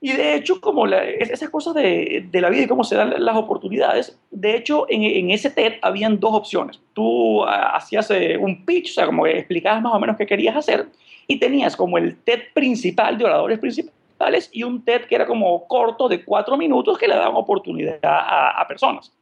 Y 0.00 0.12
de 0.12 0.34
hecho, 0.34 0.62
como 0.62 0.86
esas 0.86 1.50
cosas 1.50 1.74
de, 1.74 2.26
de, 2.30 2.40
la 2.40 2.48
vida 2.48 2.62
y 2.62 2.66
cómo 2.66 2.84
se 2.84 2.96
dan 2.96 3.12
las 3.18 3.36
oportunidades, 3.36 4.18
de 4.30 4.56
hecho, 4.56 4.86
en, 4.88 5.02
en 5.02 5.30
ese 5.30 5.50
TED 5.50 5.74
habían 5.82 6.18
dos 6.18 6.34
opciones. 6.34 6.80
Tú 6.94 7.44
hacías 7.44 8.10
eh, 8.10 8.38
un 8.38 8.64
pitch, 8.64 8.92
o 8.92 8.94
sea, 8.94 9.06
como 9.06 9.24
que 9.24 9.38
explicabas 9.38 9.82
más 9.82 9.92
o 9.92 10.00
menos 10.00 10.16
qué 10.16 10.24
querías 10.24 10.56
hacer, 10.56 10.86
y 11.26 11.38
tenías 11.38 11.76
como 11.76 11.98
el 11.98 12.16
TED 12.16 12.44
principal 12.54 13.18
de 13.18 13.26
oradores 13.26 13.58
principales 13.58 14.48
y 14.52 14.62
un 14.62 14.82
TED 14.82 15.02
que 15.02 15.14
era 15.14 15.26
como 15.26 15.66
corto 15.68 16.08
de 16.08 16.24
cuatro 16.24 16.56
minutos 16.56 16.96
que 16.96 17.06
le 17.06 17.14
daban 17.14 17.36
oportunidad 17.36 17.98
a, 18.02 18.58
a 18.58 18.66
personas. 18.66 19.12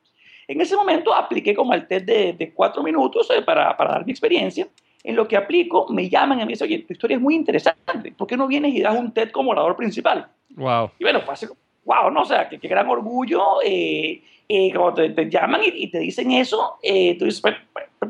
En 0.49 0.61
ese 0.61 0.75
momento 0.75 1.15
apliqué 1.15 1.55
como 1.55 1.73
al 1.73 1.87
test 1.87 2.07
de, 2.07 2.53
cuatro 2.55 2.83
minutos 2.83 3.31
eh, 3.31 3.43
para, 3.43 3.77
para, 3.77 3.93
dar 3.93 4.07
mi 4.07 4.13
experiencia. 4.13 4.67
En 5.05 5.15
lo 5.15 5.29
que 5.29 5.37
aplico, 5.37 5.87
me 5.91 6.09
llaman 6.09 6.41
y 6.41 6.43
me 6.45 6.53
dicen, 6.53 6.67
oye, 6.67 6.79
tu 6.81 6.93
historia 6.93 7.17
es 7.17 7.23
muy 7.23 7.35
interesante, 7.35 8.13
¿por 8.13 8.27
qué 8.27 8.37
no 8.37 8.49
vienes 8.49 8.75
y 8.75 8.81
das 8.81 8.99
un 8.99 9.13
TED 9.13 9.31
como 9.31 9.53
orador 9.53 9.77
principal? 9.77 10.27
Wow. 10.57 10.91
Y 10.99 11.05
bueno, 11.05 11.21
pues 11.25 11.47
wow, 11.89 12.11
¿no? 12.11 12.21
O 12.21 12.25
sea, 12.25 12.49
qué, 12.49 12.59
gran 12.69 12.89
orgullo. 12.89 13.63
Eh, 13.65 14.23
eh, 14.49 14.73
cuando 14.75 15.15
te, 15.15 15.31
llaman 15.31 15.63
y, 15.65 15.91
te 15.91 15.99
dicen 15.99 16.31
eso, 16.33 16.77
eh, 16.83 17.17
tú 17.19 17.25
dices, 17.25 17.41
pues, 17.41 17.57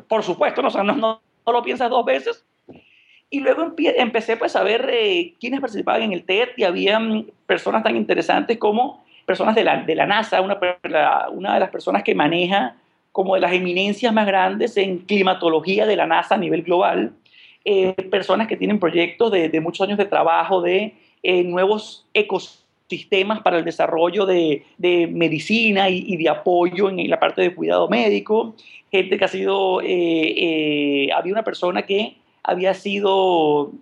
por 0.07 0.23
supuesto, 0.23 0.61
¿no? 0.61 0.69
O 0.69 0.71
sea, 0.71 0.83
no, 0.83 0.95
no, 0.95 1.21
lo 1.47 1.63
piensas 1.63 1.89
dos 1.89 2.05
veces. 2.05 2.45
Y 3.31 3.41
luego 3.41 3.75
empecé 3.77 4.39
pues 4.39 4.57
a 4.57 4.63
ver 4.63 4.91
quiénes 5.39 5.61
participaban 5.61 6.03
en 6.03 6.13
el 6.13 6.25
TED 6.25 6.49
y 6.57 6.65
había 6.65 6.99
personas 7.47 7.83
tan 7.83 7.95
interesantes 7.95 8.57
como 8.57 9.05
personas 9.29 9.55
de 9.55 9.63
la, 9.63 9.83
de 9.83 9.95
la 9.95 10.07
NASA, 10.07 10.41
una, 10.41 10.59
una 11.33 11.53
de 11.53 11.61
las 11.61 11.69
personas 11.69 12.03
que 12.03 12.15
maneja 12.15 12.77
como 13.13 13.35
de 13.35 13.43
las 13.43 13.53
eminencias 13.53 14.11
más 14.11 14.27
grandes 14.27 14.75
en 14.79 15.01
climatología 15.01 15.85
de 15.85 15.97
la 15.97 16.07
NASA 16.07 16.37
a 16.37 16.39
nivel 16.39 16.63
global, 16.63 17.13
eh, 17.63 17.93
personas 18.11 18.49
que 18.49 18.57
tienen 18.57 18.81
proyectos 18.81 19.31
de, 19.31 19.51
de, 19.51 19.61
muchos 19.61 19.87
años 19.87 19.99
de 19.99 20.07
trabajo 20.07 20.63
de 20.63 20.95
eh, 21.23 21.45
nuevos 21.45 22.07
ecosistemas 22.15 23.41
para 23.41 23.59
el 23.59 23.67
desarrollo 23.67 24.25
de, 24.25 24.65
de 24.79 25.07
medicina 25.07 25.91
y, 25.91 26.17
de 26.17 26.31
apoyo 26.31 26.89
en, 26.89 27.11
la 27.11 27.21
parte 27.21 27.43
de 27.43 27.55
cuidado 27.55 27.87
médico, 27.87 28.55
gente 28.91 29.19
que 29.19 29.25
ha 29.27 29.29
sido, 29.29 29.83
eh, 29.85 31.11
había 31.15 31.35
una 31.35 31.45
persona 31.45 31.83
que 31.83 32.17
había 32.43 32.73
sido 32.73 33.73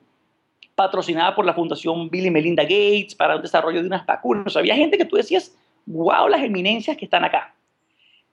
patrocinada 0.76 1.34
por 1.34 1.44
la 1.44 1.54
Fundación 1.54 2.08
Bill 2.10 2.26
y 2.26 2.30
Melinda 2.30 2.62
Gates 2.62 3.14
para 3.16 3.34
el 3.34 3.42
desarrollo 3.42 3.80
de 3.80 3.88
unas 3.88 4.06
vacunas. 4.06 4.56
había 4.56 4.76
gente 4.76 4.98
que 4.98 5.06
tú 5.06 5.16
decías, 5.16 5.56
wow, 5.86 6.28
las 6.28 6.42
eminencias 6.42 6.96
que 6.96 7.06
están 7.06 7.24
acá. 7.24 7.54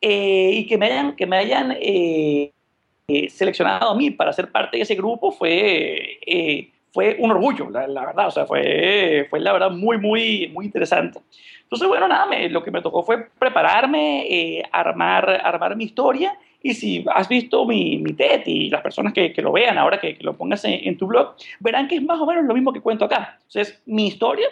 Eh, 0.01 0.51
y 0.53 0.67
que 0.67 0.77
me 0.77 0.87
hayan, 0.87 1.15
que 1.15 1.25
me 1.25 1.37
hayan 1.37 1.77
eh, 1.79 2.51
eh, 3.07 3.29
seleccionado 3.29 3.89
a 3.89 3.95
mí 3.95 4.11
para 4.11 4.33
ser 4.33 4.51
parte 4.51 4.75
de 4.75 4.83
ese 4.83 4.95
grupo 4.95 5.31
fue, 5.31 6.19
fue 6.91 7.15
un 7.19 7.31
orgullo, 7.31 7.69
la, 7.69 7.87
verdad. 7.87 8.27
O 8.27 8.31
sea, 8.31 8.45
fue, 8.45 9.25
fue 9.29 9.39
la 9.39 9.53
verdad 9.53 9.71
muy, 9.71 9.97
muy, 9.97 10.49
muy 10.49 10.65
interesante. 10.65 11.19
Entonces, 11.63 11.87
bueno, 11.87 12.09
nada, 12.09 12.27
lo 12.49 12.61
que 12.61 12.71
me 12.71 12.81
tocó 12.81 13.03
fue 13.03 13.29
prepararme, 13.39 14.61
armar, 14.73 15.41
armar 15.43 15.77
mi 15.77 15.85
historia 15.85 16.37
y 16.65 16.73
si 16.73 17.05
has 17.13 17.27
visto 17.27 17.65
mi, 17.65 17.97
mi 17.97 18.13
TED 18.13 18.43
y 18.45 18.69
las 18.69 18.81
personas 18.81 19.11
que, 19.11 19.33
que 19.33 19.41
lo 19.41 19.51
vean 19.51 19.77
ahora, 19.77 19.99
que, 19.99 20.17
que 20.17 20.23
lo 20.23 20.37
pongas 20.37 20.63
en, 20.63 20.97
tu 20.97 21.07
blog, 21.07 21.35
verán 21.59 21.89
que 21.89 21.95
es 21.95 22.01
más 22.01 22.19
o 22.21 22.25
menos 22.25 22.45
lo 22.45 22.53
mismo 22.53 22.71
que 22.71 22.79
cuento 22.79 23.03
acá. 23.03 23.37
Entonces, 23.47 23.81
mi 23.85 24.07
historia, 24.07 24.47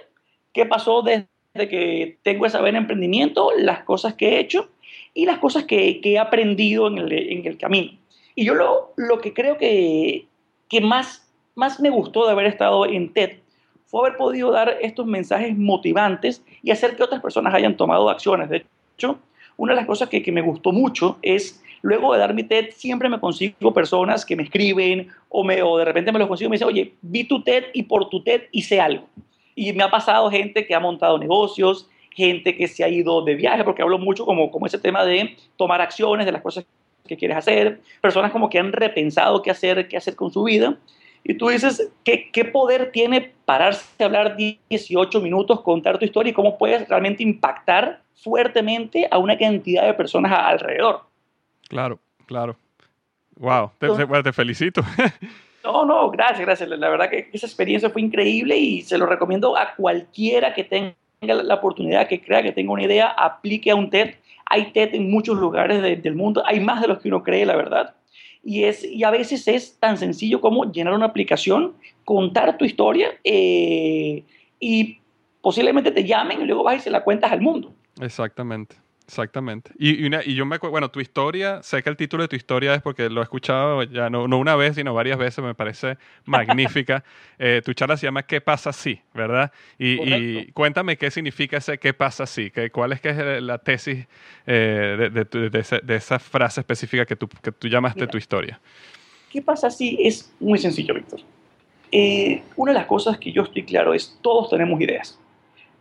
qué 0.52 0.66
pasó 0.66 1.04
desde 1.04 1.26
que 1.56 2.18
tengo 2.22 2.46
esa 2.46 2.60
vena 2.60 2.80
emprendimiento, 2.80 3.52
las 3.58 3.86
cosas 3.86 4.14
que 4.16 4.28
he 4.28 4.40
hecho 4.40 4.70
y 5.14 5.26
las 5.26 5.40
cosas 5.40 5.64
que, 5.64 6.02
que 6.02 6.14
he 6.14 6.20
aprendido 6.20 6.88
en 6.88 6.98
el, 6.98 7.14
en 7.14 7.48
el, 7.48 7.58
camino. 7.58 7.94
Y 8.36 8.44
yo 8.44 8.56
lo, 8.56 8.92
lo 8.98 9.22
que 9.22 9.34
creo 9.34 9.58
que, 9.58 10.26
que 10.68 10.82
más, 10.82 11.32
más 11.56 11.80
me 11.80 11.90
gustó 11.90 12.26
de 12.26 12.34
haber 12.34 12.48
estado 12.48 12.86
en 12.86 13.14
TED 13.14 13.38
fue 13.86 14.02
haber 14.02 14.18
podido 14.18 14.52
dar 14.52 14.78
estos 14.82 15.06
mensajes 15.06 15.58
motivantes 15.58 16.44
y 16.62 16.72
hacer 16.72 16.98
que 16.98 17.04
otras 17.04 17.22
personas 17.22 17.54
hayan 17.54 17.78
tomado 17.78 18.10
acciones. 18.10 18.50
De 18.50 18.66
hecho, 18.98 19.18
una 19.56 19.72
de 19.72 19.78
las 19.78 19.86
cosas 19.86 20.10
que, 20.10 20.22
que 20.22 20.32
me 20.34 20.42
gustó 20.42 20.74
mucho 20.74 21.18
es 21.22 21.62
Luego 21.82 22.14
de 22.14 22.20
dar 22.20 22.34
mi 22.34 22.44
TED, 22.44 22.70
siempre 22.72 23.10
me 23.10 23.20
consigo 23.20 23.74
personas 23.74 24.26
que 24.26 24.36
me 24.36 24.44
escriben 24.44 25.10
o, 25.30 25.44
me, 25.44 25.62
o 25.64 25.78
de 25.78 25.86
repente 25.86 26.12
me 26.12 26.20
los 26.20 26.28
consigo 26.28 26.48
y 26.48 26.52
me 26.52 26.56
dicen, 26.56 26.68
oye, 26.68 26.94
vi 27.02 27.24
tu 27.24 27.44
TED 27.44 27.66
y 27.74 27.84
por 27.84 28.10
tu 28.10 28.24
TED 28.24 28.44
hice 28.52 28.80
algo. 28.80 29.08
Y 29.56 29.74
me 29.74 29.84
ha 29.84 29.92
pasado 29.92 30.30
gente 30.30 30.66
que 30.66 30.76
ha 30.76 30.80
montado 30.80 31.18
negocios, 31.18 31.90
gente 32.12 32.56
que 32.56 32.68
se 32.68 32.84
ha 32.84 32.90
ido 32.90 33.24
de 33.24 33.36
viaje, 33.36 33.64
porque 33.64 33.82
hablo 33.82 33.98
mucho 33.98 34.26
como, 34.26 34.52
como 34.52 34.68
ese 34.68 34.78
tema 34.78 35.04
de 35.06 35.36
tomar 35.58 35.82
acciones 35.82 36.26
de 36.26 36.32
las 36.32 36.42
cosas 36.42 36.66
que 37.08 37.18
quieres 37.18 37.38
hacer, 37.38 37.82
personas 38.00 38.32
como 38.32 38.50
que 38.50 38.60
han 38.60 38.72
repensado 38.72 39.42
qué 39.42 39.52
hacer, 39.52 39.88
qué 39.88 39.98
hacer 39.98 40.16
con 40.16 40.32
su 40.32 40.44
vida. 40.44 40.78
Y 41.24 41.36
tú 41.36 41.50
dices, 41.50 41.92
¿qué, 42.04 42.30
qué 42.32 42.46
poder 42.46 42.92
tiene 42.92 43.32
pararse 43.46 43.86
a 44.00 44.06
hablar 44.06 44.36
18 44.38 45.22
minutos, 45.22 45.62
contar 45.62 46.00
tu 46.00 46.06
historia 46.06 46.32
y 46.32 46.34
cómo 46.34 46.58
puedes 46.58 46.88
realmente 46.88 47.22
impactar 47.24 48.02
fuertemente 48.16 49.08
a 49.10 49.18
una 49.18 49.38
cantidad 49.38 49.86
de 49.86 49.94
personas 49.94 50.32
alrededor? 50.32 51.11
Claro, 51.72 52.00
claro. 52.26 52.58
Wow, 53.38 53.72
te, 53.80 54.34
felicito. 54.34 54.84
No, 55.64 55.86
no, 55.86 56.10
gracias, 56.10 56.40
gracias. 56.40 56.68
La 56.70 56.90
verdad 56.90 57.08
que 57.08 57.30
esa 57.32 57.46
experiencia 57.46 57.92
fue 57.92 58.02
increíble 58.02 58.58
y 58.58 58.82
se 58.82 58.98
lo 58.98 59.06
recomiendo 59.06 59.56
a 59.56 59.76
cualquiera 59.76 60.56
que 60.56 60.64
tenga 60.64 60.96
la 61.22 61.54
oportunidad, 61.54 62.08
que 62.08 62.20
crea 62.20 62.42
que 62.42 62.52
tenga 62.52 62.72
una 62.72 62.84
idea, 62.84 63.10
aplique 63.10 63.70
a 63.70 63.76
un 63.76 63.92
TED. 63.92 64.16
Hay 64.48 64.72
TED 64.72 64.96
en 64.96 65.12
muchos 65.12 65.38
lugares 65.38 65.84
del 66.02 66.16
mundo, 66.16 66.42
hay 66.48 66.60
más 66.60 66.82
de 66.82 66.88
los 66.88 66.98
que 66.98 67.10
uno 67.10 67.22
cree, 67.22 67.46
la 67.46 67.56
verdad. 67.56 67.94
Y, 68.44 68.64
es, 68.64 68.84
y 68.84 69.04
a 69.04 69.12
veces 69.12 69.48
es 69.48 69.78
tan 69.80 70.00
sencillo 70.00 70.42
como 70.42 70.72
llenar 70.72 70.96
una 70.96 71.06
aplicación, 71.06 71.76
contar 72.06 72.58
tu 72.58 72.66
historia 72.66 73.12
eh, 73.24 74.24
y 74.60 74.98
posiblemente 75.42 75.92
te 75.92 76.04
llamen 76.06 76.42
y 76.42 76.46
luego 76.46 76.64
vas 76.64 76.78
y 76.78 76.80
se 76.80 76.90
la 76.90 77.04
cuentas 77.04 77.32
al 77.32 77.42
mundo. 77.42 77.72
Exactamente. 78.02 78.81
Exactamente. 79.12 79.72
Y, 79.78 80.06
y, 80.06 80.36
yo 80.36 80.46
me 80.46 80.56
acuerdo, 80.56 80.72
bueno, 80.72 80.90
tu 80.90 81.02
historia, 81.02 81.62
sé 81.64 81.84
que 81.84 81.90
el 81.90 81.98
título 81.98 82.24
de 82.24 82.30
tu 82.30 82.38
historia 82.38 82.74
es 82.76 82.82
porque 82.82 83.10
lo 83.10 83.20
he 83.20 83.24
escuchado 83.24 83.84
ya 83.84 84.10
no, 84.10 84.26
no 84.30 84.38
una 84.38 84.56
vez, 84.56 84.76
sino 84.76 84.94
varias 84.94 85.18
veces, 85.18 85.44
me 85.44 85.54
parece 85.54 85.98
magnífica. 86.24 87.04
Eh, 87.44 87.64
tu 87.66 87.74
charla 87.74 87.98
se 87.98 88.06
llama 88.06 88.22
¿Qué 88.22 88.40
pasa 88.40 88.72
si? 88.72 89.02
¿Verdad? 89.16 89.52
Y, 89.80 90.52
cuéntame 90.52 90.96
qué 90.96 91.10
significa 91.10 91.58
ese 91.58 91.80
¿qué 91.80 91.92
pasa 91.92 92.28
si? 92.28 92.52
¿Qué, 92.52 92.70
¿Cuál 92.70 92.92
es, 92.92 93.02
que 93.02 93.10
es 93.10 93.42
la 93.42 93.58
tesis 93.58 94.06
eh, 94.46 95.10
de, 95.12 95.82
de, 95.82 95.96
esa 95.96 96.20
frase 96.20 96.60
específica 96.60 97.04
que 97.04 97.16
tú, 97.16 97.28
que 97.28 97.52
tú 97.52 97.68
llamaste 97.68 98.06
tu 98.06 98.18
historia? 98.20 98.60
¿Qué 99.32 99.42
pasa 99.42 99.72
si? 99.72 99.98
Es 100.00 100.32
muy 100.40 100.60
sencillo, 100.60 100.94
Víctor. 100.94 101.22
eh, 101.92 102.44
una 102.56 102.74
de 102.74 102.78
las 102.78 102.86
cosas 102.86 103.18
que 103.18 103.32
yo 103.32 103.42
estoy 103.42 103.64
claro 103.64 103.96
es, 103.96 104.20
todos 104.22 104.52
tenemos 104.52 104.80
ideas. 104.80 105.20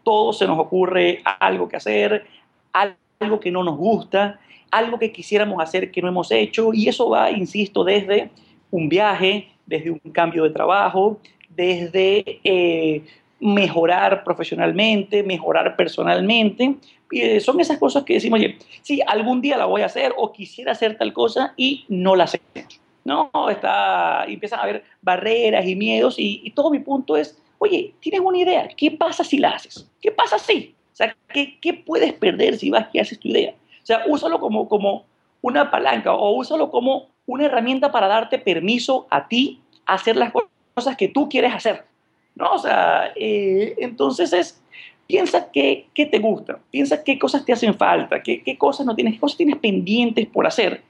Todos 0.02 0.38
se 0.38 0.46
nos 0.46 0.58
ocurre 0.58 1.20
algo 1.24 1.68
que 1.68 1.76
hacer, 1.76 2.26
algo 2.72 2.96
que 3.40 3.50
no 3.50 3.62
nos 3.62 3.76
gusta, 3.76 4.40
algo 4.70 4.98
que 4.98 5.12
quisiéramos 5.12 5.62
hacer 5.62 5.90
que 5.90 6.00
no 6.00 6.08
hemos 6.08 6.30
hecho, 6.30 6.72
y 6.72 6.88
eso 6.88 7.10
va, 7.10 7.30
insisto, 7.30 7.84
desde 7.84 8.30
un 8.70 8.88
viaje, 8.88 9.48
desde 9.66 9.90
un 9.90 9.98
cambio 10.12 10.44
de 10.44 10.50
trabajo, 10.50 11.18
desde 11.50 12.40
eh, 12.44 13.02
mejorar 13.38 14.24
profesionalmente, 14.24 15.22
mejorar 15.22 15.76
personalmente. 15.76 16.76
Eh, 17.12 17.40
son 17.40 17.60
esas 17.60 17.76
cosas 17.78 18.04
que 18.04 18.14
decimos, 18.14 18.38
oye, 18.38 18.56
sí, 18.80 19.00
algún 19.06 19.42
día 19.42 19.58
la 19.58 19.66
voy 19.66 19.82
a 19.82 19.86
hacer 19.86 20.14
o 20.16 20.32
quisiera 20.32 20.72
hacer 20.72 20.96
tal 20.96 21.12
cosa 21.12 21.52
y 21.58 21.84
no 21.88 22.16
la 22.16 22.24
hacemos. 22.24 22.80
No, 23.04 23.30
está, 23.50 24.24
empiezan 24.26 24.60
a 24.60 24.62
haber 24.62 24.84
barreras 25.02 25.66
y 25.66 25.74
miedos 25.74 26.18
y, 26.18 26.40
y, 26.44 26.50
todo 26.52 26.70
mi 26.70 26.78
punto 26.78 27.16
es, 27.16 27.36
oye, 27.58 27.94
tienes 28.00 28.20
una 28.20 28.38
idea, 28.38 28.68
¿qué 28.76 28.92
pasa 28.92 29.24
si 29.24 29.38
la 29.38 29.50
haces? 29.50 29.90
¿Qué 30.00 30.10
pasa 30.12 30.38
si? 30.38 30.74
Sea, 31.00 31.16
¿qué, 31.32 31.58
qué 31.60 31.72
puedes 31.72 32.12
perder 32.12 32.58
si 32.58 32.68
vas 32.68 32.88
y 32.92 32.98
haces 32.98 33.18
tu 33.18 33.28
idea? 33.28 33.54
O 33.82 33.86
sea, 33.86 34.02
úsalo 34.06 34.38
como, 34.38 34.68
como 34.68 35.06
una 35.40 35.70
palanca 35.70 36.12
o 36.12 36.36
úsalo 36.36 36.70
como 36.70 37.08
una 37.24 37.46
herramienta 37.46 37.90
para 37.90 38.06
darte 38.06 38.38
permiso 38.38 39.06
a 39.08 39.26
ti 39.26 39.62
a 39.86 39.94
hacer 39.94 40.16
las 40.16 40.30
cosas 40.74 40.96
que 40.98 41.08
tú 41.08 41.28
quieres 41.30 41.54
hacer. 41.54 41.86
¿no? 42.34 42.52
O 42.52 42.58
sea, 42.58 43.12
eh, 43.16 43.76
entonces 43.78 44.34
es, 44.34 44.62
piensa 45.06 45.50
qué, 45.50 45.86
qué, 45.94 46.04
te 46.04 46.18
gusta, 46.18 46.58
piensa 46.70 47.02
qué 47.02 47.18
cosas 47.18 47.46
te 47.46 47.54
hacen 47.54 47.74
falta, 47.74 48.22
qué, 48.22 48.42
qué, 48.42 48.58
cosas 48.58 48.84
no 48.84 48.94
tienes, 48.94 49.14
qué 49.14 49.20
cosas 49.20 49.38
tienes 49.38 49.56
pendientes 49.56 50.26
por 50.26 50.46
hacer 50.46 50.82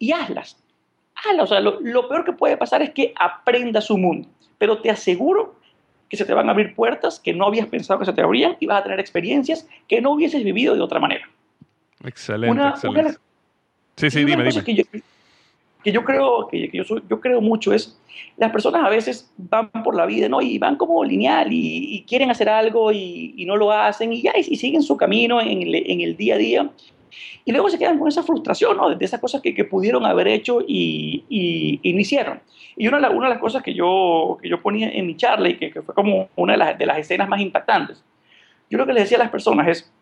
y 0.00 0.10
hazlas. 0.10 0.56
Hazlas. 1.14 1.44
O 1.44 1.46
sea, 1.46 1.60
lo, 1.60 1.80
lo 1.80 2.08
peor 2.08 2.24
que 2.24 2.32
puede 2.32 2.56
pasar 2.56 2.82
es 2.82 2.90
que 2.90 3.14
aprendas 3.14 3.84
su 3.84 3.96
mundo, 3.96 4.28
pero 4.58 4.82
te 4.82 4.90
aseguro 4.90 5.54
que 6.08 6.16
se 6.16 6.24
te 6.24 6.34
van 6.34 6.48
a 6.48 6.52
abrir 6.52 6.74
puertas 6.74 7.20
que 7.20 7.32
no 7.32 7.46
habías 7.46 7.66
pensado 7.66 7.98
que 7.98 8.06
se 8.06 8.12
te 8.12 8.22
abrían 8.22 8.56
y 8.60 8.66
vas 8.66 8.80
a 8.80 8.82
tener 8.84 9.00
experiencias 9.00 9.68
que 9.88 10.00
no 10.00 10.12
hubieses 10.12 10.44
vivido 10.44 10.74
de 10.74 10.80
otra 10.80 11.00
manera. 11.00 11.28
Excelente, 12.04 12.52
una, 12.52 12.70
excelente. 12.70 13.00
Una 13.00 13.18
sí, 13.96 14.10
sí, 14.10 14.24
dime, 14.24 14.44
dime. 14.44 14.64
Que 14.64 14.74
yo, 14.74 14.84
que 15.82 15.92
yo 15.92 16.04
creo, 16.04 16.48
que, 16.48 16.70
que 16.70 16.78
yo, 16.78 16.84
soy, 16.84 17.02
yo, 17.08 17.20
creo 17.20 17.40
mucho 17.40 17.72
es, 17.72 17.98
las 18.36 18.50
personas 18.50 18.84
a 18.84 18.88
veces 18.88 19.30
van 19.36 19.70
por 19.70 19.94
la 19.94 20.06
vida, 20.06 20.28
¿no? 20.28 20.40
Y 20.40 20.58
van 20.58 20.76
como 20.76 21.04
lineal 21.04 21.52
y, 21.52 21.96
y 21.96 22.04
quieren 22.04 22.30
hacer 22.30 22.48
algo 22.48 22.90
y, 22.90 23.34
y, 23.36 23.44
no 23.44 23.56
lo 23.56 23.70
hacen 23.70 24.12
y 24.12 24.22
ya, 24.22 24.32
y, 24.36 24.56
siguen 24.56 24.82
su 24.82 24.96
camino 24.96 25.40
en 25.40 25.62
el, 25.62 25.74
en 25.74 26.00
el, 26.00 26.16
día 26.16 26.34
a 26.34 26.38
día. 26.38 26.70
Y 27.44 27.52
luego 27.52 27.68
se 27.68 27.78
quedan 27.78 27.98
con 27.98 28.08
esa 28.08 28.22
frustración, 28.22 28.76
¿no? 28.76 28.94
De 28.94 29.04
esas 29.04 29.20
cosas 29.20 29.40
que, 29.40 29.54
que 29.54 29.64
pudieron 29.64 30.04
haber 30.04 30.28
hecho 30.28 30.60
y, 30.66 31.24
y, 31.28 31.92
no 31.92 32.00
hicieron. 32.00 32.40
Y 32.76 32.88
una, 32.88 32.98
una 33.10 33.28
de 33.28 33.34
las 33.34 33.40
cosas 33.40 33.62
que 33.62 33.74
yo, 33.74 34.38
que 34.40 34.48
yo 34.48 34.60
ponía 34.60 34.90
en 34.90 35.06
mi 35.06 35.16
charla 35.16 35.48
y 35.48 35.56
que, 35.56 35.70
que 35.70 35.82
fue 35.82 35.94
como 35.94 36.28
una 36.36 36.54
de 36.54 36.58
las, 36.58 36.78
de 36.78 36.86
las 36.86 36.98
escenas 36.98 37.28
más 37.28 37.40
impactantes, 37.40 38.04
yo 38.70 38.78
lo 38.78 38.86
que 38.86 38.92
les 38.92 39.04
decía 39.04 39.18
a 39.18 39.24
las 39.24 39.30
personas 39.30 39.68
es, 39.68 39.92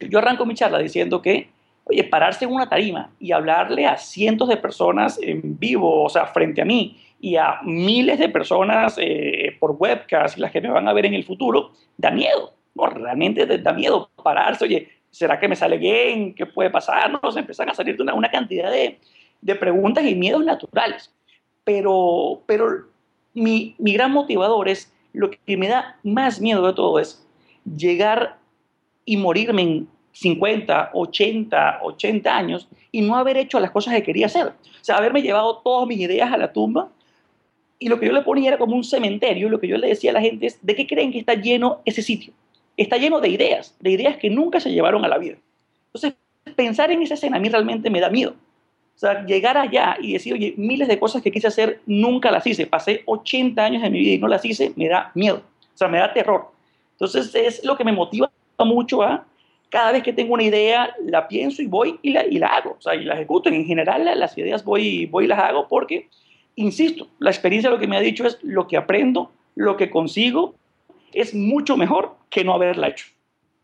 yo 0.00 0.18
arranco 0.18 0.46
mi 0.46 0.54
charla 0.54 0.78
diciendo 0.78 1.22
que, 1.22 1.48
oye, 1.84 2.04
pararse 2.04 2.44
en 2.44 2.52
una 2.52 2.68
tarima 2.68 3.10
y 3.18 3.32
hablarle 3.32 3.86
a 3.86 3.96
cientos 3.96 4.48
de 4.48 4.56
personas 4.56 5.18
en 5.22 5.58
vivo, 5.58 6.04
o 6.04 6.08
sea, 6.08 6.26
frente 6.26 6.62
a 6.62 6.64
mí, 6.64 6.98
y 7.20 7.36
a 7.36 7.60
miles 7.62 8.18
de 8.18 8.28
personas 8.28 8.96
eh, 8.98 9.56
por 9.60 9.76
webcast, 9.78 10.38
las 10.38 10.50
que 10.50 10.60
me 10.60 10.70
van 10.70 10.88
a 10.88 10.92
ver 10.92 11.06
en 11.06 11.14
el 11.14 11.24
futuro, 11.24 11.70
da 11.96 12.10
miedo, 12.10 12.52
¿no? 12.74 12.86
Realmente 12.86 13.46
da 13.46 13.72
miedo 13.72 14.10
pararse, 14.22 14.64
oye, 14.64 14.88
¿será 15.12 15.38
que 15.38 15.46
me 15.46 15.54
sale 15.54 15.78
bien? 15.78 16.34
¿Qué 16.34 16.46
puede 16.46 16.70
pasar? 16.70 17.12
No, 17.12 17.30
se 17.30 17.38
empiezan 17.38 17.68
a 17.70 17.74
salir 17.74 18.00
una, 18.02 18.14
una 18.14 18.30
cantidad 18.30 18.70
de, 18.70 18.98
de, 19.40 19.54
preguntas 19.54 20.04
y 20.04 20.16
miedos 20.16 20.44
naturales. 20.44 21.14
Pero, 21.62 22.42
pero 22.46 22.86
mi, 23.34 23.76
mi 23.78 23.92
gran 23.92 24.10
motivador 24.10 24.68
es, 24.68 24.92
lo 25.12 25.30
que 25.30 25.56
me 25.56 25.68
da 25.68 25.98
más 26.02 26.40
miedo 26.40 26.66
de 26.66 26.72
todo 26.72 26.98
es 26.98 27.24
llegar 27.76 28.38
y 29.04 29.18
morirme 29.18 29.62
en 29.62 29.88
50, 30.12 30.90
80, 30.94 31.80
80 31.82 32.36
años 32.36 32.68
y 32.90 33.02
no 33.02 33.16
haber 33.16 33.36
hecho 33.36 33.60
las 33.60 33.70
cosas 33.70 33.94
que 33.94 34.02
quería 34.02 34.26
hacer. 34.26 34.46
O 34.48 34.84
sea, 34.84 34.96
haberme 34.96 35.22
llevado 35.22 35.58
todas 35.58 35.86
mis 35.86 36.00
ideas 36.00 36.32
a 36.32 36.38
la 36.38 36.52
tumba 36.52 36.88
y 37.78 37.88
lo 37.88 38.00
que 38.00 38.06
yo 38.06 38.12
le 38.12 38.22
ponía 38.22 38.48
era 38.48 38.58
como 38.58 38.76
un 38.76 38.84
cementerio. 38.84 39.50
Lo 39.50 39.60
que 39.60 39.68
yo 39.68 39.76
le 39.76 39.88
decía 39.88 40.10
a 40.10 40.14
la 40.14 40.20
gente 40.20 40.46
es, 40.46 40.58
¿de 40.64 40.74
qué 40.74 40.86
creen 40.86 41.12
que 41.12 41.18
está 41.18 41.34
lleno 41.34 41.80
ese 41.84 42.02
sitio? 42.02 42.32
Está 42.76 42.96
lleno 42.96 43.20
de 43.20 43.28
ideas, 43.28 43.76
de 43.80 43.90
ideas 43.90 44.16
que 44.16 44.30
nunca 44.30 44.60
se 44.60 44.72
llevaron 44.72 45.04
a 45.04 45.08
la 45.08 45.18
vida. 45.18 45.36
Entonces, 45.86 46.14
pensar 46.56 46.90
en 46.90 47.02
esa 47.02 47.14
escena 47.14 47.36
a 47.36 47.40
mí 47.40 47.48
realmente 47.48 47.90
me 47.90 48.00
da 48.00 48.08
miedo. 48.08 48.34
O 48.94 48.98
sea, 48.98 49.24
llegar 49.24 49.56
allá 49.56 49.96
y 50.00 50.12
decir, 50.12 50.34
oye, 50.34 50.54
miles 50.56 50.88
de 50.88 50.98
cosas 50.98 51.22
que 51.22 51.32
quise 51.32 51.48
hacer, 51.48 51.80
nunca 51.86 52.30
las 52.30 52.46
hice. 52.46 52.66
Pasé 52.66 53.02
80 53.06 53.64
años 53.64 53.82
de 53.82 53.90
mi 53.90 53.98
vida 54.00 54.12
y 54.14 54.18
no 54.18 54.28
las 54.28 54.44
hice, 54.44 54.72
me 54.76 54.88
da 54.88 55.10
miedo. 55.14 55.42
O 55.74 55.76
sea, 55.76 55.88
me 55.88 55.98
da 55.98 56.12
terror. 56.12 56.50
Entonces, 56.92 57.34
es 57.34 57.64
lo 57.64 57.76
que 57.76 57.84
me 57.84 57.92
motiva 57.92 58.30
mucho 58.58 59.02
a 59.02 59.24
cada 59.72 59.92
vez 59.92 60.02
que 60.02 60.12
tengo 60.12 60.34
una 60.34 60.42
idea, 60.42 60.94
la 61.02 61.26
pienso 61.26 61.62
y 61.62 61.66
voy 61.66 61.98
y 62.02 62.10
la, 62.10 62.26
y 62.26 62.38
la 62.38 62.48
hago, 62.48 62.76
o 62.78 62.82
sea, 62.82 62.94
y 62.94 63.04
la 63.04 63.14
ejecuto. 63.14 63.48
En 63.48 63.64
general, 63.64 64.04
las 64.18 64.36
ideas 64.36 64.62
voy, 64.64 65.06
voy 65.06 65.24
y 65.24 65.28
las 65.28 65.38
hago 65.38 65.66
porque, 65.66 66.10
insisto, 66.56 67.08
la 67.18 67.30
experiencia 67.30 67.70
lo 67.70 67.78
que 67.78 67.86
me 67.86 67.96
ha 67.96 68.00
dicho 68.00 68.26
es 68.26 68.38
lo 68.42 68.68
que 68.68 68.76
aprendo, 68.76 69.32
lo 69.56 69.78
que 69.78 69.88
consigo, 69.88 70.54
es 71.14 71.34
mucho 71.34 71.76
mejor 71.76 72.16
que 72.30 72.44
no 72.44 72.54
haberla 72.54 72.88
hecho. 72.88 73.06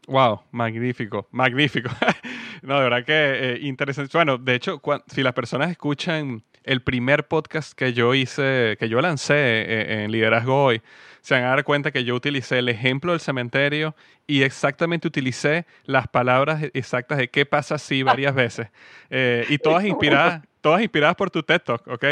Wow, 0.06 0.40
magnífico, 0.52 1.28
magnífico. 1.30 1.90
no, 2.62 2.78
de 2.78 2.82
verdad 2.82 3.04
que 3.04 3.52
eh, 3.52 3.58
interesante. 3.60 4.16
Bueno, 4.16 4.38
de 4.38 4.54
hecho, 4.54 4.80
si 5.06 5.22
las 5.22 5.34
personas 5.34 5.70
escuchan 5.70 6.42
el 6.64 6.82
primer 6.82 7.28
podcast 7.28 7.72
que 7.74 7.92
yo 7.92 8.14
hice, 8.14 8.76
que 8.78 8.88
yo 8.88 9.00
lancé 9.00 9.34
eh, 9.34 10.04
en 10.04 10.10
Liderazgo 10.10 10.64
Hoy, 10.64 10.82
se 11.20 11.34
van 11.34 11.44
a 11.44 11.48
dar 11.48 11.64
cuenta 11.64 11.90
que 11.90 12.04
yo 12.04 12.14
utilicé 12.14 12.58
el 12.58 12.70
ejemplo 12.70 13.12
del 13.12 13.20
cementerio 13.20 13.94
y 14.26 14.42
exactamente 14.42 15.08
utilicé 15.08 15.66
las 15.84 16.08
palabras 16.08 16.62
exactas 16.72 17.18
de 17.18 17.28
qué 17.28 17.44
pasa 17.44 17.76
si 17.76 18.02
varias 18.02 18.34
veces. 18.34 18.68
Eh, 19.10 19.44
y 19.50 19.58
todas 19.58 19.84
inspiradas, 19.84 20.42
todas 20.62 20.80
inspiradas 20.80 21.16
por 21.16 21.30
tu 21.30 21.42
TED 21.42 21.60
Talk, 21.60 21.86
¿ok? 21.86 22.04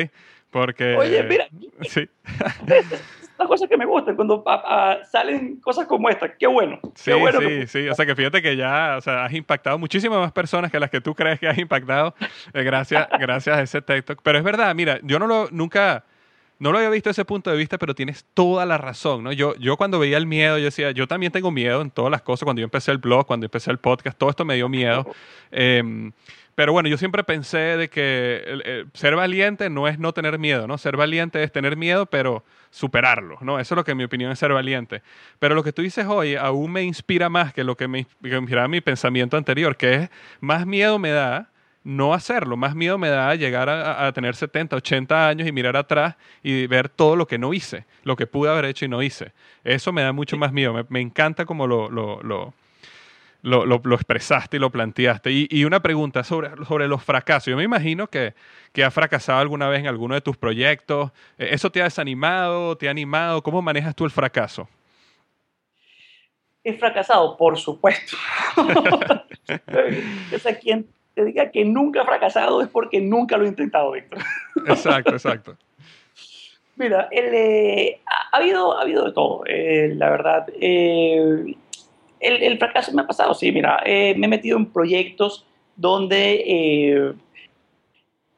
Porque... 0.51 0.97
Oye, 0.97 1.23
mira. 1.23 1.47
Sí. 1.89 2.09
las 3.39 3.49
cosas 3.49 3.69
que 3.69 3.77
me 3.77 3.85
gustan 3.85 4.17
cuando 4.17 4.43
salen 5.11 5.61
cosas 5.61 5.87
como 5.87 6.09
esta. 6.09 6.35
Qué 6.37 6.47
bueno. 6.47 6.81
Sí, 6.95 7.13
bueno 7.13 7.41
sí, 7.41 7.67
sí. 7.67 7.89
O 7.89 7.95
sea, 7.95 8.07
que 8.07 8.15
fíjate 8.15 8.41
que 8.41 8.57
ya 8.57 8.97
o 8.97 9.01
sea, 9.01 9.27
has 9.27 9.33
impactado 9.35 9.79
muchísimas 9.79 10.19
más 10.19 10.33
personas 10.33 10.71
que 10.71 10.81
las 10.81 10.91
que 10.91 11.01
tú 11.01 11.15
crees 11.15 11.39
que 11.39 11.49
has 11.49 11.59
impactado 11.59 12.15
eh, 12.55 12.63
gracias, 12.63 13.07
gracias 13.21 13.59
a 13.59 13.63
ese 13.63 13.83
TikTok. 13.83 14.21
Pero 14.23 14.39
es 14.39 14.45
verdad, 14.45 14.75
mira, 14.75 14.99
yo 15.03 15.19
no 15.19 15.27
lo, 15.27 15.49
nunca, 15.51 16.05
no 16.59 16.73
lo 16.73 16.79
había 16.79 16.91
visto 16.91 17.11
desde 17.11 17.23
ese 17.23 17.27
punto 17.27 17.51
de 17.51 17.57
vista, 17.57 17.77
pero 17.77 17.95
tienes 17.95 18.25
toda 18.33 18.65
la 18.65 18.79
razón, 18.79 19.25
¿no? 19.25 19.33
Yo, 19.33 19.55
yo 19.57 19.77
cuando 19.77 19.99
veía 19.99 20.17
el 20.17 20.27
miedo, 20.27 20.57
yo 20.57 20.65
decía, 20.65 20.93
yo 20.93 21.07
también 21.07 21.33
tengo 21.33 21.51
miedo 21.51 21.83
en 21.83 21.91
todas 21.91 22.11
las 22.11 22.23
cosas. 22.23 22.45
Cuando 22.45 22.61
yo 22.61 22.65
empecé 22.65 22.91
el 22.91 22.99
blog, 22.99 23.27
cuando 23.27 23.45
empecé 23.45 23.71
el 23.71 23.79
podcast, 23.79 24.17
todo 24.17 24.31
esto 24.31 24.47
me 24.47 24.55
dio 24.55 24.69
miedo. 24.69 25.07
Eh, 25.51 26.11
pero 26.57 26.73
bueno, 26.73 26.89
yo 26.89 26.97
siempre 26.97 27.23
pensé 27.23 27.77
de 27.77 27.91
que 27.91 28.87
ser 28.95 29.15
valiente 29.15 29.69
no 29.69 29.87
es 29.87 29.99
no 29.99 30.15
tener 30.15 30.39
miedo, 30.39 30.67
¿no? 30.67 30.79
Ser 30.79 30.97
valiente 30.97 31.43
es 31.43 31.53
tener 31.53 31.77
miedo, 31.77 32.07
pero 32.07 32.45
superarlo, 32.71 33.37
¿no? 33.43 33.61
Eso 33.61 33.75
es 33.75 33.77
lo 33.77 33.85
que 33.85 33.91
en 33.91 33.99
mi 33.99 34.05
opinión 34.05 34.33
es 34.33 34.39
ser 34.39 34.55
valiente. 34.55 35.03
Pero 35.39 35.55
lo 35.55 35.63
que 35.63 35.75
tú 35.75 35.83
dices 35.83 36.07
hoy 36.07 36.35
aún 36.35 36.73
me 36.73 36.83
inspira 36.83 37.29
más 37.29 37.53
que 37.53 37.63
lo 37.63 37.77
que 37.77 37.89
me, 37.89 38.07
inspiraba 38.23 38.69
mi 38.69 38.81
pensamiento 38.81 39.37
anterior, 39.37 39.77
que 39.77 39.95
es 39.95 40.11
más 40.41 40.67
miedo 40.67 40.99
me 40.99 41.11
da 41.11 41.51
no 41.85 42.15
hacerlo, 42.15 42.57
más 42.57 42.75
miedo 42.75 42.97
me 42.97 43.11
da 43.11 43.35
llegar 43.35 43.69
a, 43.69 44.11
tener 44.13 44.35
70, 44.35 44.77
80 44.77 45.29
años 45.29 45.47
y 45.47 45.53
mirar 45.53 45.77
atrás 45.77 46.17
y 46.43 46.67
ver 46.67 46.89
todo 46.89 47.17
lo 47.17 47.27
que 47.27 47.37
no 47.37 47.53
hice, 47.53 47.85
lo 48.03 48.17
que 48.17 48.27
pude 48.27 48.51
haber 48.51 48.65
hecho 48.65 48.87
y 48.87 48.89
no 48.89 49.03
hice. 49.03 49.33
Eso 49.63 49.93
me 49.93 50.01
da 50.01 50.13
mucho 50.13 50.39
más 50.39 50.53
miedo, 50.53 50.87
me, 50.89 51.01
encanta 51.03 51.45
como 51.45 51.67
lo, 51.67 51.91
lo, 51.91 52.23
lo 52.23 52.55
lo, 53.47 53.65
lo, 53.65 53.95
expresaste 53.95 54.57
y 54.57 54.61
lo 54.61 54.71
planteaste. 54.71 55.31
Y, 55.31 55.47
y, 55.51 55.65
una 55.65 55.81
pregunta 55.81 56.25
sobre, 56.25 56.51
sobre 56.67 56.89
los 56.89 57.03
fracasos. 57.03 57.47
Yo 57.47 57.57
me 57.57 57.63
imagino 57.63 58.09
que, 58.09 58.35
que 58.73 58.83
has 58.83 58.93
fracasado 58.93 59.39
alguna 59.39 59.69
vez 59.69 59.81
en 59.81 59.87
alguno 59.87 60.15
de 60.17 60.21
tus 60.21 60.37
proyectos. 60.37 61.13
Eh, 61.39 61.51
¿Eso 61.53 61.71
te 61.71 61.81
ha 61.81 61.85
desanimado? 61.85 62.77
¿Te 62.77 62.89
ha 62.89 62.91
animado? 62.91 63.43
¿Cómo 63.43 63.63
manejas 63.63 63.95
tú 63.95 64.05
el 64.05 64.11
fracaso? 64.11 64.69
He 66.65 66.73
fracasado, 66.73 67.37
por 67.37 67.57
supuesto. 67.57 68.17
o 68.57 70.39
sea, 70.39 70.59
quien 70.59 70.89
te 71.15 71.25
diga 71.25 71.53
que 71.53 71.65
nunca 71.65 72.03
ha 72.03 72.05
fracasado 72.05 72.61
es 72.63 72.69
porque 72.69 73.01
nunca 73.01 73.37
lo 73.37 73.45
he 73.45 73.49
intentado, 73.49 73.93
Víctor. 73.93 74.19
exacto, 74.67 75.13
exacto. 75.13 75.57
Mira, 76.75 77.09
el, 77.11 77.33
eh, 77.33 78.01
ha, 78.05 78.37
habido, 78.37 78.77
ha 78.77 78.83
habido 78.83 79.05
de 79.05 79.13
todo, 79.13 79.45
eh, 79.47 79.93
la 79.95 80.11
verdad. 80.11 80.47
Eh, 80.61 81.57
el, 82.21 82.43
el, 82.43 82.59
fracaso 82.59 82.93
me 82.93 83.03
ha 83.03 83.07
pasado, 83.07 83.35
sí, 83.35 83.53
mira, 83.53 83.83
eh, 83.85 84.15
me 84.17 84.27
he 84.27 84.31
metido 84.31 84.57
en 84.57 84.67
proyectos 84.67 85.45
donde 85.77 86.43
eh, 86.47 87.13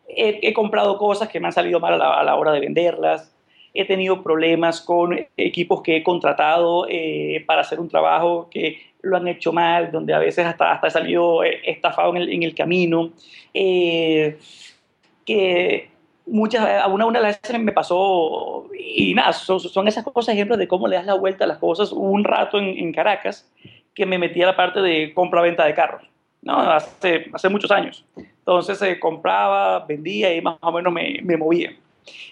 he, 0.08 0.40
he, 0.42 0.52
comprado 0.52 0.98
cosas 0.98 1.28
que 1.28 1.40
me 1.40 1.46
han 1.46 1.52
salido 1.52 1.80
mal 1.80 1.94
a 1.94 1.98
la, 1.98 2.14
a 2.14 2.24
la, 2.24 2.36
hora 2.36 2.52
de 2.52 2.60
venderlas, 2.60 3.34
he 3.74 3.84
tenido 3.84 4.22
problemas 4.22 4.80
con 4.80 5.18
equipos 5.36 5.82
que 5.82 5.96
he 5.96 6.02
contratado 6.02 6.86
eh, 6.88 7.44
para 7.46 7.60
hacer 7.60 7.78
un 7.78 7.88
trabajo 7.88 8.48
que 8.50 8.80
lo 9.02 9.16
han 9.16 9.28
hecho 9.28 9.52
mal, 9.52 9.92
donde 9.92 10.14
a 10.14 10.18
veces 10.18 10.44
hasta, 10.46 10.72
hasta 10.72 10.88
he 10.88 10.90
salido 10.90 11.44
estafado 11.44 12.10
en 12.10 12.16
el, 12.16 12.32
en 12.32 12.42
el 12.42 12.54
camino, 12.54 13.12
que 13.52 14.38
muchas, 16.30 16.86
una, 16.88 17.06
una 17.06 17.18
de 17.20 17.26
las 17.26 17.40
veces 17.40 17.60
me 17.60 17.72
pasó, 17.72 18.66
y 18.78 19.14
nada, 19.14 19.32
son, 19.32 19.88
esas 19.88 20.04
cosas, 20.04 20.34
ejemplos 20.34 20.58
de 20.58 20.68
cómo 20.68 20.88
le 20.88 20.96
das 20.96 21.06
la 21.06 21.14
vuelta 21.14 21.44
a 21.44 21.46
las 21.48 21.58
cosas. 21.58 21.92
un 21.92 22.24
rato 22.24 22.58
en, 22.58 22.92
Caracas 22.92 23.50
que 23.94 24.06
me 24.06 24.18
metí 24.18 24.42
a 24.42 24.46
la 24.46 24.56
parte 24.56 24.80
de 24.80 25.12
compra-venta 25.14 25.64
de 25.64 25.74
carros, 25.74 26.02
¿no? 26.42 26.58
Hace, 26.58 27.26
hace 27.32 27.48
muchos 27.48 27.70
años. 27.70 28.04
Entonces 28.16 28.78
se 28.78 28.98
compraba, 29.00 29.80
vendía 29.86 30.34
y 30.34 30.40
más 30.40 30.56
o 30.60 30.72
menos 30.72 30.92
me, 30.92 31.20
me 31.22 31.36
movía 31.36 31.72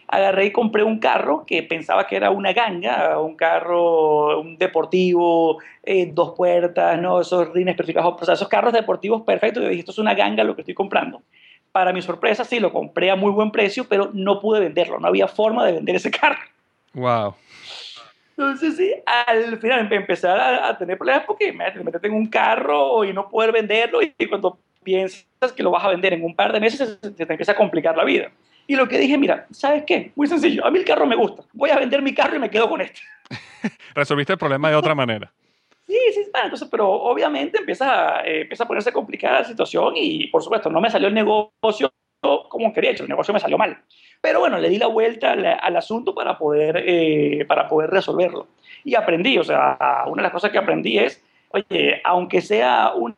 agarré 0.09 0.47
y 0.47 0.53
compré 0.53 0.83
un 0.83 0.99
carro 0.99 1.45
que 1.47 1.63
pensaba 1.63 2.07
que 2.07 2.17
era 2.17 2.31
una 2.31 2.53
ganga, 2.53 3.19
un 3.21 3.37
carro, 3.37 4.41
un 4.41 4.57
deportivo, 4.59 5.59
eh, 5.83 6.11
dos 6.13 6.35
puertas, 6.37 7.01
¿no? 7.01 7.21
esos 7.21 7.53
rines 7.53 7.77
perfectos, 7.77 8.05
o 8.05 8.25
sea, 8.25 8.35
esos 8.35 8.49
carros 8.49 8.73
deportivos 8.73 9.23
perfectos. 9.23 9.63
Yo 9.63 9.69
dije, 9.69 9.81
esto 9.81 9.93
es 9.93 9.99
una 9.99 10.15
ganga 10.15 10.45
lo 10.45 10.55
que 10.55 10.63
estoy 10.63 10.75
comprando. 10.75 11.23
Para 11.77 11.93
mi 11.93 12.01
sorpresa, 12.01 12.43
sí, 12.43 12.59
lo 12.59 12.73
compré 12.73 13.11
a 13.11 13.17
muy 13.17 13.31
buen 13.31 13.51
precio, 13.51 13.87
pero 13.87 14.09
no 14.15 14.41
pude 14.41 14.61
venderlo, 14.61 14.99
no 14.99 15.09
había 15.09 15.29
forma 15.29 15.63
de 15.67 15.73
vender 15.73 15.97
ese 15.97 16.11
carro. 16.11 16.41
Wow. 16.95 17.35
Entonces, 18.31 18.79
sí, 18.79 18.95
al 19.05 19.59
final 19.59 19.93
empecé 19.93 20.27
a, 20.27 20.75
tener 20.79 20.97
problemas 20.97 21.25
porque 21.27 21.53
me 21.53 21.71
metes 21.85 22.03
en 22.03 22.15
un 22.15 22.29
carro 22.29 23.05
y 23.05 23.13
no 23.13 23.29
poder 23.29 23.53
venderlo 23.53 24.01
y 24.01 24.11
cuando 24.27 24.59
piensas 24.83 25.53
que 25.55 25.63
lo 25.63 25.71
vas 25.71 25.85
a 25.85 25.91
vender 25.91 26.15
en 26.15 26.25
un 26.25 26.35
par 26.35 26.51
de 26.51 26.61
meses, 26.61 26.99
se 26.99 27.11
te 27.11 27.31
empieza 27.31 27.53
a 27.53 27.57
complicar 27.57 27.95
la 27.95 28.05
vida. 28.05 28.31
Y 28.67 28.75
lo 28.75 28.89
que 28.89 28.99
dije, 28.99 29.19
mira, 29.19 29.47
¿sabes 29.51 29.85
qué? 29.87 30.13
Muy 30.15 30.29
sencillo, 30.29 30.65
a 30.65 30.71
mí 30.71 30.79
el 30.79 30.85
carro 30.87 31.05
me 31.05 31.15
gusta. 31.15 31.43
Voy 31.53 31.69
a 31.69 31.79
vender 31.79 32.01
mi 32.01 32.15
carro 32.15 32.37
y 32.37 32.39
me 32.39 32.49
quedo 32.49 32.71
con 32.71 32.81
este. 32.81 33.03
Resolviste 33.95 34.33
el 34.33 34.39
problema 34.39 34.71
de 34.71 34.77
otra 34.77 34.95
manera. 34.95 35.31
Sí, 35.87 35.99
sí, 36.13 36.29
bueno, 36.33 36.47
entonces, 36.47 36.69
pero 36.71 36.91
obviamente 36.91 37.59
empieza, 37.59 38.21
eh, 38.23 38.43
empieza 38.43 38.65
a 38.65 38.69
ponerse 38.69 38.93
complicada 38.93 39.41
la 39.41 39.45
situación 39.45 39.95
y, 39.97 40.27
por 40.29 40.43
supuesto, 40.43 40.69
no 40.69 40.81
me 40.81 40.91
salió 40.91 41.09
el 41.09 41.15
negocio 41.15 41.93
como 42.49 42.73
quería, 42.73 42.91
el 42.91 43.09
negocio 43.09 43.33
me 43.35 43.41
salió 43.41 43.59
mal. 43.59 43.79
Pero 44.21 44.41
bueno, 44.41 44.59
le 44.59 44.69
di 44.69 44.79
la 44.79 44.87
vuelta 44.87 45.33
al, 45.33 45.77
asunto 45.77 46.15
para 46.15 46.39
poder, 46.39 46.83
eh, 46.87 47.45
para 47.47 47.69
poder 47.69 47.91
resolverlo. 47.91 48.49
Y 48.85 48.95
aprendí, 48.95 49.39
o 49.39 49.45
sea, 49.45 50.05
una 50.07 50.23
de 50.23 50.23
las 50.23 50.33
cosas 50.33 50.51
que 50.51 50.59
aprendí 50.59 50.99
es, 50.99 51.23
oye, 51.51 52.01
aunque 52.05 52.41
sea 52.41 52.93
una, 52.95 53.15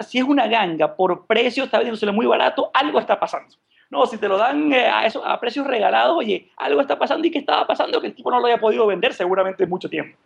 si 0.00 0.18
es 0.18 0.24
una 0.24 0.46
ganga, 0.46 0.94
por 0.94 1.26
precio 1.26 1.64
está 1.64 1.78
vendiéndoselo 1.78 2.12
muy 2.12 2.26
barato, 2.26 2.70
algo 2.74 2.98
está 2.98 3.18
pasando. 3.18 3.54
No, 3.90 4.06
si 4.06 4.16
te 4.16 4.28
lo 4.28 4.38
dan 4.38 4.72
eh, 4.72 4.86
a, 4.86 5.06
eso, 5.06 5.24
a 5.24 5.38
precios 5.38 5.66
regalados, 5.66 6.16
oye, 6.16 6.48
algo 6.56 6.80
está 6.80 6.98
pasando 6.98 7.26
y 7.26 7.30
qué 7.30 7.38
estaba 7.38 7.66
pasando 7.66 8.00
que 8.00 8.08
el 8.08 8.14
tipo 8.14 8.30
no 8.30 8.40
lo 8.40 8.46
haya 8.46 8.58
podido 8.58 8.86
vender 8.86 9.12
seguramente 9.12 9.64
en 9.64 9.70
mucho 9.70 9.88
tiempo. 9.88 10.16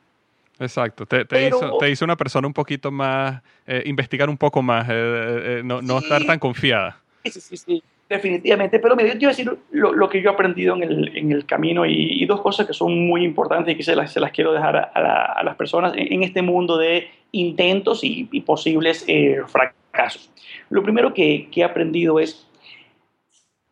Exacto, 0.58 1.04
te, 1.04 1.24
hizo, 1.46 1.76
te 1.78 1.90
hizo, 1.90 2.04
una 2.04 2.16
persona 2.16 2.46
un 2.46 2.54
poquito 2.54 2.90
más, 2.90 3.42
eh, 3.66 3.82
investigar 3.86 4.30
un 4.30 4.38
poco 4.38 4.62
más, 4.62 4.86
eh, 4.90 5.60
no, 5.62 5.82
no, 5.82 5.98
estar 5.98 6.24
tan 6.24 6.38
confiada. 6.38 6.98
Sí, 7.24 7.30
sí, 7.40 7.56
sí, 7.56 7.82
definitivamente. 8.08 8.78
Pero 8.78 8.96
mira, 8.96 9.08
yo 9.08 9.14
te 9.14 9.18
voy 9.18 9.26
a 9.26 9.36
decir 9.36 9.58
lo, 9.72 10.08
que 10.08 10.22
yo 10.22 10.30
he 10.30 10.32
aprendido 10.32 10.74
en 10.76 10.82
el, 10.82 11.16
en 11.16 11.32
el 11.32 11.44
camino 11.44 11.84
y, 11.84 12.24
dos 12.24 12.40
cosas 12.40 12.66
que 12.66 12.72
son 12.72 13.06
muy 13.06 13.22
importantes 13.22 13.74
y 13.74 13.76
que 13.76 13.82
se 13.82 13.94
las, 13.94 14.12
se 14.12 14.20
las 14.20 14.30
quiero 14.30 14.52
dejar 14.52 14.76
a, 14.76 15.24
a, 15.24 15.44
las 15.44 15.56
personas 15.56 15.92
en, 15.94 16.22
este 16.22 16.40
mundo 16.40 16.78
de 16.78 17.08
intentos 17.32 18.02
y, 18.02 18.28
y 18.32 18.40
posibles 18.40 19.04
fracasos. 19.48 20.30
Lo 20.70 20.82
primero 20.82 21.12
que, 21.12 21.48
que 21.50 21.60
he 21.60 21.64
aprendido 21.64 22.18
es 22.18 22.48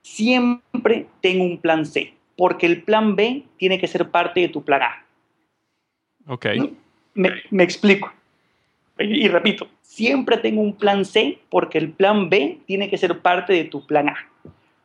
siempre 0.03 1.07
tengo 1.23 1.45
un 1.45 1.59
plan 1.59 1.87
C, 1.87 2.15
porque 2.37 2.67
el 2.67 2.83
plan 2.83 3.17
B 3.17 3.45
tiene 3.57 3.79
que 3.79 3.89
ser 3.89 4.11
parte 4.11 4.41
de 4.41 4.49
tu 4.49 4.63
plan 4.63 4.83
A. 4.83 5.04
Ok. 6.27 6.47
Me, 7.15 7.63
explico. 7.63 8.13
Y, 8.99 9.29
repito, 9.29 9.69
siempre 9.83 10.39
tengo 10.39 10.61
un 10.61 10.75
plan 10.75 11.05
C 11.05 11.39
porque 11.51 11.79
el 11.79 11.91
plan 11.91 12.29
B 12.29 12.59
tiene 12.67 12.89
que 12.91 12.99
ser 12.99 13.21
parte 13.21 13.53
de 13.53 13.65
tu 13.65 13.87
plan 13.87 14.09
A. 14.09 14.17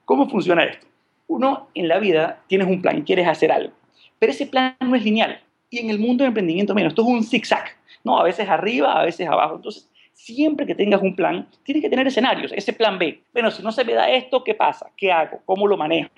¿Cómo 0.05 0.29
funciona 0.29 0.63
esto? 0.63 0.87
Uno 1.27 1.69
en 1.75 1.87
la 1.87 1.99
vida 1.99 2.41
tienes 2.47 2.67
un 2.67 2.81
plan 2.81 2.97
y 2.97 3.03
quieres 3.03 3.27
hacer 3.27 3.51
algo, 3.51 3.73
pero 4.17 4.31
ese 4.31 4.47
plan 4.47 4.75
no 4.79 4.95
es 4.95 5.03
lineal. 5.03 5.39
Y 5.69 5.79
en 5.79 5.91
el 5.91 5.99
mundo 5.99 6.23
de 6.23 6.29
emprendimiento 6.29 6.73
menos, 6.73 6.91
esto 6.91 7.03
es 7.03 7.07
un 7.07 7.23
zigzag, 7.23 7.65
¿no? 8.03 8.19
A 8.19 8.23
veces 8.23 8.49
arriba, 8.49 8.99
a 8.99 9.05
veces 9.05 9.27
abajo. 9.27 9.57
Entonces, 9.57 9.87
siempre 10.13 10.65
que 10.65 10.75
tengas 10.75 11.01
un 11.01 11.15
plan, 11.15 11.47
tienes 11.63 11.83
que 11.83 11.89
tener 11.89 12.07
escenarios, 12.07 12.51
ese 12.51 12.73
plan 12.73 12.97
B. 12.97 13.21
Bueno, 13.31 13.51
si 13.51 13.61
no 13.61 13.71
se 13.71 13.85
me 13.85 13.93
da 13.93 14.09
esto, 14.09 14.43
¿qué 14.43 14.55
pasa? 14.55 14.91
¿Qué 14.97 15.11
hago? 15.11 15.41
¿Cómo 15.45 15.67
lo 15.67 15.77
manejo? 15.77 16.09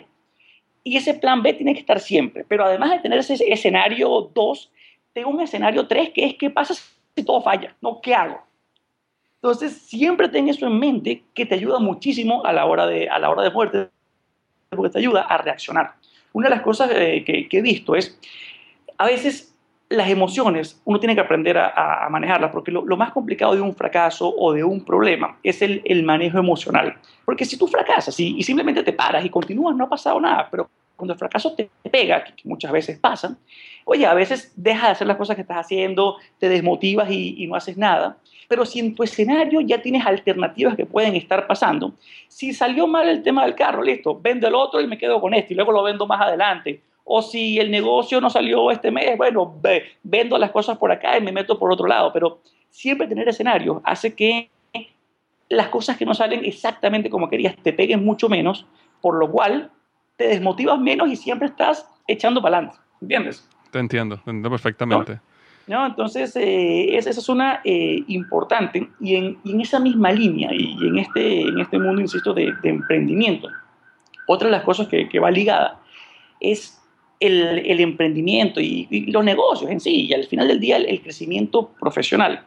Y 0.83 0.97
ese 0.97 1.13
plan 1.13 1.43
B 1.43 1.53
tiene 1.53 1.73
que 1.73 1.81
estar 1.81 1.99
siempre. 1.99 2.45
Pero 2.47 2.65
además 2.65 2.91
de 2.91 2.99
tener 2.99 3.19
ese 3.19 3.35
escenario 3.51 4.31
2, 4.33 4.71
tengo 5.13 5.29
un 5.29 5.41
escenario 5.41 5.87
3 5.87 6.11
que 6.13 6.25
es 6.25 6.35
¿qué 6.35 6.49
pasa 6.49 6.73
si 6.73 7.23
todo 7.23 7.41
falla? 7.41 7.75
¿No? 7.81 8.01
¿Qué 8.01 8.15
hago? 8.15 8.41
Entonces, 9.35 9.73
siempre 9.73 10.29
ten 10.29 10.49
eso 10.49 10.67
en 10.67 10.77
mente 10.77 11.23
que 11.33 11.45
te 11.45 11.55
ayuda 11.55 11.79
muchísimo 11.79 12.45
a 12.45 12.53
la 12.53 12.65
hora 12.65 12.85
de, 12.85 13.09
a 13.09 13.17
la 13.17 13.29
hora 13.29 13.41
de 13.41 13.49
muerte, 13.49 13.89
porque 14.69 14.91
te 14.91 14.99
ayuda 14.99 15.23
a 15.23 15.37
reaccionar. 15.37 15.95
Una 16.33 16.47
de 16.47 16.55
las 16.55 16.63
cosas 16.63 16.91
eh, 16.93 17.23
que, 17.25 17.49
que 17.49 17.57
he 17.57 17.61
visto 17.61 17.95
es, 17.95 18.19
a 18.97 19.05
veces 19.05 19.51
las 19.91 20.09
emociones 20.09 20.81
uno 20.85 20.99
tiene 20.99 21.15
que 21.15 21.21
aprender 21.21 21.57
a, 21.57 22.07
manejarlas, 22.09 22.51
porque 22.51 22.71
lo, 22.71 22.97
más 22.97 23.11
complicado 23.11 23.53
de 23.53 23.61
un 23.61 23.75
fracaso 23.75 24.33
o 24.35 24.53
de 24.53 24.63
un 24.63 24.83
problema 24.83 25.37
es 25.43 25.61
el, 25.61 26.03
manejo 26.03 26.37
emocional. 26.37 26.95
Porque 27.25 27.45
si 27.45 27.57
tú 27.57 27.67
fracasas 27.67 28.17
y, 28.19 28.41
simplemente 28.41 28.83
te 28.83 28.93
paras 28.93 29.23
y 29.25 29.29
continúas, 29.29 29.75
no 29.75 29.85
ha 29.85 29.89
pasado 29.89 30.19
nada, 30.19 30.47
pero 30.49 30.69
cuando 30.95 31.13
el 31.13 31.19
fracaso 31.19 31.53
te 31.53 31.69
pega, 31.91 32.23
que, 32.23 32.33
muchas 32.43 32.71
veces 32.71 32.99
pasa, 32.99 33.37
oye, 33.85 34.05
a 34.05 34.13
veces 34.13 34.53
dejas 34.55 34.83
de 34.83 34.91
hacer 34.91 35.07
las 35.07 35.17
cosas 35.17 35.35
que 35.35 35.41
estás 35.41 35.57
haciendo, 35.57 36.17
te 36.39 36.49
desmotivas 36.49 37.09
y, 37.11 37.47
no 37.47 37.55
haces 37.55 37.77
nada, 37.77 38.17
pero 38.47 38.65
si 38.65 38.79
en 38.79 38.95
tu 38.95 39.03
escenario 39.03 39.61
ya 39.61 39.81
tienes 39.81 40.05
alternativas 40.05 40.75
que 40.75 40.85
pueden 40.85 41.15
estar 41.15 41.47
pasando, 41.47 41.93
si 42.27 42.53
salió 42.53 42.87
mal 42.87 43.07
el 43.07 43.23
tema 43.23 43.45
del 43.45 43.55
carro, 43.55 43.81
listo, 43.81 44.19
vendo 44.19 44.47
el 44.47 44.55
otro 44.55 44.81
y 44.81 44.87
me 44.87 44.97
quedo 44.97 45.19
con 45.19 45.33
este 45.33 45.53
y 45.53 45.55
luego 45.55 45.71
lo 45.71 45.83
vendo 45.83 46.05
más 46.05 46.21
adelante 46.21 46.81
o 47.03 47.21
si 47.21 47.59
el 47.59 47.71
negocio 47.71 48.21
no 48.21 48.29
salió 48.29 48.71
este 48.71 48.91
mes, 48.91 49.17
bueno, 49.17 49.59
vendo 50.03 50.37
las 50.37 50.51
cosas 50.51 50.77
por 50.77 50.91
acá 50.91 51.17
y 51.17 51.21
me 51.21 51.31
meto 51.31 51.57
por 51.57 51.71
otro 51.71 51.87
lado, 51.87 52.13
pero 52.13 52.39
siempre 52.69 53.07
tener 53.07 53.27
escenarios 53.27 53.81
hace 53.83 54.15
que 54.15 54.49
las 55.49 55.67
cosas 55.67 55.97
que 55.97 56.05
no 56.05 56.13
salen 56.13 56.45
exactamente 56.45 57.09
como 57.09 57.29
querías 57.29 57.55
te 57.57 57.73
peguen 57.73 58.05
mucho 58.05 58.29
menos, 58.29 58.65
por 59.01 59.15
lo 59.15 59.29
cual 59.29 59.71
te 60.21 60.27
desmotivas 60.27 60.79
menos 60.79 61.09
y 61.09 61.15
siempre 61.15 61.47
estás 61.47 61.83
echando 62.07 62.43
para 62.43 62.57
adelante, 62.57 62.79
¿entiendes? 63.01 63.49
Te 63.71 63.79
entiendo, 63.79 64.17
te 64.17 64.29
entiendo 64.29 64.51
perfectamente. 64.51 65.19
¿No? 65.65 65.83
Entonces, 65.83 66.35
eh, 66.35 66.95
esa, 66.95 67.09
es 67.09 67.27
una 67.27 67.61
eh, 67.63 68.03
importante 68.07 68.87
y 68.99 69.15
en, 69.15 69.61
esa 69.61 69.79
misma 69.79 70.11
línea 70.11 70.51
y 70.53 70.77
en 70.79 70.99
este, 70.99 71.41
en 71.41 71.59
este 71.59 71.79
mundo, 71.79 72.01
insisto, 72.01 72.35
de, 72.35 72.53
emprendimiento, 72.63 73.47
otra 74.27 74.47
de 74.47 74.51
las 74.51 74.63
cosas 74.63 74.87
que, 74.87 75.09
que 75.09 75.19
va 75.19 75.31
ligada 75.31 75.79
es 76.39 76.79
el, 77.19 77.79
emprendimiento 77.79 78.59
y, 78.59 78.87
los 79.07 79.23
negocios 79.23 79.71
en 79.71 79.79
sí, 79.79 80.05
y 80.07 80.13
al 80.13 80.25
final 80.25 80.47
del 80.47 80.59
día 80.59 80.77
el, 80.77 81.01
crecimiento 81.01 81.71
profesional, 81.79 82.45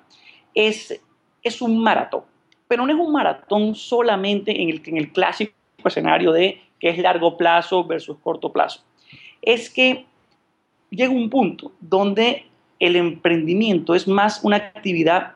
es, 0.55 1.01
es 1.43 1.61
un 1.61 1.83
maratón. 1.83 2.23
Pero 2.69 2.87
no 2.87 2.93
es 2.93 2.99
un 2.99 3.13
maratón 3.13 3.75
solamente 3.75 4.63
en 4.63 4.69
el, 4.69 4.83
en 4.85 4.97
el 4.97 5.13
clásico 5.13 5.55
escenario 5.85 6.31
de 6.33 6.64
que 6.81 6.91
es 6.91 6.99
largo 6.99 7.37
plazo 7.37 7.85
versus 7.85 8.17
corto 8.19 8.53
plazo. 8.53 8.83
Es 9.43 9.71
que 9.71 10.05
llega 10.91 11.13
un 11.13 11.31
punto 11.31 11.73
donde 11.81 12.45
el 12.79 12.97
emprendimiento 12.97 13.95
es 13.95 14.07
más 14.07 14.43
una 14.43 14.57
actividad 14.57 15.35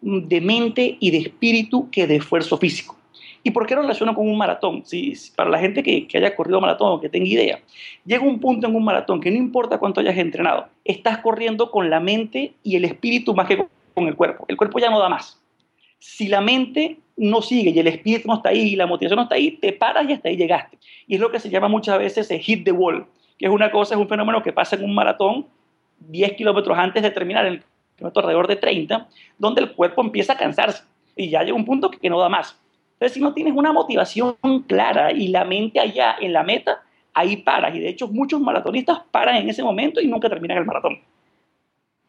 de 0.00 0.40
mente 0.40 0.96
y 1.00 1.10
de 1.10 1.18
espíritu 1.18 1.90
que 1.90 2.06
de 2.06 2.16
esfuerzo 2.16 2.58
físico. 2.58 2.96
¿Y 3.42 3.50
por 3.50 3.66
qué 3.66 3.74
lo 3.74 3.82
relaciono 3.82 4.14
con 4.14 4.28
un 4.28 4.36
maratón? 4.36 4.84
Si, 4.84 5.14
para 5.34 5.48
la 5.48 5.58
gente 5.58 5.82
que, 5.82 6.06
haya 6.14 6.34
corrido 6.34 6.60
maratón 6.60 6.92
o 6.92 7.00
que 7.00 7.08
tenga 7.08 7.28
idea, 7.28 7.60
llega 8.04 8.24
un 8.24 8.40
punto 8.40 8.66
en 8.66 8.74
un 8.74 8.84
maratón 8.84 9.20
que 9.20 9.30
no 9.30 9.36
importa 9.36 9.78
cuánto 9.78 10.00
hayas 10.00 10.18
entrenado, 10.18 10.68
estás 10.84 11.18
corriendo 11.18 11.70
con 11.70 11.88
la 11.88 12.00
mente 12.00 12.54
y 12.62 12.76
el 12.76 12.84
espíritu 12.84 13.34
más 13.34 13.46
que 13.46 13.64
con 13.94 14.06
el 14.06 14.16
cuerpo. 14.16 14.44
El 14.48 14.56
cuerpo 14.56 14.78
ya 14.78 14.90
no 14.90 14.98
da 14.98 15.08
más. 15.08 15.40
Si 15.98 16.28
la 16.28 16.40
mente 16.40 16.98
no 17.18 17.42
sigue 17.42 17.70
y 17.70 17.78
el 17.78 17.88
espíritu 17.88 18.28
no 18.28 18.36
está 18.36 18.50
ahí 18.50 18.60
y 18.60 18.76
la 18.76 18.86
motivación 18.86 19.16
no 19.16 19.22
está 19.24 19.34
ahí, 19.34 19.52
te 19.52 19.72
paras 19.72 20.08
y 20.08 20.12
hasta 20.12 20.28
ahí 20.28 20.36
llegaste. 20.36 20.78
Y 21.06 21.16
es 21.16 21.20
lo 21.20 21.30
que 21.30 21.40
se 21.40 21.50
llama 21.50 21.68
muchas 21.68 21.98
veces 21.98 22.30
el 22.30 22.40
hit 22.40 22.64
the 22.64 22.72
wall, 22.72 23.06
que 23.38 23.46
es 23.46 23.52
una 23.52 23.70
cosa, 23.70 23.94
es 23.94 24.00
un 24.00 24.08
fenómeno 24.08 24.42
que 24.42 24.52
pasa 24.52 24.76
en 24.76 24.84
un 24.84 24.94
maratón 24.94 25.46
10 26.00 26.32
kilómetros 26.34 26.78
antes 26.78 27.02
de 27.02 27.10
terminar 27.10 27.46
el 27.46 27.62
kilómetro 27.96 28.20
alrededor 28.20 28.46
de 28.46 28.56
30, 28.56 29.08
donde 29.38 29.62
el 29.62 29.72
cuerpo 29.72 30.02
empieza 30.02 30.34
a 30.34 30.36
cansarse 30.36 30.84
y 31.16 31.28
ya 31.30 31.42
llega 31.42 31.56
un 31.56 31.64
punto 31.64 31.90
que 31.90 32.08
no 32.08 32.18
da 32.20 32.28
más. 32.28 32.58
Entonces, 32.94 33.14
si 33.14 33.20
no 33.20 33.34
tienes 33.34 33.54
una 33.54 33.72
motivación 33.72 34.36
clara 34.66 35.12
y 35.12 35.28
la 35.28 35.44
mente 35.44 35.80
allá 35.80 36.16
en 36.20 36.32
la 36.32 36.42
meta, 36.42 36.82
ahí 37.14 37.36
paras. 37.38 37.74
Y 37.74 37.80
de 37.80 37.88
hecho, 37.88 38.08
muchos 38.08 38.40
maratonistas 38.40 39.00
paran 39.10 39.36
en 39.36 39.48
ese 39.48 39.62
momento 39.62 40.00
y 40.00 40.06
nunca 40.06 40.28
terminan 40.28 40.58
el 40.58 40.64
maratón. 40.64 41.00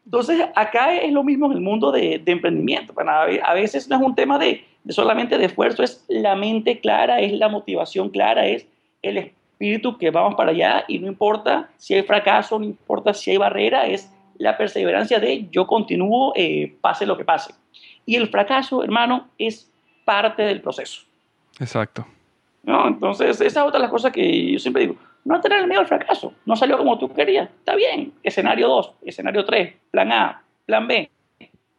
Entonces, 0.05 0.43
acá 0.55 0.95
es 0.95 1.11
lo 1.11 1.23
mismo 1.23 1.47
en 1.47 1.51
el 1.53 1.61
mundo 1.61 1.91
de, 1.91 2.21
emprendimiento. 2.25 2.93
a 2.97 3.53
veces 3.53 3.87
no 3.87 3.97
es 3.97 4.01
un 4.01 4.15
tema 4.15 4.39
de, 4.39 4.63
solamente 4.87 5.37
de 5.37 5.45
esfuerzo, 5.45 5.83
es 5.83 6.05
la 6.07 6.35
mente 6.35 6.79
clara, 6.79 7.19
es 7.19 7.33
la 7.33 7.49
motivación 7.49 8.09
clara, 8.09 8.47
es 8.47 8.65
el 9.01 9.17
espíritu 9.17 9.97
que 9.97 10.11
vamos 10.11 10.35
para 10.35 10.51
allá 10.51 10.85
y 10.87 10.99
no 10.99 11.07
importa 11.07 11.69
si 11.77 11.93
hay 11.93 12.03
fracaso, 12.03 12.59
no 12.59 12.65
importa 12.65 13.13
si 13.13 13.31
hay 13.31 13.37
barrera, 13.37 13.85
es 13.85 14.11
la 14.37 14.57
perseverancia 14.57 15.19
de 15.19 15.47
yo 15.51 15.67
continúo, 15.67 16.33
eh, 16.35 16.75
pase 16.81 17.05
lo 17.05 17.17
que 17.17 17.25
pase. 17.25 17.53
Y 18.05 18.15
el 18.15 18.29
fracaso, 18.29 18.83
hermano, 18.83 19.27
es 19.37 19.69
parte 20.05 20.43
del 20.43 20.61
proceso. 20.61 21.01
Exacto. 21.59 22.05
¿no? 22.63 22.87
Entonces, 22.87 23.41
esa 23.41 23.61
es 23.61 23.67
otra 23.67 23.79
de 23.79 23.83
las 23.83 23.91
cosas 23.91 24.11
que 24.11 24.53
yo 24.53 24.59
siempre 24.59 24.83
digo, 24.83 24.95
no 25.25 25.41
tener 25.41 25.67
miedo 25.67 25.81
al 25.81 25.87
fracaso, 25.87 26.33
no 26.45 26.55
salió 26.55 26.77
como 26.77 26.97
tú 26.97 27.13
querías, 27.13 27.49
está 27.49 27.75
bien, 27.75 28.13
escenario 28.23 28.67
2, 28.67 28.93
escenario 29.03 29.45
3, 29.45 29.73
plan 29.91 30.11
A, 30.11 30.43
plan 30.65 30.87
B, 30.87 31.09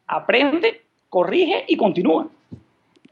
aprende, 0.07 0.83
corrige 1.09 1.65
y 1.67 1.77
continúa. 1.77 2.29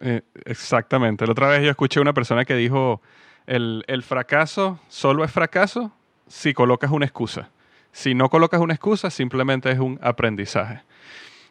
Eh, 0.01 0.22
exactamente, 0.44 1.26
la 1.26 1.32
otra 1.32 1.49
vez 1.49 1.62
yo 1.62 1.70
escuché 1.70 2.01
una 2.01 2.12
persona 2.12 2.44
que 2.44 2.55
dijo, 2.55 3.03
el, 3.46 3.84
el 3.88 4.03
fracaso 4.03 4.78
solo 4.88 5.24
es 5.24 5.32
fracaso 5.32 5.92
si 6.26 6.55
colocas 6.55 6.90
una 6.90 7.07
excusa. 7.07 7.51
Si 7.92 8.14
no 8.14 8.28
colocas 8.28 8.61
una 8.61 8.74
excusa, 8.74 9.11
simplemente 9.11 9.70
es 9.70 9.78
un 9.78 9.99
aprendizaje. 10.03 10.82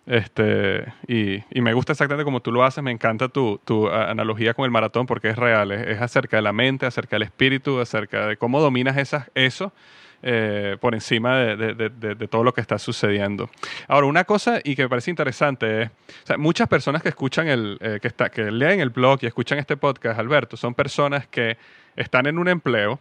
Este, 0.06 0.86
y, 1.08 1.44
y, 1.50 1.60
me 1.60 1.74
gusta 1.74 1.92
exactamente 1.92 2.24
como 2.24 2.40
tú 2.40 2.54
lo 2.54 2.64
haces, 2.64 2.82
me 2.82 2.92
encanta 2.92 3.28
tu, 3.28 3.60
tu 3.66 3.90
analogía 3.90 4.54
con 4.54 4.64
el 4.64 4.72
maratón 4.72 5.06
porque 5.06 5.28
es 5.28 5.36
real, 5.36 5.74
es, 5.74 6.00
acerca 6.02 6.38
de 6.38 6.44
la 6.44 6.54
mente, 6.54 6.86
acerca 6.86 7.18
del 7.18 7.24
espíritu, 7.24 7.82
acerca 7.82 8.28
de 8.28 8.38
cómo 8.38 8.62
dominas 8.62 8.96
esas, 8.96 9.30
eso 9.36 9.74
eh, 10.24 10.78
por 10.80 10.94
encima 10.94 11.38
de, 11.38 12.28
todo 12.30 12.44
lo 12.44 12.54
que 12.54 12.62
está 12.62 12.78
sucediendo. 12.78 13.50
Ahora, 13.88 14.08
una 14.08 14.24
cosa 14.24 14.60
y 14.64 14.76
que 14.76 14.84
me 14.84 14.90
parece 14.90 15.12
interesante 15.12 15.84
es, 15.84 15.90
muchas 16.38 16.68
personas 16.68 17.02
que 17.02 17.10
escuchan 17.10 17.48
el, 17.48 17.78
eh, 17.82 18.00
que, 18.02 18.12
que 18.30 18.52
leen 18.52 18.80
el 18.80 18.90
blog 18.90 19.20
y 19.22 19.28
escuchan 19.28 19.60
este 19.60 19.78
podcast, 19.78 20.20
Alberto, 20.20 20.58
son 20.58 20.74
personas 20.74 21.28
que 21.28 21.58
están 21.96 22.28
en 22.28 22.38
un 22.40 22.48
empleo, 22.48 23.00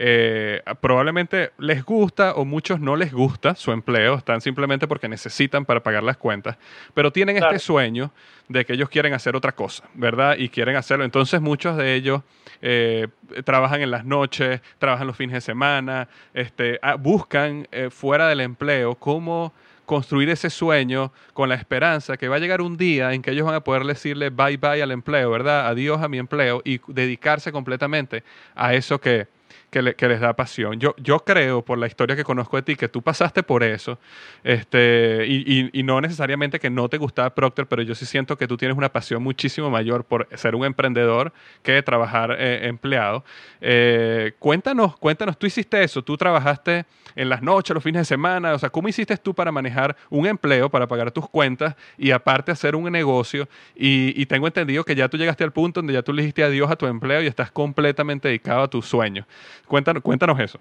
eh, 0.00 0.62
probablemente 0.80 1.50
les 1.58 1.84
gusta 1.84 2.34
o 2.34 2.44
muchos 2.44 2.78
no 2.78 2.94
les 2.94 3.12
gusta 3.12 3.56
su 3.56 3.72
empleo, 3.72 4.14
están 4.14 4.40
simplemente 4.40 4.86
porque 4.86 5.08
necesitan 5.08 5.64
para 5.64 5.82
pagar 5.82 6.04
las 6.04 6.16
cuentas, 6.16 6.56
pero 6.94 7.10
tienen 7.10 7.36
este 7.36 7.58
sueño 7.58 8.12
de 8.46 8.64
que 8.64 8.74
ellos 8.74 8.88
quieren 8.88 9.12
hacer 9.12 9.34
otra 9.34 9.50
cosa, 9.50 9.88
¿verdad? 9.94 10.36
Y 10.38 10.50
quieren 10.50 10.76
hacerlo. 10.76 11.04
Entonces 11.04 11.40
muchos 11.40 11.76
de 11.76 11.96
ellos 11.96 12.22
eh, 12.62 13.08
trabajan 13.44 13.80
en 13.80 13.90
las 13.90 14.04
noches, 14.04 14.60
trabajan 14.78 15.08
los 15.08 15.16
fines 15.16 15.34
de 15.34 15.40
semana, 15.40 16.08
este, 16.32 16.78
ah, 16.80 16.94
buscan 16.94 17.66
eh, 17.72 17.90
fuera 17.90 18.28
del 18.28 18.40
empleo 18.40 18.94
cómo 18.94 19.52
construir 19.84 20.30
ese 20.30 20.48
sueño 20.48 21.12
con 21.32 21.48
la 21.48 21.56
esperanza 21.56 22.16
que 22.16 22.28
va 22.28 22.36
a 22.36 22.38
llegar 22.38 22.60
un 22.60 22.76
día 22.76 23.14
en 23.14 23.22
que 23.22 23.32
ellos 23.32 23.46
van 23.46 23.56
a 23.56 23.64
poder 23.64 23.82
decirle 23.84 24.30
bye 24.30 24.58
bye 24.58 24.80
al 24.80 24.92
empleo, 24.92 25.28
¿verdad? 25.30 25.66
Adiós 25.66 26.00
a 26.02 26.08
mi 26.08 26.18
empleo 26.18 26.62
y 26.64 26.80
dedicarse 26.86 27.50
completamente 27.50 28.22
a 28.54 28.74
eso 28.74 29.00
que, 29.00 29.26
que, 29.70 29.82
les 29.82 30.20
da 30.20 30.34
pasión. 30.34 30.80
Yo, 30.80 30.94
yo 30.98 31.20
creo, 31.20 31.62
por 31.62 31.78
la 31.78 31.86
historia 31.86 32.16
que 32.16 32.24
conozco 32.24 32.56
de 32.56 32.62
ti, 32.62 32.76
que 32.76 32.88
tú 32.88 33.02
pasaste 33.02 33.42
por 33.42 33.62
eso, 33.62 33.98
este, 34.42 35.26
y, 35.26 35.70
y, 35.78 35.82
no 35.82 36.00
necesariamente 36.00 36.58
que 36.58 36.70
no 36.70 36.88
te 36.88 36.96
gustaba 36.96 37.34
Procter, 37.34 37.66
pero 37.66 37.82
yo 37.82 37.94
sí 37.94 38.06
siento 38.06 38.36
que 38.36 38.46
tú 38.46 38.56
tienes 38.56 38.76
una 38.76 38.90
pasión 38.90 39.22
muchísimo 39.22 39.70
mayor 39.70 40.04
por 40.04 40.28
ser 40.36 40.54
un 40.54 40.64
emprendedor 40.64 41.32
que 41.62 41.82
trabajar 41.82 42.36
eh, 42.38 42.66
empleado. 42.66 43.24
Eh, 43.60 44.32
cuéntanos, 44.38 44.96
cuéntanos, 44.96 45.38
tú 45.38 45.46
hiciste 45.46 45.82
eso, 45.82 46.02
tú 46.02 46.16
trabajaste 46.16 46.86
en 47.14 47.28
las 47.28 47.42
noches, 47.42 47.74
los 47.74 47.82
fines 47.82 48.02
de 48.02 48.04
semana, 48.04 48.54
o 48.54 48.58
sea, 48.58 48.70
¿cómo 48.70 48.88
hiciste 48.88 49.16
tú 49.16 49.34
para 49.34 49.50
manejar 49.50 49.96
un 50.08 50.26
empleo, 50.26 50.70
para 50.70 50.86
pagar 50.86 51.10
tus 51.10 51.28
cuentas 51.28 51.74
y 51.96 52.10
aparte 52.10 52.52
hacer 52.52 52.76
un 52.76 52.90
negocio? 52.90 53.48
Y, 53.74 54.20
y 54.20 54.26
tengo 54.26 54.46
entendido 54.46 54.84
que 54.84 54.94
ya 54.94 55.08
tú 55.08 55.16
llegaste 55.16 55.44
al 55.44 55.52
punto 55.52 55.80
donde 55.80 55.92
ya 55.92 56.02
tú 56.02 56.12
le 56.12 56.22
dijiste 56.22 56.44
adiós 56.44 56.70
a 56.70 56.76
tu 56.76 56.86
empleo 56.86 57.22
y 57.22 57.26
estás 57.26 57.50
completamente 57.50 58.28
dedicado 58.28 58.62
a 58.62 58.68
tus 58.68 58.86
sueños. 58.86 59.26
Cuéntanos, 59.68 60.02
cuéntanos 60.02 60.40
eso. 60.40 60.58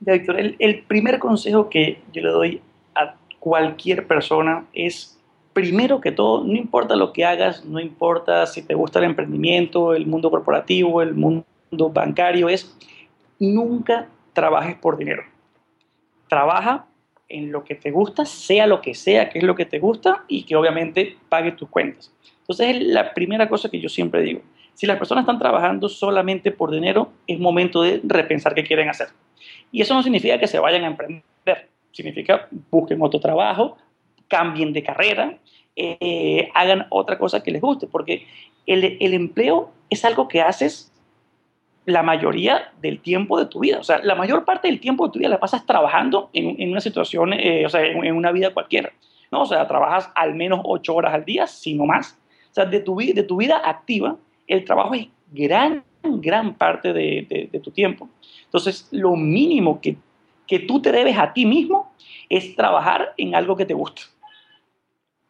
Ya, 0.00 0.14
Víctor, 0.14 0.36
el, 0.58 0.84
primer 0.88 1.18
consejo 1.18 1.68
que 1.68 2.00
yo 2.12 2.22
le 2.22 2.30
doy 2.30 2.60
a 2.94 3.14
cualquier 3.38 4.06
persona 4.06 4.64
es, 4.72 5.20
primero 5.52 6.00
que 6.00 6.10
todo, 6.10 6.42
no 6.42 6.54
importa 6.54 6.96
lo 6.96 7.12
que 7.12 7.24
hagas, 7.24 7.64
no 7.64 7.78
importa 7.78 8.46
si 8.46 8.62
te 8.62 8.74
gusta 8.74 8.98
el 8.98 9.04
emprendimiento, 9.04 9.94
el 9.94 10.06
mundo 10.06 10.30
corporativo, 10.30 11.02
el 11.02 11.14
mundo 11.14 11.44
bancario, 11.92 12.48
es 12.48 12.76
nunca 13.38 14.08
trabajes 14.32 14.74
por 14.76 14.96
dinero. 14.96 15.22
Trabaja 16.28 16.86
en 17.28 17.52
lo 17.52 17.64
que 17.64 17.74
te 17.74 17.90
gusta, 17.90 18.24
sea 18.24 18.66
lo 18.66 18.80
que 18.80 18.94
sea 18.94 19.30
que 19.30 19.38
es 19.38 19.44
lo 19.44 19.54
que 19.54 19.66
te 19.66 19.78
gusta 19.78 20.24
y 20.28 20.44
que 20.44 20.56
obviamente 20.56 21.16
pague 21.28 21.52
tus 21.52 21.68
cuentas. 21.68 22.12
Entonces 22.40 22.76
es 22.76 22.82
la 22.82 23.14
primera 23.14 23.48
cosa 23.48 23.70
que 23.70 23.80
yo 23.80 23.88
siempre 23.88 24.22
digo. 24.22 24.40
Si 24.74 24.86
las 24.86 24.98
personas 24.98 25.22
están 25.22 25.38
trabajando 25.38 25.88
solamente 25.88 26.50
por 26.50 26.70
dinero, 26.70 27.12
es 27.26 27.38
momento 27.38 27.82
de 27.82 28.00
repensar 28.04 28.54
qué 28.54 28.64
quieren 28.64 28.88
hacer. 28.88 29.08
Y 29.70 29.80
eso 29.80 29.94
no 29.94 30.02
significa 30.02 30.38
que 30.38 30.46
se 30.46 30.58
vayan 30.58 30.84
a 30.84 30.88
emprender, 30.88 31.22
significa 31.92 32.48
busquen 32.70 33.00
otro 33.02 33.20
trabajo, 33.20 33.76
cambien 34.28 34.72
de 34.72 34.82
carrera, 34.82 35.38
eh, 35.76 36.50
hagan 36.54 36.86
otra 36.90 37.18
cosa 37.18 37.42
que 37.42 37.50
les 37.50 37.60
guste, 37.60 37.86
porque 37.86 38.26
el, 38.66 38.96
el, 39.00 39.14
empleo 39.14 39.70
es 39.90 40.04
algo 40.04 40.28
que 40.28 40.40
haces 40.40 40.92
la 41.84 42.02
mayoría 42.02 42.72
del 42.80 43.00
tiempo 43.00 43.38
de 43.38 43.46
tu 43.46 43.60
vida. 43.60 43.78
O 43.78 43.82
sea, 43.82 44.00
la 44.02 44.14
mayor 44.14 44.44
parte 44.44 44.68
del 44.68 44.80
tiempo 44.80 45.06
de 45.06 45.12
tu 45.12 45.18
vida 45.18 45.28
la 45.28 45.40
pasas 45.40 45.66
trabajando 45.66 46.30
en, 46.32 46.60
en 46.60 46.70
una 46.70 46.80
situación, 46.80 47.32
eh, 47.32 47.64
o 47.66 47.68
sea, 47.68 47.84
en, 47.84 48.04
en, 48.04 48.14
una 48.14 48.32
vida 48.32 48.52
cualquiera. 48.52 48.92
¿no? 49.30 49.42
O 49.42 49.46
sea, 49.46 49.66
trabajas 49.66 50.10
al 50.14 50.34
menos 50.34 50.60
ocho 50.64 50.94
horas 50.94 51.14
al 51.14 51.24
día, 51.24 51.46
si 51.46 51.74
no 51.74 51.86
más. 51.86 52.18
O 52.50 52.54
sea, 52.54 52.66
de 52.66 52.80
tu, 52.80 52.96
de 52.96 53.22
tu 53.22 53.36
vida 53.36 53.60
activa, 53.64 54.16
el 54.46 54.64
trabajo 54.64 54.94
es 54.94 55.08
gran, 55.32 55.84
gran 56.02 56.54
parte 56.54 56.92
de, 56.92 57.60
tu 57.62 57.70
tiempo. 57.70 58.08
Entonces, 58.44 58.88
lo 58.90 59.16
mínimo 59.16 59.80
que, 59.80 59.96
que, 60.46 60.60
tú 60.60 60.80
te 60.80 60.92
debes 60.92 61.16
a 61.18 61.32
ti 61.32 61.46
mismo 61.46 61.92
es 62.28 62.54
trabajar 62.54 63.14
en 63.16 63.34
algo 63.34 63.56
que 63.56 63.66
te 63.66 63.74
gusta. 63.74 64.02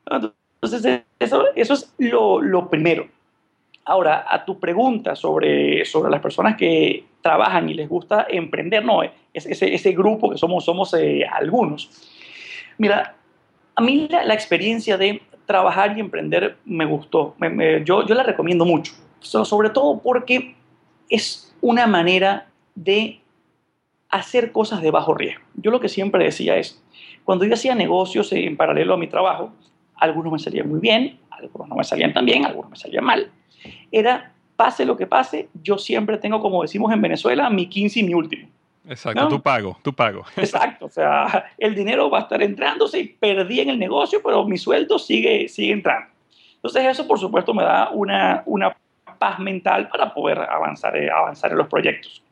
Entonces, 0.06 1.02
eso, 1.18 1.44
eso 1.54 1.74
es 1.74 1.94
lo, 1.98 2.40
lo, 2.40 2.68
primero. 2.68 3.08
Ahora, 3.84 4.24
a 4.28 4.44
tu 4.44 4.60
pregunta 4.60 5.16
sobre, 5.16 5.84
sobre 5.84 6.10
las 6.10 6.20
personas 6.20 6.56
que 6.56 7.04
trabajan 7.20 7.68
y 7.68 7.74
les 7.74 7.88
gusta 7.88 8.26
emprender, 8.28 8.84
no, 8.84 9.02
es 9.02 9.10
ese, 9.34 9.74
ese 9.74 9.92
grupo 9.92 10.30
que 10.30 10.38
somos, 10.38 10.64
somos 10.64 10.94
eh, 10.94 11.24
algunos. 11.24 11.90
Mira, 12.78 13.16
a 13.74 13.82
mí 13.82 14.06
la, 14.08 14.24
la, 14.24 14.34
experiencia 14.34 14.96
de 14.98 15.22
trabajar 15.47 15.97
y 15.97 16.01
emprender 16.01 16.57
me 16.64 16.84
gustó. 16.84 17.34
yo, 17.84 18.07
yo 18.07 18.14
la 18.14 18.22
recomiendo 18.22 18.64
mucho, 18.64 18.93
sobre 19.20 19.70
todo 19.70 19.99
porque 19.99 20.57
es 21.09 21.55
una 21.61 21.86
manera 21.86 22.49
de 22.74 23.20
hacer 24.09 24.53
cosas 24.53 24.82
de 24.82 24.90
bajo 24.90 25.14
riesgo. 25.14 25.43
Yo 25.55 25.70
lo 25.70 25.80
que 25.80 25.88
siempre 25.88 26.24
decía 26.24 26.57
es, 26.57 26.82
cuando 27.24 27.45
yo 27.45 27.55
hacía 27.55 27.74
negocios 27.74 28.32
en 28.32 28.57
paralelo 28.57 28.95
a 28.95 28.99
mi 28.99 29.07
trabajo, 29.07 29.53
algunos 29.97 30.32
me 30.32 30.38
salían 30.38 30.68
muy 30.68 30.80
bien, 30.80 31.18
algunos 31.30 31.68
no 31.68 31.76
me 31.76 31.84
salían 31.84 32.12
tan 32.12 32.24
bien, 32.24 32.45
algunos 32.45 32.70
me 32.70 32.76
salían 32.76 33.05
mal. 33.05 33.30
Era, 33.90 34.32
pase 34.57 34.84
lo 34.84 34.97
que 34.97 35.07
pase, 35.07 35.49
yo 35.62 35.78
siempre 35.78 36.18
tengo, 36.18 36.40
como 36.40 36.62
decimos 36.62 36.93
en 36.93 37.01
Venezuela, 37.01 37.49
mi 37.51 37.66
15 37.66 38.01
y 38.01 38.03
mi 38.03 38.14
último. 38.14 38.49
Exacto, 38.89 39.28
tú 39.28 39.41
pago, 39.41 39.78
tú 39.83 39.93
pago. 39.93 40.24
Exacto, 40.37 40.87
o 40.87 40.91
sea, 40.91 41.53
el 41.59 41.74
dinero 41.74 42.11
va 42.11 42.18
a 42.18 42.22
estar 42.22 42.43
entrando, 42.43 42.89
sí, 42.89 43.16
perdí 43.18 43.61
en 43.61 43.70
el 43.70 43.78
negocio, 43.78 44.20
pero 44.24 44.45
mi 44.45 44.59
sueldo 44.59 44.99
sigue, 44.99 45.49
sigue 45.49 45.72
entrando. 45.72 46.11
Entonces 46.57 46.85
eso, 46.87 47.07
por 47.07 47.18
supuesto, 47.18 47.55
me 47.55 47.62
da 47.62 47.91
una, 47.91 48.43
una 48.47 48.76
paz 49.18 49.39
mental 49.39 49.89
para 49.89 50.12
poder 50.12 50.39
avanzar, 50.39 50.97
eh, 50.97 51.11
avanzar 51.11 51.53
en 51.53 51.59
los 51.59 51.68
proyectos. 51.68 52.22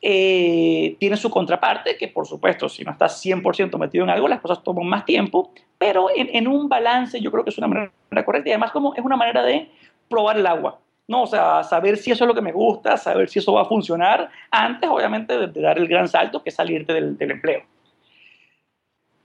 Eh, 0.00 0.96
tiene 1.00 1.16
su 1.16 1.28
contraparte, 1.28 1.96
que 1.96 2.06
por 2.06 2.26
supuesto, 2.26 2.68
si 2.68 2.84
no 2.84 2.92
estás 2.92 3.24
100% 3.24 3.76
metido 3.78 4.04
en 4.04 4.10
algo, 4.10 4.28
las 4.28 4.40
cosas 4.40 4.62
toman 4.62 4.86
más 4.86 5.04
tiempo, 5.04 5.52
pero 5.76 6.08
en, 6.14 6.28
en, 6.32 6.46
un 6.46 6.68
balance 6.68 7.20
yo 7.20 7.32
creo 7.32 7.42
que 7.42 7.50
es 7.50 7.58
una 7.58 7.66
manera 7.66 7.90
correcta 8.24 8.48
y 8.48 8.52
además 8.52 8.70
como 8.70 8.94
es 8.94 9.04
una 9.04 9.16
manera 9.16 9.42
de 9.42 9.68
probar 10.08 10.38
el 10.38 10.46
agua. 10.46 10.78
¿No? 11.08 11.22
O 11.22 11.26
sea, 11.26 11.64
saber 11.64 11.96
si 11.96 12.12
eso 12.12 12.24
es 12.24 12.28
lo 12.28 12.34
que 12.34 12.42
me 12.42 12.52
gusta, 12.52 12.96
saber 12.96 13.28
si 13.28 13.40
eso 13.40 13.52
va 13.54 13.62
a 13.62 13.64
funcionar, 13.64 14.30
antes 14.50 14.88
obviamente 14.88 15.36
de, 15.48 15.60
dar 15.60 15.78
el 15.78 15.88
gran 15.88 16.06
salto 16.06 16.42
que 16.42 16.50
es 16.50 16.54
salirte 16.54 16.92
del, 16.92 17.18
del 17.18 17.32
empleo. 17.32 17.62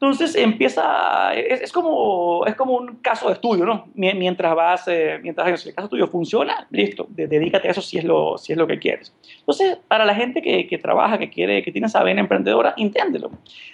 Entonces 0.04 0.36
empieza, 0.36 1.34
es, 1.34 1.72
como, 1.72 2.46
es 2.46 2.56
como 2.56 2.74
un 2.74 2.98
caso 2.98 3.28
de 3.28 3.36
estudio, 3.36 3.64
¿no? 3.64 3.88
Mientras 3.96 4.54
vas, 4.54 4.86
eh, 4.90 5.18
mientras 5.24 5.66
el 5.66 5.74
caso 5.74 5.88
tuyo 5.88 6.08
funciona, 6.08 6.68
listo, 6.72 7.08
dedícate 7.10 7.70
a 7.70 7.72
eso 7.72 7.82
si 7.82 8.00
es 8.00 8.04
lo, 8.04 8.38
si 8.38 8.52
es 8.52 8.58
lo 8.58 8.68
que 8.68 8.80
quieres. 8.80 9.16
Entonces, 9.40 9.78
para 9.88 10.04
la 10.04 10.14
gente 10.14 10.42
que, 10.42 10.68
que 10.68 10.78
trabaja, 10.78 11.18
que 11.18 11.30
quiere, 11.30 11.64
que 11.64 11.72
tiene 11.72 11.88
esa 11.88 12.04
vena 12.04 12.20
emprendedora, 12.20 12.74
inténdelo. 12.76 13.32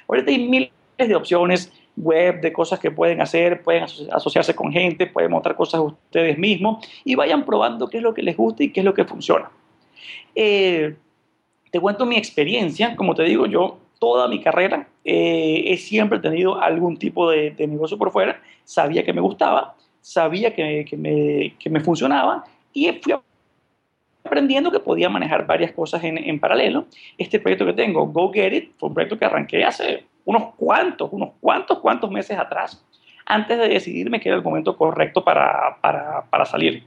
Ahorita 0.07 0.29
hay 0.29 0.47
miles 0.47 0.69
de 0.99 1.15
opciones, 1.15 1.73
web, 1.95 2.41
de 2.41 2.53
cosas 2.53 2.79
que 2.79 2.91
pueden 2.91 3.21
hacer, 3.21 3.61
pueden 3.61 3.83
asociarse 3.83 4.55
con 4.55 4.71
gente, 4.71 5.07
pueden 5.07 5.31
montar 5.31 5.55
cosas 5.55 5.81
ustedes 5.81 6.37
mismos 6.37 6.85
y 7.03 7.15
vayan 7.15 7.45
probando 7.45 7.87
qué 7.87 7.97
es 7.97 8.03
lo 8.03 8.13
que 8.13 8.23
les 8.23 8.37
gusta 8.37 8.63
y 8.63 8.71
qué 8.71 8.81
es 8.81 8.85
lo 8.85 8.93
que 8.93 9.05
funciona. 9.05 9.51
Eh, 10.35 10.95
te 11.71 11.79
cuento 11.79 12.05
mi 12.05 12.17
experiencia, 12.17 12.95
como 12.95 13.13
te 13.15 13.23
digo, 13.23 13.45
yo 13.45 13.77
toda 13.99 14.27
mi 14.27 14.41
carrera 14.41 14.87
eh, 15.03 15.63
he 15.67 15.77
siempre 15.77 16.19
tenido 16.19 16.59
algún 16.59 16.97
tipo 16.97 17.29
de, 17.29 17.53
negocio 17.59 17.97
por 17.97 18.11
fuera, 18.11 18.41
sabía 18.63 19.03
que 19.03 19.13
me 19.13 19.21
gustaba, 19.21 19.75
sabía 20.01 20.55
que, 20.55 20.85
que, 20.89 20.97
me, 20.97 21.55
que 21.59 21.69
me, 21.69 21.81
funcionaba 21.81 22.45
y 22.73 22.89
fui 22.93 23.13
aprendiendo 24.23 24.71
que 24.71 24.79
podía 24.79 25.09
manejar 25.09 25.45
varias 25.45 25.73
cosas 25.73 26.03
en, 26.03 26.17
en 26.17 26.39
paralelo. 26.39 26.85
Este 27.17 27.39
proyecto 27.39 27.65
que 27.65 27.73
tengo, 27.73 28.05
Go 28.07 28.31
Get 28.31 28.53
It, 28.53 28.71
fue 28.77 28.89
un 28.89 28.95
proyecto 28.95 29.19
que 29.19 29.25
arranqué 29.25 29.63
hace 29.63 30.05
unos 30.29 30.53
cuantos, 30.57 31.09
unos 31.11 31.31
cuantos, 31.41 31.79
cuantos 31.79 32.11
meses 32.11 32.37
atrás, 32.37 32.85
antes 33.25 33.57
de 33.57 33.67
decidirme 33.67 34.19
que 34.19 34.29
era 34.29 34.37
el 34.37 34.43
momento 34.43 34.77
correcto 34.77 35.23
para, 35.23 35.77
para, 35.81 36.23
para 36.29 36.45
salir. 36.45 36.83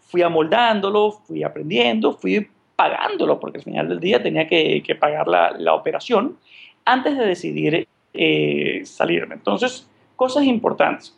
fui 0.00 0.20
amoldándolo, 0.22 1.12
fui 1.12 1.44
aprendiendo, 1.44 2.12
fui 2.12 2.48
pagándolo, 2.74 3.38
porque 3.38 3.58
al 3.58 3.64
final 3.64 3.88
del 3.88 4.00
día 4.00 4.20
tenía 4.20 4.48
que, 4.48 4.96
pagar 4.98 5.28
la, 5.28 5.74
operación 5.74 6.38
antes 6.84 7.16
de 7.16 7.24
decidir 7.24 7.86
eh, 8.12 8.82
salirme. 8.84 9.36
Entonces, 9.36 9.88
cosas 10.16 10.42
importantes. 10.42 11.16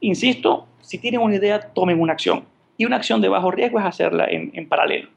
Insisto, 0.00 0.66
si 0.80 0.98
tienen 0.98 1.20
una 1.20 1.36
idea, 1.36 1.60
tomen 1.60 2.00
una 2.00 2.14
acción. 2.14 2.46
Y 2.76 2.84
una 2.84 2.96
acción 2.96 3.20
de 3.20 3.28
bajo 3.28 3.52
riesgo 3.52 3.78
es 3.78 3.84
hacerla 3.84 4.24
en, 4.24 4.50
en 4.54 4.68
paralelo. 4.68 5.08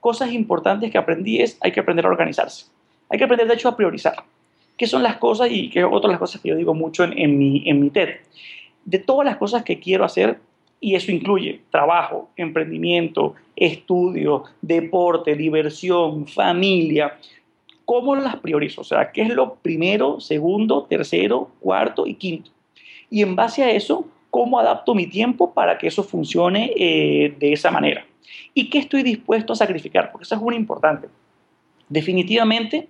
Cosas 0.00 0.32
importantes 0.32 0.90
que 0.90 0.98
aprendí 0.98 1.40
es, 1.40 1.58
hay 1.60 1.70
que 1.70 1.78
aprender 1.78 2.06
a 2.06 2.08
organizarse. 2.08 2.66
Hay 3.08 3.18
que 3.18 3.24
aprender, 3.24 3.46
de 3.46 3.54
hecho, 3.54 3.68
a 3.68 3.76
priorizar. 3.76 4.16
¿Qué 4.76 4.86
son 4.86 5.02
las 5.02 5.16
cosas 5.16 5.48
y 5.50 5.70
qué 5.70 5.84
otras 5.84 6.10
las 6.10 6.18
cosas 6.18 6.40
que 6.40 6.48
yo 6.48 6.56
digo 6.56 6.74
mucho 6.74 7.04
en, 7.04 7.38
mi, 7.38 7.62
en 7.66 7.80
mi 7.80 7.90
TED? 7.90 8.16
De 8.84 8.98
todas 8.98 9.24
las 9.24 9.36
cosas 9.36 9.62
que 9.62 9.78
quiero 9.78 10.04
hacer, 10.04 10.38
y 10.82 10.96
eso 10.96 11.12
incluye 11.12 11.60
trabajo, 11.70 12.30
emprendimiento, 12.36 13.36
estudio, 13.54 14.44
deporte, 14.60 15.36
diversión, 15.36 16.26
familia. 16.26 17.16
¿Cómo 17.84 18.16
las 18.16 18.36
priorizo? 18.36 18.80
O 18.80 18.84
sea, 18.84 19.12
¿qué 19.12 19.22
es 19.22 19.28
lo 19.28 19.54
primero, 19.54 20.18
segundo, 20.18 20.82
tercero, 20.90 21.50
cuarto 21.60 22.04
y 22.04 22.14
quinto? 22.14 22.50
Y 23.10 23.22
en 23.22 23.36
base 23.36 23.62
a 23.62 23.70
eso, 23.70 24.06
¿cómo 24.28 24.58
adapto 24.58 24.92
mi 24.94 25.06
tiempo 25.06 25.54
para 25.54 25.78
que 25.78 25.86
eso 25.86 26.02
funcione 26.02 26.72
eh, 26.76 27.32
de 27.38 27.52
esa 27.52 27.70
manera? 27.70 28.04
¿Y 28.52 28.68
qué 28.68 28.78
estoy 28.78 29.04
dispuesto 29.04 29.52
a 29.52 29.56
sacrificar? 29.56 30.10
Porque 30.10 30.24
eso 30.24 30.34
es 30.34 30.40
muy 30.40 30.56
importante. 30.56 31.06
Definitivamente, 31.88 32.88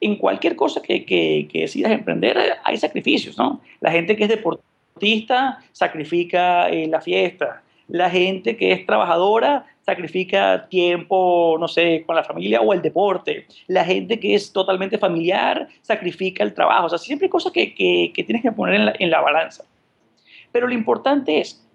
en 0.00 0.16
cualquier 0.16 0.56
cosa 0.56 0.80
que, 0.80 1.04
que, 1.04 1.46
que 1.50 1.60
decidas 1.62 1.92
emprender 1.92 2.36
hay 2.64 2.76
sacrificios, 2.76 3.36
¿no? 3.36 3.60
La 3.80 3.90
gente 3.90 4.16
que 4.16 4.24
es 4.24 4.30
deportista 4.30 5.58
sacrifica 5.72 6.68
eh, 6.68 6.86
la 6.86 7.00
fiesta. 7.00 7.62
La 7.88 8.08
gente 8.08 8.56
que 8.56 8.72
es 8.72 8.86
trabajadora 8.86 9.66
sacrifica 9.84 10.68
tiempo, 10.68 11.56
no 11.58 11.66
sé, 11.66 12.04
con 12.06 12.14
la 12.14 12.22
familia 12.22 12.60
o 12.60 12.72
el 12.72 12.80
deporte. 12.80 13.46
La 13.66 13.84
gente 13.84 14.20
que 14.20 14.34
es 14.34 14.52
totalmente 14.52 14.96
familiar 14.96 15.68
sacrifica 15.82 16.44
el 16.44 16.54
trabajo. 16.54 16.86
O 16.86 16.88
sea, 16.88 16.98
siempre 16.98 17.26
hay 17.26 17.30
cosas 17.30 17.52
que, 17.52 17.74
que, 17.74 18.12
tienes 18.24 18.42
que 18.42 18.52
poner 18.52 18.76
en 18.76 18.86
la, 18.86 18.94
en 18.98 19.10
la 19.10 19.20
balanza. 19.20 19.64
Pero 20.52 20.68
lo 20.68 20.74
importante 20.74 21.40
es 21.40 21.66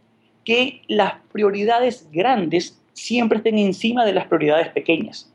que 0.45 0.81
las 0.87 1.15
prioridades 1.33 2.07
grandes 2.11 2.81
siempre 2.93 3.39
estén 3.39 3.57
encima 3.57 4.05
de 4.05 4.13
las 4.13 4.27
prioridades 4.27 4.69
pequeñas. 4.69 5.31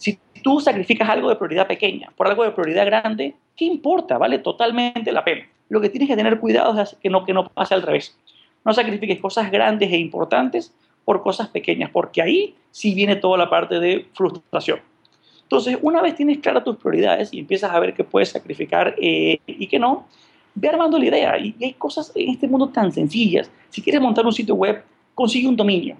Si 0.00 0.18
tú 0.42 0.60
sacrificas 0.60 1.10
algo 1.10 1.28
de 1.28 1.36
prioridad 1.36 1.66
pequeña 1.66 2.10
por 2.16 2.26
algo 2.26 2.42
de 2.42 2.52
prioridad 2.52 2.86
grande, 2.86 3.34
¿qué 3.54 3.66
importa? 3.66 4.16
Vale 4.16 4.38
totalmente 4.38 5.12
la 5.12 5.22
pena. 5.22 5.46
Lo 5.68 5.78
que 5.78 5.90
tienes 5.90 6.08
que 6.08 6.16
tener 6.16 6.40
cuidado 6.40 6.80
es 6.80 6.96
que 7.02 7.10
no, 7.10 7.26
que 7.26 7.34
no 7.34 7.50
pase 7.50 7.74
al 7.74 7.82
revés. 7.82 8.16
No 8.64 8.72
sacrifiques 8.72 9.20
cosas 9.20 9.50
grandes 9.50 9.92
e 9.92 9.98
importantes 9.98 10.74
por 11.04 11.22
cosas 11.22 11.48
pequeñas, 11.48 11.90
porque 11.90 12.22
ahí 12.22 12.54
sí 12.70 12.94
viene 12.94 13.16
toda 13.16 13.36
la 13.36 13.50
parte 13.50 13.78
de 13.78 14.08
frustración. 14.14 14.80
Entonces, 15.42 15.76
una 15.82 16.00
vez 16.00 16.14
tienes 16.14 16.38
claras 16.38 16.64
tus 16.64 16.76
prioridades 16.76 17.34
y 17.34 17.40
empiezas 17.40 17.70
a 17.72 17.78
ver 17.78 17.92
qué 17.92 18.04
puedes 18.04 18.30
sacrificar 18.30 18.94
eh, 18.98 19.38
y 19.46 19.66
qué 19.66 19.78
no, 19.78 20.06
ve 20.54 20.68
armando 20.68 20.98
la 20.98 21.06
idea. 21.06 21.38
Y, 21.38 21.54
hay 21.60 21.74
cosas 21.74 22.10
en 22.14 22.30
este 22.30 22.48
mundo 22.48 22.70
tan 22.70 22.90
sencillas. 22.90 23.50
Si 23.68 23.82
quieres 23.82 24.00
montar 24.00 24.24
un 24.24 24.32
sitio 24.32 24.54
web, 24.54 24.82
consigue 25.14 25.46
un 25.46 25.56
dominio, 25.56 25.96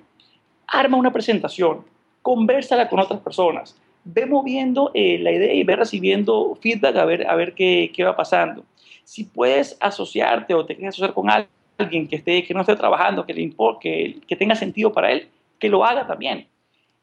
arma 0.66 0.96
una 0.96 1.12
presentación, 1.12 1.84
conversala 2.22 2.88
con 2.88 3.00
otras 3.00 3.20
personas, 3.20 3.79
ve 4.04 4.26
moviendo 4.26 4.90
eh, 4.94 5.18
la 5.18 5.32
idea 5.32 5.52
y 5.52 5.62
ve 5.64 5.76
recibiendo 5.76 6.58
feedback 6.60 6.96
a 6.96 7.04
ver, 7.04 7.26
a 7.28 7.34
ver 7.36 7.54
qué, 7.54 7.92
qué 7.94 8.04
va 8.04 8.16
pasando 8.16 8.64
si 9.10 9.24
puedes 9.24 9.76
asociarte 9.80 10.54
o 10.54 10.64
te 10.64 10.76
quieres 10.76 10.94
asociar 10.94 11.14
con 11.14 11.28
alguien 11.28 12.06
que, 12.06 12.14
esté, 12.14 12.44
que 12.44 12.54
no 12.54 12.60
esté 12.60 12.76
trabajando, 12.76 13.26
que, 13.26 13.34
le 13.34 13.52
que, 13.80 14.20
que 14.24 14.36
tenga 14.36 14.54
sentido 14.54 14.92
para 14.92 15.10
él, 15.10 15.26
que 15.58 15.68
lo 15.68 15.84
haga 15.84 16.06
también. 16.06 16.46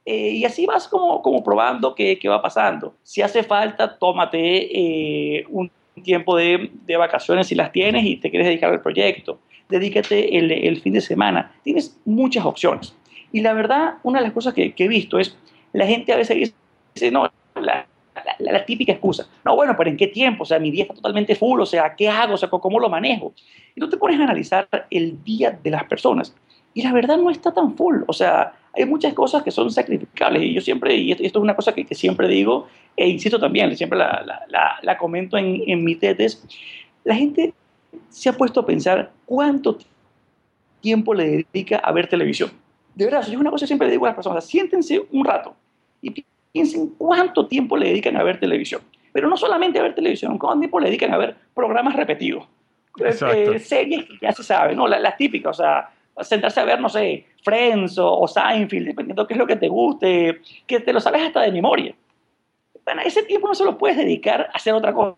Eh, 0.06 0.30
y 0.30 0.46
así 0.46 0.66
vas 0.66 0.88
como, 0.88 1.22
como 1.22 1.44
probando 1.44 1.94
qué, 1.94 2.18
qué, 2.18 2.30
va 2.30 2.42
pasando. 2.42 2.96
Si 3.04 3.22
hace 3.22 3.44
falta, 3.44 3.98
tómate 3.98 4.40
eh, 4.40 5.46
un 5.50 5.70
tiempo 6.02 6.38
de, 6.38 6.72
de, 6.86 6.96
vacaciones 6.96 7.48
si 7.48 7.56
las 7.56 7.74
tienes 7.74 8.06
y 8.06 8.16
te 8.16 8.30
quieres 8.30 8.48
dedicar 8.48 8.72
al 8.72 8.82
proyecto. 8.82 9.40
Dedícate 9.68 10.38
el, 10.38 10.50
el, 10.50 10.80
fin 10.80 10.94
de 10.94 11.02
semana. 11.02 11.52
Tienes 11.66 12.00
muchas 12.06 12.46
opciones. 12.46 12.96
Y 13.34 13.42
la 13.42 13.52
verdad, 13.52 13.96
una 14.04 14.20
de 14.20 14.28
las 14.28 14.34
cosas 14.34 14.54
que, 14.54 14.74
que 14.74 14.86
he 14.86 14.88
visto 14.88 15.20
es, 15.20 15.38
la 15.74 15.86
gente 15.86 16.14
a 16.14 16.16
veces 16.16 16.38
dice, 16.38 16.54
no, 17.12 17.32
la, 17.56 17.88
la, 18.40 18.66
típica 18.66 18.92
excusa. 18.92 19.28
No, 19.46 19.56
bueno, 19.56 19.76
pero 19.78 19.90
¿en 19.90 19.98
qué 19.98 20.08
tiempo? 20.08 20.44
O 20.44 20.46
sea, 20.46 20.60
mi 20.60 20.72
día 20.72 20.84
está 20.84 20.96
totalmente 20.96 21.36
full, 21.36 21.60
o 21.60 21.66
sea, 21.66 21.96
¿qué 21.96 22.10
hago? 22.10 22.34
O 22.34 22.38
sea, 22.38 22.50
¿cómo 22.50 22.80
lo 22.80 22.90
manejo? 22.90 23.34
Y 23.76 23.80
tú 23.80 23.90
te 23.90 23.98
pones 23.98 24.20
a 24.20 24.24
analizar 24.24 24.68
el 24.90 25.24
día 25.24 25.52
de 25.52 25.70
las 25.70 25.84
personas 25.86 26.36
y 26.78 26.84
la 26.84 26.94
verdad 26.94 27.18
no 27.18 27.32
está 27.32 27.52
tan 27.52 27.76
full. 27.76 28.04
O 28.06 28.14
sea, 28.14 28.54
hay 28.74 28.86
muchas 28.86 29.14
cosas 29.16 29.42
que 29.42 29.50
son 29.50 29.72
sacrificables 29.72 30.44
y 30.44 30.54
yo 30.54 30.62
siempre, 30.62 30.96
y 30.96 31.12
esto, 31.12 31.24
es 31.24 31.36
una 31.36 31.56
cosa 31.56 31.74
que, 31.74 31.84
siempre 31.96 32.28
digo 32.28 32.68
e 32.96 33.10
insisto 33.10 33.40
también, 33.40 33.76
siempre 33.76 33.98
la, 33.98 34.46
la, 34.82 34.98
comento 34.98 35.38
en, 35.38 35.64
en 35.66 35.84
mi 35.84 35.96
TEDs, 35.96 36.46
la 37.04 37.16
gente 37.16 37.54
se 38.10 38.30
ha 38.30 38.34
puesto 38.34 38.60
a 38.60 38.66
pensar 38.66 39.12
cuánto 39.26 39.80
tiempo 40.80 41.16
le 41.16 41.46
dedica 41.52 41.78
a 41.78 41.92
ver 41.92 42.08
televisión. 42.08 42.52
De 42.94 43.06
verdad, 43.06 43.22
es 43.22 43.36
una 43.36 43.50
cosa 43.50 43.64
que 43.64 43.68
siempre 43.68 43.88
le 43.88 43.94
digo 43.94 44.06
a 44.06 44.10
las 44.10 44.16
personas, 44.16 44.46
siéntense 44.46 45.04
un 45.12 45.26
rato 45.26 45.56
y 46.02 46.24
Piensen 46.58 46.88
cuánto 46.98 47.46
tiempo 47.46 47.78
le 47.78 47.90
dedican 47.90 48.18
a 48.18 48.24
ver 48.24 48.40
televisión. 48.40 48.82
Pero 49.12 49.30
no 49.30 49.38
solamente 49.38 49.78
a 49.78 49.84
ver 49.84 49.94
televisión, 49.94 50.40
cuánto 50.40 50.62
tiempo 50.62 50.80
le 50.80 50.88
dedican 50.88 51.14
a 51.14 51.18
ver 51.18 51.36
programas 51.54 51.96
repetidos. 51.96 52.48
Eh, 53.00 53.60
series 53.60 54.06
que 54.06 54.18
ya 54.20 54.32
se 54.32 54.42
sabe, 54.42 54.76
¿no? 54.76 54.88
Las, 54.88 55.16
típicas, 55.18 55.60
o 55.60 55.62
sea, 55.62 55.92
sentarse 56.22 56.60
a 56.60 56.66
ver, 56.66 56.82
no 56.82 56.90
sé, 56.90 57.28
Friends 57.44 58.00
o, 58.00 58.28
Seinfeld, 58.28 58.88
dependiendo 58.88 59.22
de 59.22 59.28
qué 59.28 59.36
es 59.36 59.38
lo 59.38 59.46
que 59.46 59.56
te 59.56 59.68
guste, 59.68 60.42
que 60.66 60.80
te 60.80 60.92
lo 60.92 61.00
sabes 61.00 61.22
hasta 61.22 61.42
de 61.42 61.52
memoria. 61.52 61.94
Bueno, 62.84 63.04
ese 63.06 63.22
tiempo 63.22 63.48
no 63.48 63.54
se 63.54 63.66
lo 63.66 63.78
puedes 63.78 63.98
dedicar 63.98 64.50
a 64.52 64.56
hacer 64.56 64.74
otra 64.74 64.92
cosa. 64.96 65.16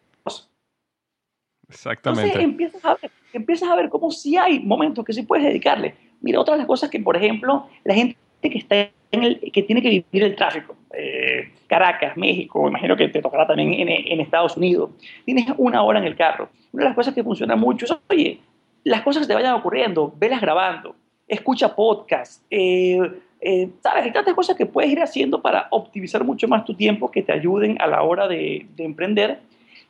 Exactamente. 1.70 2.24
Entonces 2.24 2.44
empiezas 2.44 2.84
a 2.84 2.96
ver, 2.96 3.12
empiezas 3.32 3.70
a 3.70 3.76
ver 3.78 3.88
cómo 3.88 4.12
sí 4.12 4.36
hay 4.36 4.60
momentos 4.60 5.06
que 5.06 5.14
sí 5.14 5.22
puedes 5.22 5.46
dedicarle. 5.46 5.96
Mira, 6.20 6.42
otra 6.42 6.56
de 6.56 6.58
las 6.58 6.68
cosas 6.68 6.90
que, 6.90 7.00
por 7.00 7.16
ejemplo, 7.16 7.70
la 7.86 7.94
gente 7.94 8.18
que 8.42 8.58
está 8.58 8.76
en 9.12 9.24
el, 9.24 9.40
que 9.54 9.64
tiene 9.64 9.82
que 9.82 9.90
vivir 9.90 10.24
el 10.24 10.36
tráfico. 10.36 10.76
Eh, 10.94 11.52
Caracas, 11.68 12.18
México, 12.18 12.68
imagino 12.68 12.96
que 12.96 13.10
te 13.10 13.22
tocará 13.22 13.46
también 13.46 13.88
en, 13.88 14.20
Estados 14.20 14.58
Unidos. 14.58 14.92
Tienes 15.26 15.46
una 15.58 15.84
hora 15.84 16.00
en 16.00 16.06
el 16.06 16.16
carro. 16.16 16.50
Una 16.72 16.84
de 16.84 16.90
las 16.90 16.96
cosas 16.96 17.14
que 17.14 17.24
funciona 17.24 17.56
mucho 17.56 17.86
es, 17.86 17.96
oye, 18.10 18.40
las 18.84 19.02
cosas 19.02 19.24
que 19.24 19.28
te 19.28 19.36
vayan 19.36 19.54
ocurriendo, 19.54 20.14
velas 20.18 20.42
grabando, 20.42 20.96
escucha 21.28 21.76
podcast, 21.76 22.44
eh, 22.50 23.00
eh, 23.42 23.70
¿sabes? 23.82 24.06
Hay 24.06 24.12
tantas 24.12 24.34
cosas 24.34 24.58
que 24.58 24.66
puedes 24.66 24.92
ir 24.92 25.02
haciendo 25.02 25.42
para 25.42 25.68
optimizar 25.72 26.24
mucho 26.24 26.48
más 26.48 26.66
tu 26.66 26.74
tiempo 26.74 27.12
que 27.12 27.22
te 27.22 27.32
ayuden 27.32 27.80
a 27.80 27.88
la 27.88 28.02
hora 28.02 28.28
de, 28.28 28.66
emprender, 28.78 29.40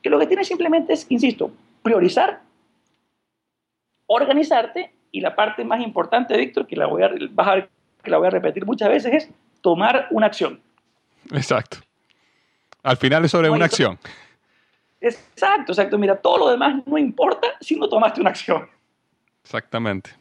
que 0.01 0.09
lo 0.09 0.19
que 0.19 0.27
tienes 0.27 0.47
simplemente 0.47 0.93
es, 0.93 1.05
insisto, 1.09 1.51
priorizar, 1.81 2.41
organizarte 4.05 4.91
y 5.11 5.21
la 5.21 5.35
parte 5.35 5.63
más 5.63 5.81
importante, 5.81 6.37
Víctor, 6.37 6.67
que 6.67 6.75
la 6.75 6.87
voy 6.87 7.03
a, 7.03 7.11
vas 7.31 7.47
a 7.47 7.55
ver 7.55 7.69
que 8.03 8.11
la 8.11 8.17
voy 8.17 8.27
a 8.27 8.31
repetir 8.31 8.65
muchas 8.65 8.89
veces, 8.89 9.13
es 9.13 9.29
tomar 9.61 10.07
una 10.11 10.27
acción. 10.27 10.59
Exacto. 11.31 11.77
Al 12.83 12.97
final 12.97 13.25
es 13.25 13.31
sobre 13.31 13.49
una 13.49 13.65
acción. 13.65 13.99
Exacto, 15.01 15.71
exacto. 15.71 15.97
Mira, 15.97 16.15
todo 16.15 16.37
lo 16.37 16.49
demás 16.49 16.81
no 16.85 16.97
importa 16.97 17.47
si 17.61 17.75
no 17.75 17.87
tomaste 17.87 18.21
una 18.21 18.31
acción. 18.31 18.67
Exactamente. 19.43 20.11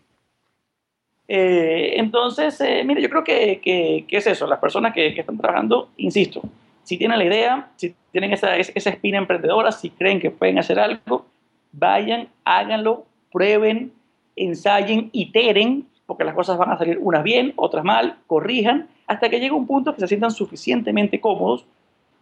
Eh, 1.26 1.94
entonces, 1.96 2.60
eh, 2.60 2.82
mira, 2.84 3.00
yo 3.00 3.10
creo 3.10 3.24
que, 3.24 3.60
que, 3.62 4.16
es 4.16 4.26
eso. 4.26 4.46
Las 4.46 4.58
personas 4.58 4.94
que, 4.94 5.14
que, 5.14 5.20
están 5.20 5.36
trabajando, 5.36 5.90
insisto, 5.98 6.42
si 6.84 6.96
tienen 6.96 7.18
la 7.18 7.24
idea, 7.24 7.70
si 7.76 7.94
tienen 8.12 8.32
esa, 8.32 8.56
esa 8.56 8.90
espina 8.90 9.18
emprendedora, 9.18 9.70
si 9.72 9.90
creen 9.90 10.20
que 10.20 10.30
pueden 10.30 10.58
hacer 10.58 10.78
algo, 10.78 11.26
vayan, 11.72 12.28
háganlo, 12.44 13.04
prueben, 13.30 13.92
ensayen, 14.36 15.10
iteren, 15.12 15.86
porque 16.08 16.24
las 16.24 16.34
cosas 16.34 16.56
van 16.56 16.70
a 16.70 16.78
salir 16.78 16.98
unas 17.02 17.22
bien, 17.22 17.52
otras 17.56 17.84
mal, 17.84 18.16
corrijan, 18.26 18.88
hasta 19.06 19.28
que 19.28 19.38
llegue 19.38 19.52
un 19.52 19.66
punto 19.66 19.94
que 19.94 20.00
se 20.00 20.08
sientan 20.08 20.30
suficientemente 20.30 21.20
cómodos 21.20 21.66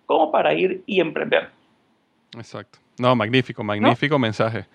como 0.06 0.32
para 0.32 0.52
ir 0.54 0.82
y 0.86 0.98
emprender. 0.98 1.50
Exacto. 2.36 2.80
No, 2.98 3.14
magnífico, 3.14 3.62
magnífico 3.62 4.18
mensaje. 4.18 4.66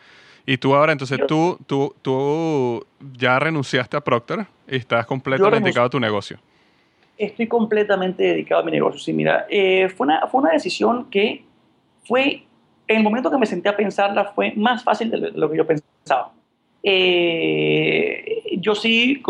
Y 0.46 0.58
tú 0.58 0.74
ahora, 0.74 0.94
entonces, 0.94 1.20
tú, 1.28 1.60
tú, 1.68 1.94
tú 2.02 2.86
ya 3.14 3.38
renunciaste 3.38 3.98
a 3.98 4.02
Procter 4.02 4.46
y 4.66 4.78
estás 4.78 5.06
completamente 5.06 5.66
dedicado 5.66 5.88
a 5.88 5.90
tu 5.90 6.00
negocio. 6.00 6.40
Estoy 7.18 7.48
completamente 7.48 8.24
dedicado 8.24 8.62
a 8.62 8.64
mi 8.64 8.72
negocio. 8.72 8.98
Sí, 8.98 9.12
mira, 9.12 9.46
eh, 9.50 9.90
fue, 9.90 10.08
una, 10.08 10.26
fue 10.28 10.40
una 10.40 10.52
decisión 10.54 11.10
que 11.10 11.44
fue, 12.06 12.46
en 12.88 12.98
el 12.98 13.04
momento 13.04 13.30
que 13.30 13.38
me 13.38 13.46
senté 13.46 13.68
a 13.68 13.76
pensarla, 13.76 14.24
fue 14.24 14.54
más 14.56 14.86
fácil 14.86 15.12
de 15.12 15.32
lo 15.32 15.52
que 15.52 15.58
yo 15.58 15.68
pensaba. 15.68 16.32
Eh, 16.84 18.42
yo 18.62 18.76
sí 18.76 19.22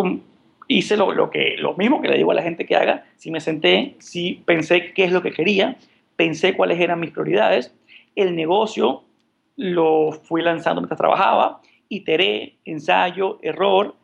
hice 0.67 0.97
lo, 0.97 1.29
que, 1.29 1.55
lo 1.57 1.75
mismo 1.75 2.01
que 2.01 2.09
le 2.09 2.17
digo 2.17 2.31
a 2.31 2.35
la 2.35 2.43
gente 2.43 2.65
que 2.65 2.75
haga. 2.75 3.05
Si 3.17 3.31
me 3.31 3.39
senté, 3.39 3.95
si 3.99 4.41
pensé 4.45 4.93
qué 4.93 5.05
es 5.05 5.11
lo 5.11 5.21
que 5.21 5.31
quería, 5.31 5.77
pensé 6.15 6.53
cuáles 6.55 6.79
eran 6.79 6.99
mis 6.99 7.11
prioridades. 7.11 7.73
El 8.15 8.35
negocio 8.35 9.03
lo 9.55 10.11
fui 10.11 10.41
lanzando 10.41 10.81
mientras 10.81 10.97
trabajaba, 10.97 11.61
iteré, 11.89 12.55
ensayo, 12.65 13.39
error, 13.41 13.95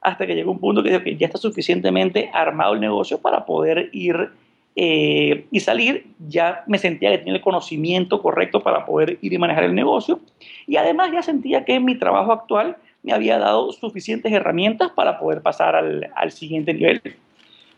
hasta 0.00 0.26
que 0.26 0.34
llegó 0.34 0.52
un 0.52 0.60
punto 0.60 0.82
que 0.82 0.90
dijo 0.90 1.02
que 1.02 1.16
ya 1.16 1.26
está 1.26 1.38
suficientemente 1.38 2.30
armado 2.32 2.74
el 2.74 2.80
negocio 2.80 3.18
para 3.18 3.44
poder 3.44 3.90
ir 3.92 4.30
eh, 4.74 5.46
y 5.50 5.60
salir. 5.60 6.06
Ya 6.28 6.64
me 6.66 6.78
sentía 6.78 7.10
que 7.10 7.18
tenía 7.18 7.34
el 7.34 7.40
conocimiento 7.40 8.22
correcto 8.22 8.62
para 8.62 8.84
poder 8.84 9.18
ir 9.20 9.32
y 9.32 9.38
manejar 9.38 9.64
el 9.64 9.74
negocio. 9.74 10.20
Y 10.66 10.76
además 10.76 11.10
ya 11.12 11.22
sentía 11.22 11.64
que 11.64 11.80
mi 11.80 11.98
trabajo 11.98 12.32
actual 12.32 12.76
me 13.06 13.12
había 13.12 13.38
dado 13.38 13.72
suficientes 13.72 14.32
herramientas 14.32 14.90
para 14.90 15.18
poder 15.18 15.40
pasar 15.40 15.76
al, 15.76 16.10
al 16.16 16.32
siguiente 16.32 16.74
nivel. 16.74 17.00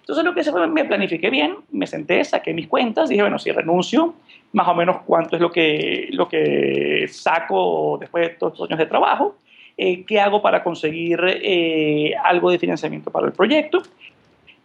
Entonces 0.01 0.25
lo 0.25 0.33
que 0.33 0.41
hice 0.41 0.51
fue, 0.51 0.67
me 0.67 0.87
planifiqué 0.87 1.29
bien, 1.29 1.57
me 1.71 1.87
senté, 1.87 2.25
saqué 2.25 2.55
mis 2.55 2.67
cuentas, 2.67 3.11
dije, 3.11 3.21
bueno, 3.21 3.39
si 3.39 3.53
renuncio, 3.53 4.15
más 4.53 4.67
o 4.67 4.75
menos 4.75 5.03
cuánto 5.05 5.37
es 5.37 5.43
lo 5.43 5.53
que, 5.53 6.09
lo 6.13 6.31
que 6.31 7.07
saco 7.11 7.99
después 8.01 8.27
de 8.27 8.33
estos 8.33 8.59
años 8.63 8.79
de 8.79 8.87
trabajo, 8.87 9.37
eh, 9.77 10.05
qué 10.07 10.19
hago 10.19 10.41
para 10.41 10.65
conseguir 10.65 11.21
eh, 11.23 12.15
algo 12.25 12.51
de 12.51 12.59
financiamiento 12.59 13.11
para 13.11 13.27
el 13.27 13.35
proyecto, 13.35 13.83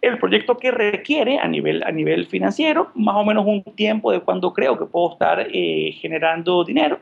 el 0.00 0.16
proyecto 0.18 0.56
que 0.56 0.70
requiere 0.70 1.38
a 1.38 1.46
nivel, 1.46 1.82
a 1.84 1.92
nivel 1.92 2.24
financiero, 2.24 2.90
más 2.94 3.16
o 3.16 3.24
menos 3.24 3.44
un 3.46 3.62
tiempo 3.62 4.12
de 4.12 4.20
cuando 4.20 4.54
creo 4.54 4.78
que 4.78 4.86
puedo 4.86 5.12
estar 5.12 5.46
eh, 5.52 5.92
generando 6.00 6.64
dinero 6.64 7.00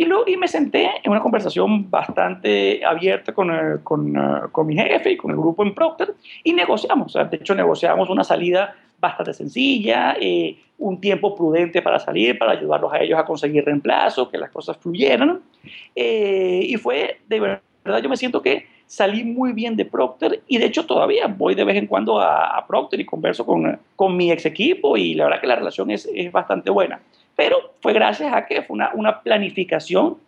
y, 0.00 0.04
luego, 0.04 0.22
y 0.28 0.36
me 0.36 0.46
senté 0.46 0.92
en 1.02 1.10
una 1.10 1.20
conversación 1.20 1.90
bastante 1.90 2.84
abierta 2.84 3.34
con, 3.34 3.50
eh, 3.50 3.78
con, 3.82 4.16
eh, 4.16 4.48
con, 4.52 4.64
mi 4.68 4.76
jefe 4.76 5.10
y 5.10 5.16
con 5.16 5.32
el 5.32 5.36
grupo 5.36 5.64
en 5.64 5.74
Procter 5.74 6.14
y 6.44 6.52
negociamos. 6.52 7.14
de 7.14 7.36
hecho, 7.36 7.52
negociamos 7.56 8.08
una 8.08 8.22
salida 8.22 8.76
bastante 9.00 9.34
sencilla, 9.34 10.16
eh, 10.20 10.56
un 10.78 11.00
tiempo 11.00 11.34
prudente 11.34 11.82
para 11.82 11.98
salir, 11.98 12.38
para 12.38 12.52
ayudarlos 12.52 12.92
a 12.92 13.00
ellos 13.00 13.18
a 13.18 13.24
conseguir 13.24 13.64
reemplazo, 13.64 14.30
que 14.30 14.38
las 14.38 14.50
cosas 14.50 14.76
fluyeran. 14.76 15.40
y 15.96 16.76
fue, 16.76 17.18
de 17.26 17.40
verdad, 17.40 18.00
yo 18.00 18.08
me 18.08 18.16
siento 18.16 18.40
que 18.40 18.66
salí 18.86 19.24
muy 19.24 19.52
bien 19.52 19.74
de 19.74 19.84
Procter 19.84 20.42
y 20.46 20.58
de 20.58 20.66
hecho 20.66 20.86
todavía 20.86 21.26
voy 21.26 21.56
de 21.56 21.64
vez 21.64 21.76
en 21.76 21.88
cuando 21.88 22.20
a, 22.20 22.56
a 22.56 22.64
Procter 22.68 23.00
y 23.00 23.04
converso 23.04 23.44
con, 23.44 23.80
con, 23.96 24.16
mi 24.16 24.30
ex 24.30 24.46
equipo 24.46 24.96
y 24.96 25.14
la 25.14 25.24
verdad 25.24 25.40
que 25.40 25.46
la 25.48 25.56
relación 25.56 25.90
es, 25.90 26.08
es 26.14 26.30
bastante 26.30 26.70
buena 26.70 27.00
pero 27.38 27.74
fue 27.80 27.92
gracias 27.92 28.34
a 28.34 28.46
que 28.46 28.62
fue 28.62 28.74
una, 28.74 28.90
una 28.94 29.20
planificación 29.20 30.18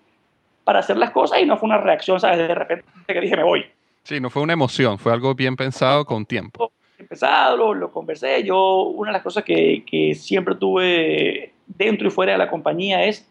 para 0.63 0.79
hacer 0.79 0.97
las 0.97 1.11
cosas 1.11 1.41
y 1.43 1.45
no 1.45 1.57
fue 1.57 1.69
una 1.69 1.79
reacción, 1.79 2.21
¿sabes? 2.21 2.39
De 2.39 2.55
repente 2.55 2.85
que 3.09 3.21
dije, 3.21 3.37
me 3.37 3.43
voy. 3.43 3.67
Sí, 4.05 4.21
no 4.21 4.31
fue 4.31 4.43
una 4.43 4.53
emoción, 4.53 4.97
fue 4.97 5.13
algo 5.13 5.35
bien 5.35 5.57
pensado 5.57 6.05
con 6.05 6.25
tiempo. 6.25 6.71
Empezado, 7.01 7.57
lo, 7.57 7.75
lo 7.75 7.91
conversé. 7.91 8.45
Yo, 8.45 8.83
una 8.83 9.11
de 9.11 9.15
las 9.15 9.25
cosas 9.25 9.43
que, 9.43 9.83
que, 9.85 10.15
siempre 10.15 10.55
tuve 10.55 11.53
dentro 11.67 12.07
y 12.07 12.13
fuera 12.13 12.31
de 12.31 12.39
la 12.39 12.49
compañía 12.49 13.05
es 13.05 13.29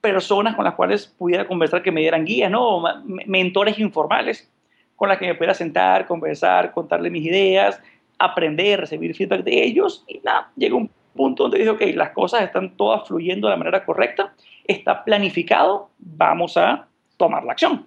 personas 0.00 0.56
con 0.56 0.64
las 0.64 0.74
cuales 0.74 1.06
pudiera 1.06 1.46
conversar 1.46 1.80
que 1.84 1.92
me 1.92 2.00
dieran 2.00 2.24
guías, 2.24 2.50
¿no? 2.50 2.82
Mentores 3.04 3.78
informales 3.78 4.50
con 4.96 5.08
las 5.08 5.18
que 5.18 5.28
me 5.28 5.36
pudiera 5.36 5.54
sentar, 5.54 6.08
conversar, 6.08 6.72
contarle 6.72 7.08
mis 7.08 7.24
ideas, 7.24 7.80
aprender, 8.18 8.80
recibir 8.80 9.14
feedback 9.14 9.44
de 9.44 9.62
ellos. 9.62 10.02
Y 10.08 10.18
nada, 10.24 10.50
llegó 10.56 10.78
un 10.78 10.90
punto 11.18 11.42
donde 11.42 11.58
dice, 11.58 11.70
ok, 11.70 11.82
las 11.94 12.10
cosas 12.10 12.42
están 12.42 12.76
todas 12.76 13.08
fluyendo 13.08 13.48
de 13.48 13.54
la 13.54 13.58
manera 13.58 13.84
correcta, 13.84 14.34
está 14.64 15.04
planificado, 15.04 15.90
vamos 15.98 16.56
a 16.56 16.86
tomar 17.16 17.42
la 17.42 17.52
acción. 17.52 17.86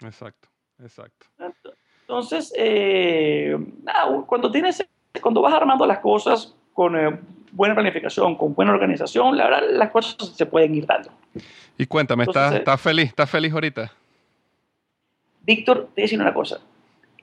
Exacto, 0.00 0.48
exacto. 0.82 1.26
Entonces, 2.02 2.52
eh, 2.56 3.58
cuando, 4.26 4.50
tienes, 4.52 4.86
cuando 5.20 5.42
vas 5.42 5.52
armando 5.52 5.84
las 5.86 5.98
cosas 5.98 6.54
con 6.72 6.96
eh, 6.96 7.18
buena 7.50 7.74
planificación, 7.74 8.36
con 8.36 8.54
buena 8.54 8.72
organización, 8.72 9.36
la 9.36 9.44
verdad 9.48 9.62
las 9.72 9.90
cosas 9.90 10.16
se 10.34 10.46
pueden 10.46 10.74
ir 10.76 10.86
dando. 10.86 11.10
Y 11.76 11.86
cuéntame, 11.86 12.24
¿estás, 12.24 12.80
feliz? 12.80 13.08
¿Estás 13.08 13.28
feliz 13.28 13.52
ahorita? 13.52 13.92
Víctor, 15.42 15.78
te 15.78 15.82
voy 15.82 16.02
a 16.02 16.02
decir 16.02 16.20
una 16.20 16.32
cosa. 16.32 16.60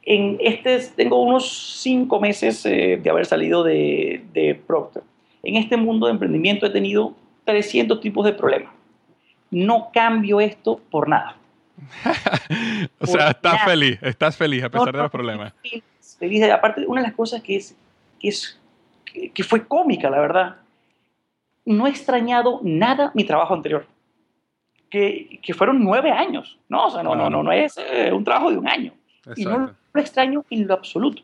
En 0.02 0.38
este, 0.42 0.80
tengo 0.98 1.22
unos 1.22 1.80
cinco 1.82 2.20
meses 2.20 2.66
eh, 2.66 3.00
de 3.02 3.10
haber 3.10 3.26
salido 3.26 3.64
de, 3.64 4.26
de 4.34 4.56
Procter 4.56 5.04
en 5.44 5.58
este 5.58 5.78
mundo 5.78 6.08
de 6.08 6.14
emprendimiento 6.14 6.66
he 6.66 6.70
tenido 6.70 7.14
300 7.44 8.00
tipos 8.00 8.26
de 8.26 8.34
problemas. 8.34 8.74
No 9.52 9.90
cambio 9.94 10.40
esto 10.40 10.80
por 10.90 11.08
nada. 11.08 11.36
o 13.00 13.06
sea, 13.06 13.32
estás 13.32 13.64
feliz, 13.66 14.00
estás 14.02 14.38
feliz 14.38 14.64
a 14.64 14.70
pesar 14.70 14.96
de 14.96 15.02
los 15.02 15.12
problemas. 15.12 15.54
Feliz, 15.62 15.84
feliz. 16.18 16.44
Aparte, 16.50 16.86
una 16.88 17.02
de 17.02 17.08
las 17.08 17.16
cosas 17.16 17.42
que, 17.42 17.58
es, 17.58 17.76
que, 18.20 18.30
es, 18.30 18.60
que 19.34 19.44
fue 19.44 19.68
cómica, 19.68 20.10
la 20.10 20.20
verdad, 20.20 20.56
no 21.66 21.88
he 21.88 21.90
extrañado 21.90 22.60
nada 22.64 23.12
mi 23.14 23.26
trabajo 23.26 23.54
anterior. 23.54 23.86
Que, 24.90 25.40
que 25.42 25.54
fueron 25.56 25.84
nueve 25.84 26.12
años, 26.12 26.60
¿no? 26.70 26.86
O 26.86 26.92
sea, 26.92 27.02
no, 27.02 27.16
no, 27.16 27.30
no, 27.30 27.42
no 27.42 27.52
es 27.52 27.78
eh, 27.78 28.12
un 28.14 28.24
trabajo 28.24 28.52
de 28.52 28.58
un 28.58 28.68
año. 28.68 28.94
Y 29.36 29.44
no 29.46 29.74
lo 29.92 30.02
extraño 30.02 30.46
en 30.50 30.68
lo 30.68 30.74
absoluto. 30.76 31.24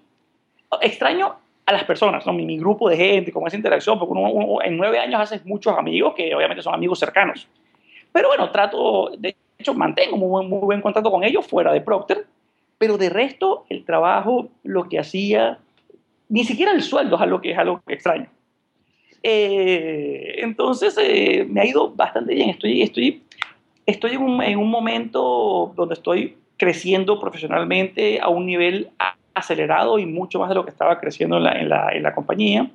Extraño 0.82 1.36
a 1.70 1.72
las 1.72 1.84
personas, 1.84 2.26
¿no? 2.26 2.34
mi, 2.34 2.58
grupo 2.58 2.90
de 2.90 2.98
gente, 2.98 3.32
con 3.32 3.46
esa 3.46 3.56
interacción, 3.56 4.00
porque 4.00 4.14
uno, 4.14 4.60
en 4.64 4.76
nueve 4.76 4.98
años 4.98 5.22
haces 5.22 5.46
muchos 5.46 5.78
amigos 5.78 6.16
que 6.16 6.34
obviamente 6.34 6.64
son 6.64 6.74
amigos 6.74 6.98
cercanos. 6.98 7.48
Pero 8.12 8.30
bueno, 8.30 8.50
trato, 8.50 9.12
de 9.16 9.36
hecho, 9.60 9.76
mantengo 9.76 10.18
muy, 10.18 10.48
muy 10.48 10.62
buen 10.62 10.82
contacto 10.82 11.12
con 11.12 11.24
ellos 11.24 11.46
fuera 11.46 11.72
de 11.72 11.82
Procter, 11.82 12.26
pero 12.80 12.98
de 12.98 13.10
resto, 13.10 13.66
el 13.70 13.86
trabajo, 13.86 14.50
lo 14.64 14.90
que 14.90 14.98
hacía, 14.98 15.60
ni 16.28 16.44
siquiera 16.44 16.72
el 16.72 16.82
sueldo 16.82 17.18
es 17.18 17.22
algo 17.22 17.40
que 17.40 17.52
es 17.52 17.58
algo 17.60 17.84
extraño. 17.88 18.26
Eh, 19.22 20.38
entonces, 20.38 20.98
eh, 21.00 21.46
me 21.48 21.62
ha 21.62 21.66
ido 21.68 21.92
bastante 21.92 22.34
bien. 22.34 22.50
Estoy, 22.50 22.82
estoy, 22.82 23.22
estoy 23.86 24.14
en 24.14 24.24
un, 24.24 24.42
en 24.42 24.58
un 24.58 24.72
momento 24.72 25.72
donde 25.76 25.94
estoy 25.94 26.36
creciendo 26.58 27.20
profesionalmente 27.20 28.20
a 28.20 28.30
un 28.30 28.48
nivel 28.48 28.90
acelerado 29.40 30.00
y 30.00 30.06
mucho 30.06 30.40
más 30.40 30.50
de 30.50 30.56
lo 30.56 30.64
que 30.64 30.72
estaba 30.72 31.00
creciendo 31.00 31.38
en 31.38 31.44
la, 31.44 31.52
en 31.54 31.70
la, 31.70 31.90
en 31.92 32.04
la 32.04 32.14
compañía. 32.14 32.70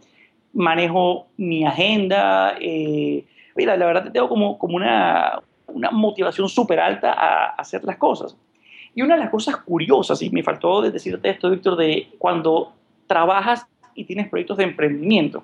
Manejo 0.52 1.26
mi 1.36 1.64
agenda. 1.64 2.56
Eh, 2.60 3.24
mira, 3.56 3.76
la 3.76 3.86
verdad 3.86 4.12
tengo 4.12 4.28
como, 4.28 4.58
como 4.58 4.76
una, 4.76 5.40
una 5.68 5.90
motivación 5.90 6.48
súper 6.48 6.80
alta 6.80 7.12
a, 7.12 7.50
hacer 7.50 7.84
las 7.84 7.96
cosas. 7.96 8.36
Y 8.94 9.02
una 9.02 9.14
de 9.14 9.20
las 9.20 9.30
cosas 9.30 9.56
curiosas, 9.56 10.22
y 10.22 10.30
me 10.30 10.42
faltó 10.42 10.82
decirte 10.82 11.28
esto, 11.28 11.50
Víctor, 11.50 11.76
de 11.76 12.08
cuando 12.18 12.72
trabajas 13.06 13.66
y 13.94 14.04
tienes 14.04 14.28
proyectos 14.28 14.56
de 14.56 14.64
emprendimiento 14.64 15.42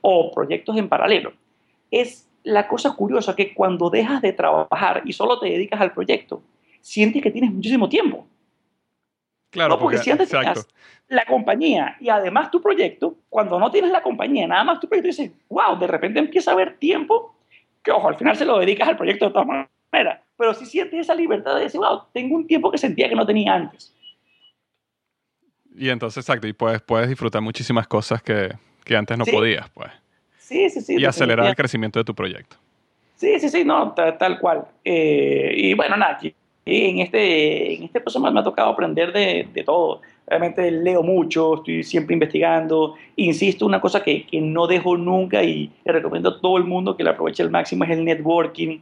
o 0.00 0.32
proyectos 0.32 0.76
en 0.76 0.88
paralelo, 0.88 1.32
es 1.90 2.28
la 2.42 2.66
cosa 2.66 2.94
curiosa 2.94 3.36
que 3.36 3.54
cuando 3.54 3.90
dejas 3.90 4.22
de 4.22 4.32
trabajar 4.32 5.02
y 5.04 5.12
solo 5.12 5.38
te 5.38 5.46
dedicas 5.46 5.80
al 5.80 5.92
proyecto, 5.92 6.42
sientes 6.80 7.22
que 7.22 7.30
tienes 7.30 7.52
muchísimo 7.52 7.88
tiempo. 7.88 8.26
Claro, 9.50 9.74
no, 9.74 9.80
porque, 9.80 9.98
si 9.98 10.10
antes 10.10 10.28
tenías 10.28 10.68
la 11.08 11.24
compañía 11.24 11.96
y 12.00 12.10
además 12.10 12.50
tu 12.50 12.60
proyecto, 12.60 13.16
cuando 13.30 13.58
no 13.58 13.70
tienes 13.70 13.90
la 13.90 14.02
compañía, 14.02 14.46
nada 14.46 14.62
más 14.64 14.80
tu 14.80 14.88
proyecto, 14.88 15.08
dices, 15.08 15.32
wow, 15.48 15.78
de 15.78 15.86
repente 15.86 16.18
empieza 16.18 16.50
a 16.50 16.54
haber 16.54 16.76
tiempo 16.76 17.34
que, 17.82 17.90
ojo, 17.90 18.08
al 18.08 18.16
final 18.16 18.36
se 18.36 18.44
lo 18.44 18.58
dedicas 18.58 18.88
al 18.88 18.96
proyecto 18.96 19.26
de 19.26 19.30
todas 19.32 19.46
maneras, 19.46 20.20
pero 20.36 20.52
si 20.52 20.66
sientes 20.66 21.00
esa 21.00 21.14
libertad 21.14 21.54
de 21.56 21.62
decir, 21.62 21.80
wow, 21.80 22.02
tengo 22.12 22.36
un 22.36 22.46
tiempo 22.46 22.70
que 22.70 22.78
sentía 22.78 23.08
que 23.08 23.14
no 23.14 23.24
tenía 23.24 23.54
antes. 23.54 23.94
Y 25.74 25.88
entonces, 25.88 26.24
exacto, 26.24 26.46
y 26.46 26.52
puedes, 26.52 26.82
puedes 26.82 27.08
disfrutar 27.08 27.40
muchísimas 27.40 27.86
cosas 27.86 28.22
que, 28.22 28.52
que 28.84 28.96
antes 28.96 29.16
no 29.16 29.24
podías, 29.24 29.70
pues. 29.70 29.90
Sí, 30.38 30.68
sí, 30.70 30.80
sí. 30.80 30.96
Y 30.98 31.04
acelerar 31.04 31.46
el 31.46 31.54
crecimiento 31.54 31.98
de 31.98 32.04
tu 32.04 32.14
proyecto. 32.14 32.56
Sí, 33.16 33.38
sí, 33.40 33.48
sí, 33.48 33.64
no, 33.64 33.92
tal, 33.92 34.38
cual. 34.38 34.64
Eh, 34.84 35.52
y 35.54 35.74
bueno, 35.74 35.96
nada, 35.96 36.18
aquí 36.68 36.84
en 36.84 36.98
este, 36.98 37.74
en 37.74 37.84
este 37.84 38.00
proceso 38.00 38.20
me 38.20 38.38
ha 38.38 38.44
tocado 38.44 38.70
aprender 38.70 39.12
de, 39.12 39.48
de, 39.52 39.64
todo. 39.64 40.02
Realmente 40.26 40.70
leo 40.70 41.02
mucho, 41.02 41.56
estoy 41.56 41.82
siempre 41.82 42.14
investigando. 42.14 42.94
Insisto, 43.16 43.64
una 43.64 43.80
cosa 43.80 44.02
que, 44.02 44.26
que, 44.26 44.40
no 44.40 44.66
dejo 44.66 44.96
nunca 44.96 45.42
y 45.42 45.70
le 45.84 45.92
recomiendo 45.92 46.28
a 46.28 46.40
todo 46.40 46.58
el 46.58 46.64
mundo 46.64 46.96
que 46.96 47.04
la 47.04 47.12
aproveche 47.12 47.42
al 47.42 47.50
máximo 47.50 47.84
es 47.84 47.90
el 47.90 48.04
networking. 48.04 48.80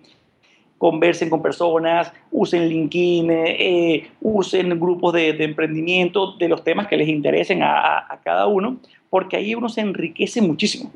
Conversen 0.79 1.31
con 1.31 1.41
personas, 1.41 2.13
usen 2.31 2.69
LinkedIn, 2.69 3.31
eh, 3.31 4.11
usen 4.21 4.79
grupos 4.79 5.15
de, 5.15 5.31
emprendimiento 5.43 6.33
de 6.33 6.49
los 6.49 6.65
temas 6.65 6.87
que 6.89 6.97
les 6.97 7.09
interesen 7.09 7.63
a, 7.63 8.13
a 8.13 8.21
cada 8.23 8.47
uno, 8.47 8.79
porque 9.09 9.37
ahí 9.37 9.55
uno 9.55 9.69
se 9.69 9.81
enriquece 9.81 10.43
muchísimo. 10.43 10.91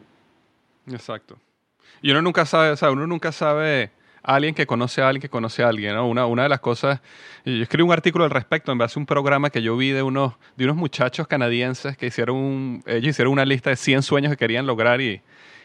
Exacto. 0.90 1.36
Y 2.02 2.10
uno 2.10 2.20
nunca 2.20 2.44
sabe, 2.44 2.70
o 2.70 2.76
sea, 2.76 2.90
uno 2.90 3.06
nunca 3.06 3.32
sabe 3.32 3.90
alguien 4.22 4.54
que 4.54 4.66
conoce 4.66 5.02
a 5.02 5.08
alguien 5.08 5.20
que 5.20 5.28
conoce 5.28 5.62
a 5.62 5.68
alguien. 5.68 5.94
¿no? 5.94 6.06
Una, 6.06 6.42
de 6.42 6.48
las 6.48 6.60
cosas, 6.60 7.00
yo 7.44 7.62
escribí 7.62 7.82
un 7.82 7.92
artículo 7.92 8.24
al 8.24 8.30
respecto 8.30 8.72
en 8.72 8.78
base 8.78 8.98
a 8.98 9.00
un 9.00 9.06
programa 9.06 9.50
que 9.50 9.62
yo 9.62 9.76
vi 9.76 9.90
de 9.90 10.02
unos, 10.02 10.34
de 10.56 10.64
unos 10.64 10.76
muchachos 10.76 11.26
canadienses 11.26 11.96
que 11.96 12.06
hicieron, 12.06 12.82
ellos 12.86 13.10
hicieron 13.10 13.32
una 13.32 13.44
lista 13.44 13.70
de 13.70 13.76
100 13.76 14.02
sueños 14.02 14.30
que 14.30 14.36
querían 14.36 14.66
lograr 14.66 15.00
y, 15.00 15.22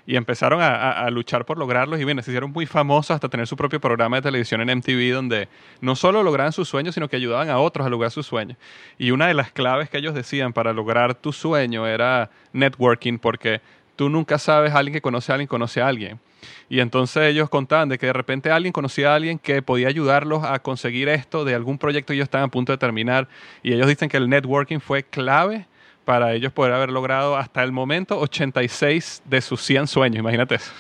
y 0.08 0.16
empezaron 0.16 0.62
a, 0.62 0.92
a, 0.92 1.10
luchar 1.10 1.46
por 1.46 1.58
lograrlos 1.58 2.00
y 2.00 2.06
bien, 2.06 2.22
se 2.22 2.32
hicieron 2.32 2.52
muy 2.52 2.66
famosos 2.66 3.12
hasta 3.12 3.28
tener 3.28 3.48
su 3.48 3.58
propio 3.58 3.80
programa 3.80 4.18
de 4.18 4.22
televisión 4.22 4.62
en 4.62 4.78
MTV 4.78 5.14
donde 5.14 5.48
no 5.82 5.96
solo 5.96 6.22
lograban 6.22 6.52
sus 6.52 6.70
sueños, 6.70 6.94
sino 6.94 7.10
que 7.10 7.16
ayudaban 7.16 7.50
a 7.50 7.58
otros 7.58 7.86
a 7.88 7.90
lograr 7.90 8.12
sus 8.12 8.26
sueños. 8.26 8.58
Y 8.98 9.12
una 9.12 9.28
de 9.28 9.34
las 9.34 9.52
claves 9.52 9.90
que 9.90 9.98
ellos 9.98 10.14
decían 10.14 10.54
para 10.54 10.74
lograr 10.74 11.16
tu 11.16 11.34
sueño 11.34 11.88
era 11.88 12.30
networking 12.54 13.18
porque 13.18 13.62
tú 13.96 14.10
nunca 14.10 14.38
sabes, 14.38 14.74
alguien 14.74 14.94
que 14.94 15.02
conoce 15.02 15.32
a 15.32 15.36
alguien 15.36 15.48
conoce 15.48 15.82
a 15.82 15.88
alguien. 15.88 16.20
Y 16.70 16.80
entonces 16.80 17.24
ellos 17.24 17.50
contaban 17.50 17.90
de 17.90 17.98
que 17.98 18.08
de 18.08 18.14
repente 18.14 18.52
alguien 18.52 18.74
conocía 18.74 19.12
a 19.12 19.16
alguien 19.16 19.40
que 19.40 19.62
podía 19.62 19.88
ayudarlos 19.88 20.44
a 20.44 20.60
conseguir 20.60 21.10
esto 21.10 21.46
de 21.46 21.56
algún 21.56 21.78
proyecto 21.78 22.08
que 22.08 22.14
ellos 22.14 22.26
estaban 22.26 22.48
a 22.48 22.52
punto 22.52 22.72
de 22.72 22.78
terminar. 22.78 23.28
Y 23.64 23.74
ellos 23.74 23.88
dicen 23.88 24.10
que 24.10 24.18
el 24.18 24.30
networking 24.30 24.80
fue 24.80 25.04
clave 25.04 25.68
para 26.06 26.34
ellos 26.34 26.54
poder 26.54 26.74
haber 26.74 26.92
logrado 26.92 27.36
hasta 27.36 27.64
el 27.64 27.72
momento 27.72 28.20
86 28.20 29.24
de 29.26 29.42
sus 29.42 29.62
100 29.62 29.88
sueños. 29.88 30.20
Imagínate 30.20 30.56
eso. 30.56 30.72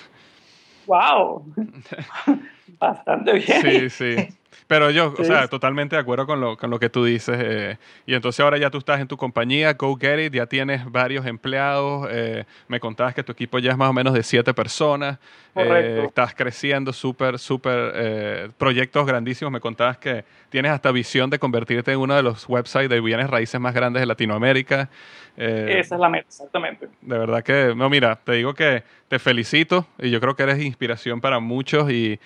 ¡Wow! 0.85 1.53
Bastante 2.79 3.33
bien. 3.33 3.61
Sí, 3.61 3.89
sí. 3.89 4.27
Pero 4.67 4.89
yo, 4.89 5.13
o 5.17 5.23
sea, 5.23 5.47
totalmente 5.47 5.95
de 5.95 6.01
acuerdo 6.01 6.25
con 6.25 6.41
lo, 6.41 6.57
con 6.57 6.71
lo 6.71 6.79
que 6.79 6.89
tú 6.89 7.05
dices. 7.05 7.37
Eh, 7.39 7.77
y 8.07 8.15
entonces 8.15 8.39
ahora 8.39 8.57
ya 8.57 8.71
tú 8.71 8.79
estás 8.79 8.99
en 8.99 9.07
tu 9.07 9.15
compañía, 9.15 9.73
Go 9.73 9.95
Get 9.95 10.25
It, 10.25 10.33
ya 10.33 10.47
tienes 10.47 10.91
varios 10.91 11.25
empleados. 11.27 12.07
Eh, 12.11 12.45
me 12.67 12.79
contabas 12.79 13.13
que 13.13 13.23
tu 13.23 13.31
equipo 13.31 13.59
ya 13.59 13.71
es 13.71 13.77
más 13.77 13.89
o 13.89 13.93
menos 13.93 14.13
de 14.13 14.23
siete 14.23 14.53
personas. 14.55 15.19
Eh, 15.55 16.03
estás 16.05 16.35
creciendo 16.35 16.91
súper, 16.91 17.39
súper, 17.39 18.51
proyectos 18.57 19.05
grandísimos. 19.05 19.51
Me 19.51 19.59
contabas 19.59 19.97
que 19.97 20.25
tienes 20.49 20.71
hasta 20.71 20.91
visión 20.91 21.29
de 21.29 21.39
convertirte 21.39 21.91
en 21.93 21.99
uno 21.99 22.15
de 22.15 22.23
los 22.23 22.47
websites 22.49 22.89
de 22.89 22.99
bienes 22.99 23.29
raíces 23.29 23.59
más 23.59 23.73
grandes 23.73 24.01
de 24.01 24.05
Latinoamérica. 24.05 24.89
Esa 25.37 25.95
es 25.95 26.01
la 26.01 26.09
meta, 26.09 26.27
exactamente. 26.27 26.87
De 27.01 27.17
verdad 27.17 27.43
que, 27.43 27.73
no, 27.75 27.89
mira, 27.89 28.15
te 28.15 28.33
digo 28.33 28.53
que 28.53 28.83
te 29.07 29.19
felicito 29.19 29.85
y 29.99 30.09
yo 30.09 30.21
creo 30.21 30.35
que 30.35 30.43
eres 30.43 30.59
inspiración 30.59 31.21
para 31.21 31.39
muchos 31.39 31.91
y 31.91 32.19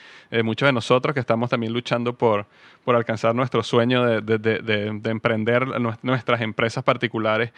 muchos 0.43 0.67
de 0.67 0.73
nosotros 0.73 1.13
que 1.13 1.19
estamos 1.19 1.49
también 1.49 1.73
luchando 1.73 2.13
por 2.13 2.45
por, 2.83 2.95
alcanzar 2.95 3.35
nuestro 3.35 3.63
sueño 3.63 4.21
de, 4.21 4.99
emprender 5.05 5.67
nuestras 6.01 6.41
empresas 6.41 6.83
particulares. 6.83 7.51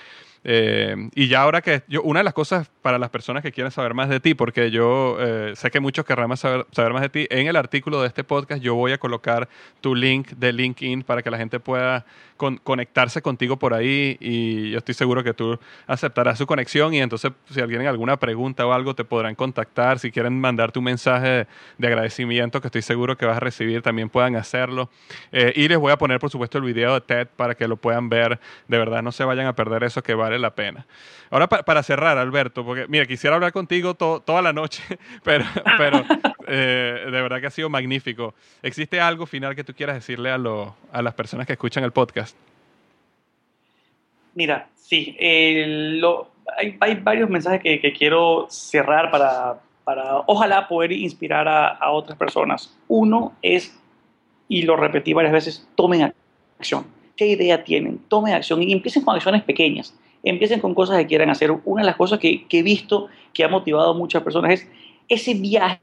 Eh, 0.43 1.09
y 1.13 1.27
ya 1.27 1.41
ahora 1.41 1.61
que 1.61 1.83
yo, 1.87 2.01
una 2.01 2.21
de 2.21 2.23
las 2.23 2.33
cosas 2.33 2.69
para 2.81 2.97
las 2.97 3.09
personas 3.09 3.43
que 3.43 3.51
quieren 3.51 3.71
saber 3.71 3.93
más 3.93 4.09
de 4.09 4.19
ti, 4.19 4.33
porque 4.33 4.71
yo 4.71 5.17
eh, 5.19 5.53
sé 5.55 5.69
que 5.69 5.79
muchos 5.79 6.03
querrán 6.03 6.35
saber, 6.35 6.65
saber, 6.71 6.93
más 6.93 7.01
de 7.03 7.09
ti, 7.09 7.27
en 7.29 7.47
el 7.47 7.55
artículo 7.55 8.01
de 8.01 8.07
este 8.07 8.23
podcast 8.23 8.61
yo 8.61 8.75
voy 8.75 8.91
a 8.91 8.97
colocar 8.97 9.47
tu 9.81 9.93
link 9.93 10.29
de 10.31 10.51
LinkedIn 10.53 11.03
para 11.03 11.21
que 11.21 11.29
la 11.29 11.37
gente 11.37 11.59
pueda 11.59 12.05
conectarse 12.63 13.21
contigo 13.21 13.57
por 13.57 13.73
ahí 13.73 14.17
y 14.19 14.71
yo 14.71 14.79
estoy 14.79 14.95
seguro 14.95 15.23
que 15.23 15.33
tú 15.33 15.59
aceptarás 15.85 16.39
su 16.39 16.47
conexión 16.47 16.91
y 16.93 16.99
entonces 16.99 17.31
si 17.49 17.59
alguien 17.59 17.81
tiene 17.81 17.87
alguna 17.87 18.17
pregunta 18.17 18.65
o 18.65 18.73
algo 18.73 18.95
te 18.95 19.03
podrán 19.03 19.35
contactar, 19.35 19.99
si 19.99 20.11
quieren 20.11 20.39
mandarte 20.39 20.79
un 20.79 20.85
mensaje 20.85 21.47
de 21.77 21.87
agradecimiento 21.87 22.59
que 22.59 22.67
estoy 22.67 22.81
seguro 22.81 23.15
que 23.15 23.25
vas 23.25 23.37
a 23.37 23.39
recibir, 23.39 23.81
también 23.81 24.09
puedan 24.09 24.35
hacerlo. 24.35 24.89
Eh, 25.31 25.53
y 25.55 25.67
les 25.67 25.77
voy 25.77 25.91
a 25.91 25.97
poner 25.97 26.19
por 26.19 26.29
supuesto 26.29 26.57
el 26.57 26.63
video 26.63 26.95
de 26.95 27.01
TED 27.01 27.27
para 27.35 27.55
que 27.55 27.67
lo 27.67 27.77
puedan 27.77 28.09
ver, 28.09 28.39
de 28.67 28.77
verdad 28.77 29.03
no 29.03 29.11
se 29.11 29.23
vayan 29.23 29.45
a 29.45 29.55
perder 29.55 29.83
eso 29.83 30.01
que 30.01 30.15
vale 30.31 30.41
la 30.41 30.55
pena. 30.55 30.85
Ahora 31.29 31.47
para 31.47 31.83
cerrar 31.83 32.17
Alberto, 32.17 32.65
porque 32.65 32.87
mira, 32.87 33.05
quisiera 33.05 33.35
hablar 33.35 33.51
contigo 33.51 33.93
toda 33.95 34.41
la 34.41 34.53
noche, 34.53 34.83
pero, 35.23 35.45
pero 35.77 36.03
eh, 36.47 37.03
de 37.05 37.21
verdad 37.21 37.39
que 37.39 37.47
ha 37.47 37.51
sido 37.51 37.69
magnífico. 37.69 38.33
¿Existe 38.61 38.99
algo 38.99 39.25
final 39.25 39.55
que 39.55 39.63
tú 39.63 39.73
quieras 39.73 39.95
decirle 39.95 40.29
a, 40.31 40.35
a 40.91 41.01
las 41.01 41.13
personas 41.13 41.47
que 41.47 41.53
escuchan 41.53 41.83
el 41.83 41.91
podcast? 41.91 42.35
Mira, 44.33 44.69
sí, 44.75 45.15
hay, 45.19 46.95
varios 47.01 47.29
mensajes 47.29 47.61
que, 47.61 47.93
quiero 47.93 48.47
cerrar 48.49 49.11
para, 49.11 49.59
para, 49.83 50.19
ojalá, 50.25 50.67
poder 50.67 50.91
inspirar 50.93 51.47
a, 51.47 51.91
otras 51.91 52.17
personas. 52.17 52.77
Uno 52.87 53.33
es, 53.41 53.77
y 54.47 54.61
lo 54.63 54.77
repetí 54.77 55.13
varias 55.13 55.33
veces, 55.33 55.67
tomen 55.75 56.13
acción. 56.57 56.85
¿Qué 57.17 57.27
idea 57.27 57.63
tienen? 57.63 57.99
Tomen 58.07 58.33
acción 58.33 58.63
y 58.63 58.71
empiecen 58.71 59.03
con 59.03 59.15
acciones 59.15 59.43
pequeñas. 59.43 59.93
Empiecen 60.23 60.59
con 60.59 60.73
cosas 60.73 60.97
que 60.97 61.07
quieran 61.07 61.29
hacer. 61.29 61.51
Una 61.65 61.81
de 61.81 61.87
las 61.87 61.95
cosas 61.95 62.19
que, 62.19 62.45
he 62.49 62.63
visto 62.63 63.07
que 63.33 63.43
ha 63.43 63.47
motivado 63.47 63.91
a 63.91 63.97
muchas 63.97 64.23
personas 64.23 64.53
es 64.53 64.67
ese 65.07 65.33
viaje 65.33 65.79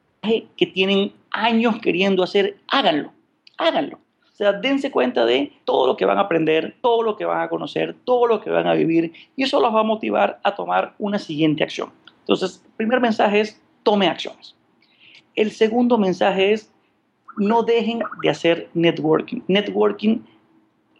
que 0.56 0.66
tienen 0.66 1.12
años 1.30 1.78
queriendo 1.80 2.22
hacer, 2.22 2.56
háganlo, 2.68 3.12
háganlo. 3.56 3.96
O 3.96 4.36
sea, 4.38 4.52
dense 4.52 4.90
cuenta 4.90 5.24
de 5.24 5.52
todo 5.64 5.86
lo 5.86 5.96
que 5.96 6.04
van 6.04 6.18
a 6.18 6.22
aprender, 6.22 6.76
todo 6.80 7.02
lo 7.02 7.16
que 7.16 7.24
van 7.24 7.40
a 7.40 7.48
conocer, 7.48 7.96
todo 8.04 8.26
lo 8.26 8.40
que 8.40 8.50
van 8.50 8.68
a 8.68 8.74
vivir 8.74 9.12
y 9.34 9.42
eso 9.42 9.60
los 9.60 9.74
va 9.74 9.80
a 9.80 9.84
motivar 9.84 10.38
a 10.44 10.54
tomar 10.54 10.94
una 10.98 11.18
siguiente 11.18 11.64
acción. 11.64 11.90
Entonces, 12.20 12.62
el 12.64 12.72
primer 12.76 13.00
mensaje 13.00 13.40
es 13.40 13.60
tome 13.82 14.06
acciones. 14.06 14.54
El 15.34 15.50
segundo 15.50 15.98
mensaje 15.98 16.52
es 16.52 16.72
no 17.36 17.62
dejen 17.62 18.00
de 18.22 18.30
hacer 18.30 18.68
networking. 18.74 19.40
Networking 19.48 20.20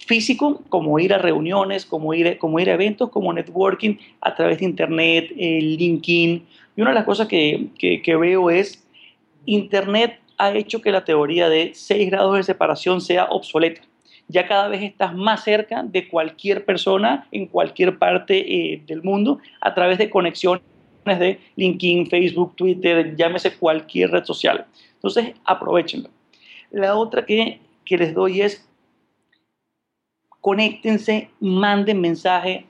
físico, 0.07 0.63
como 0.69 0.99
ir 0.99 1.13
a 1.13 1.19
reuniones, 1.19 1.85
como 1.85 2.15
ir, 2.15 2.39
como 2.39 2.59
ir 2.61 2.71
a 2.71 2.75
eventos, 2.75 3.11
como 3.11 3.33
networking 3.33 3.97
a 4.21 4.35
través 4.35 4.59
de 4.59 4.65
Internet, 4.65 5.31
LinkedIn. 5.37 6.47
Y 6.77 6.81
una 6.81 6.91
de 6.91 6.95
las 6.95 7.05
cosas 7.05 7.29
que, 7.29 7.69
que 7.79 8.17
veo 8.17 8.51
es 8.51 8.87
Internet 9.45 10.21
ha 10.39 10.53
hecho 10.53 10.81
que 10.81 10.93
la 10.93 11.05
teoría 11.05 11.49
de 11.49 11.73
seis 11.75 12.11
grados 12.11 12.37
de 12.37 12.45
separación 12.45 13.01
sea 13.01 13.25
obsoleta. 13.25 13.83
Ya 14.29 14.47
cada 14.47 14.69
vez 14.69 14.83
estás 14.83 15.15
más 15.15 15.43
cerca 15.43 15.83
de 15.83 16.07
cualquier 16.07 16.65
persona 16.65 17.27
en 17.33 17.47
cualquier 17.47 17.99
parte 17.99 18.39
eh, 18.39 18.83
del 18.87 19.03
mundo 19.03 19.39
a 19.61 19.75
través 19.75 19.99
de 19.99 20.11
conexiones 20.11 20.63
de 21.05 21.41
LinkedIn, 21.57 22.09
Facebook, 22.11 22.55
Twitter, 22.55 23.17
llámese 23.17 23.57
cualquier 23.57 24.11
red 24.11 24.25
social. 24.25 24.67
Entonces, 24.95 25.33
aprovechenlo. 25.45 26.11
La 26.71 26.95
otra 26.97 27.25
que, 27.25 27.61
que 27.85 27.97
les 27.97 28.13
doy 28.13 28.43
es 28.43 28.69
conéctense, 30.49 31.29
manden 31.41 32.01
mensaje, 32.01 32.65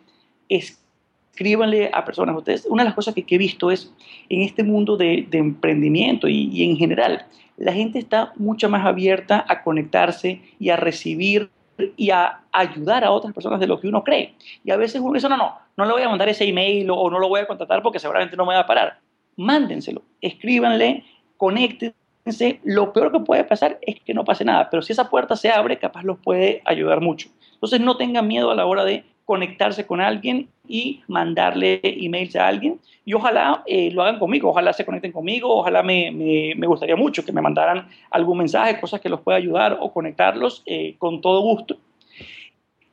escríbanle 0.49 1.93
a 1.95 2.05
personas. 2.05 2.37
Ustedes, 2.37 2.67
una 2.67 2.83
de 2.83 2.89
las 2.89 2.97
cosas 2.97 3.15
que, 3.15 3.25
he 3.25 3.39
visto 3.39 3.71
es 3.71 3.95
en 4.29 4.43
este 4.43 4.65
mundo 4.65 4.97
de, 4.97 5.29
emprendimiento 5.31 6.27
y, 6.27 6.65
en 6.65 6.77
general, 6.77 7.25
la 7.57 7.73
gente 7.73 8.01
está 8.01 8.33
mucho 8.35 8.69
más 8.69 8.85
abierta 8.85 9.45
a 9.47 9.63
conectarse 9.63 10.41
y 10.59 10.71
a 10.71 10.77
recibir 10.77 11.51
y 11.97 12.11
a 12.11 12.41
ayudar 12.51 13.05
a 13.05 13.13
otras 13.13 13.33
personas 13.33 13.61
de 13.61 13.69
lo 13.69 13.79
que 13.79 13.87
uno 13.87 14.03
cree. 14.03 14.35
Y 14.65 14.73
a 14.73 14.77
veces 14.77 15.01
uno 15.01 15.15
dice, 15.15 15.29
no, 15.29 15.37
no, 15.37 15.55
no 15.77 15.85
le 15.85 15.93
voy 15.93 16.03
a 16.03 16.09
mandar 16.09 16.29
ese 16.29 16.49
email 16.49 16.91
o, 16.91 17.09
no 17.09 17.21
lo 17.21 17.29
voy 17.29 17.43
a 17.43 17.47
contratar 17.47 17.81
porque 17.81 18.01
seguramente 18.01 18.37
no 18.37 18.45
me 18.45 18.55
va 18.55 18.63
a 18.63 18.67
parar. 18.67 18.99
Mándenselo, 19.37 20.03
escríbanle, 20.21 21.05
conéctense. 21.37 22.59
Lo 22.65 22.93
peor 22.93 23.13
que 23.13 23.21
puede 23.21 23.45
pasar 23.45 23.79
es 23.83 24.01
que 24.01 24.15
no 24.15 24.25
pase 24.25 24.45
nada, 24.45 24.69
pero 24.69 24.83
si 24.83 24.93
esa 24.93 25.09
puerta 25.09 25.37
se 25.37 25.49
abre, 25.49 25.79
capaz 25.79 26.03
los 26.03 26.19
puede 26.19 26.61
ayudar 26.65 27.01
mucho. 27.01 27.29
Entonces 27.59 27.81
no 27.81 27.97
tengan 27.97 28.29
miedo 28.29 28.53
a 28.53 28.55
la 28.55 28.67
hora 28.67 28.85
de 28.85 29.05
conectarse 29.25 29.85
con 29.85 30.01
alguien 30.01 30.49
y 30.67 31.03
mandarle 31.09 31.81
emails 31.83 32.37
a 32.37 32.47
alguien. 32.47 32.79
Y 33.05 33.15
ojalá 33.15 33.65
eh, 33.67 33.91
lo 33.91 34.03
hagan 34.03 34.21
conmigo, 34.21 34.51
ojalá 34.51 34.73
se 34.73 34.85
conecten 34.85 35.11
conmigo, 35.13 35.55
ojalá 35.55 35.83
me, 35.83 36.11
me, 36.11 36.67
gustaría 36.67 36.95
mucho 36.95 37.25
que 37.25 37.33
me 37.33 37.43
mandaran 37.43 37.89
algún 38.11 38.39
mensaje, 38.39 38.81
cosas 38.81 39.01
que 39.01 39.09
los 39.09 39.21
pueda 39.21 39.37
ayudar 39.37 39.77
o 39.81 39.93
conectarlos 39.93 40.63
eh, 40.67 40.95
con 40.99 41.21
todo 41.21 41.43
gusto. 41.43 41.77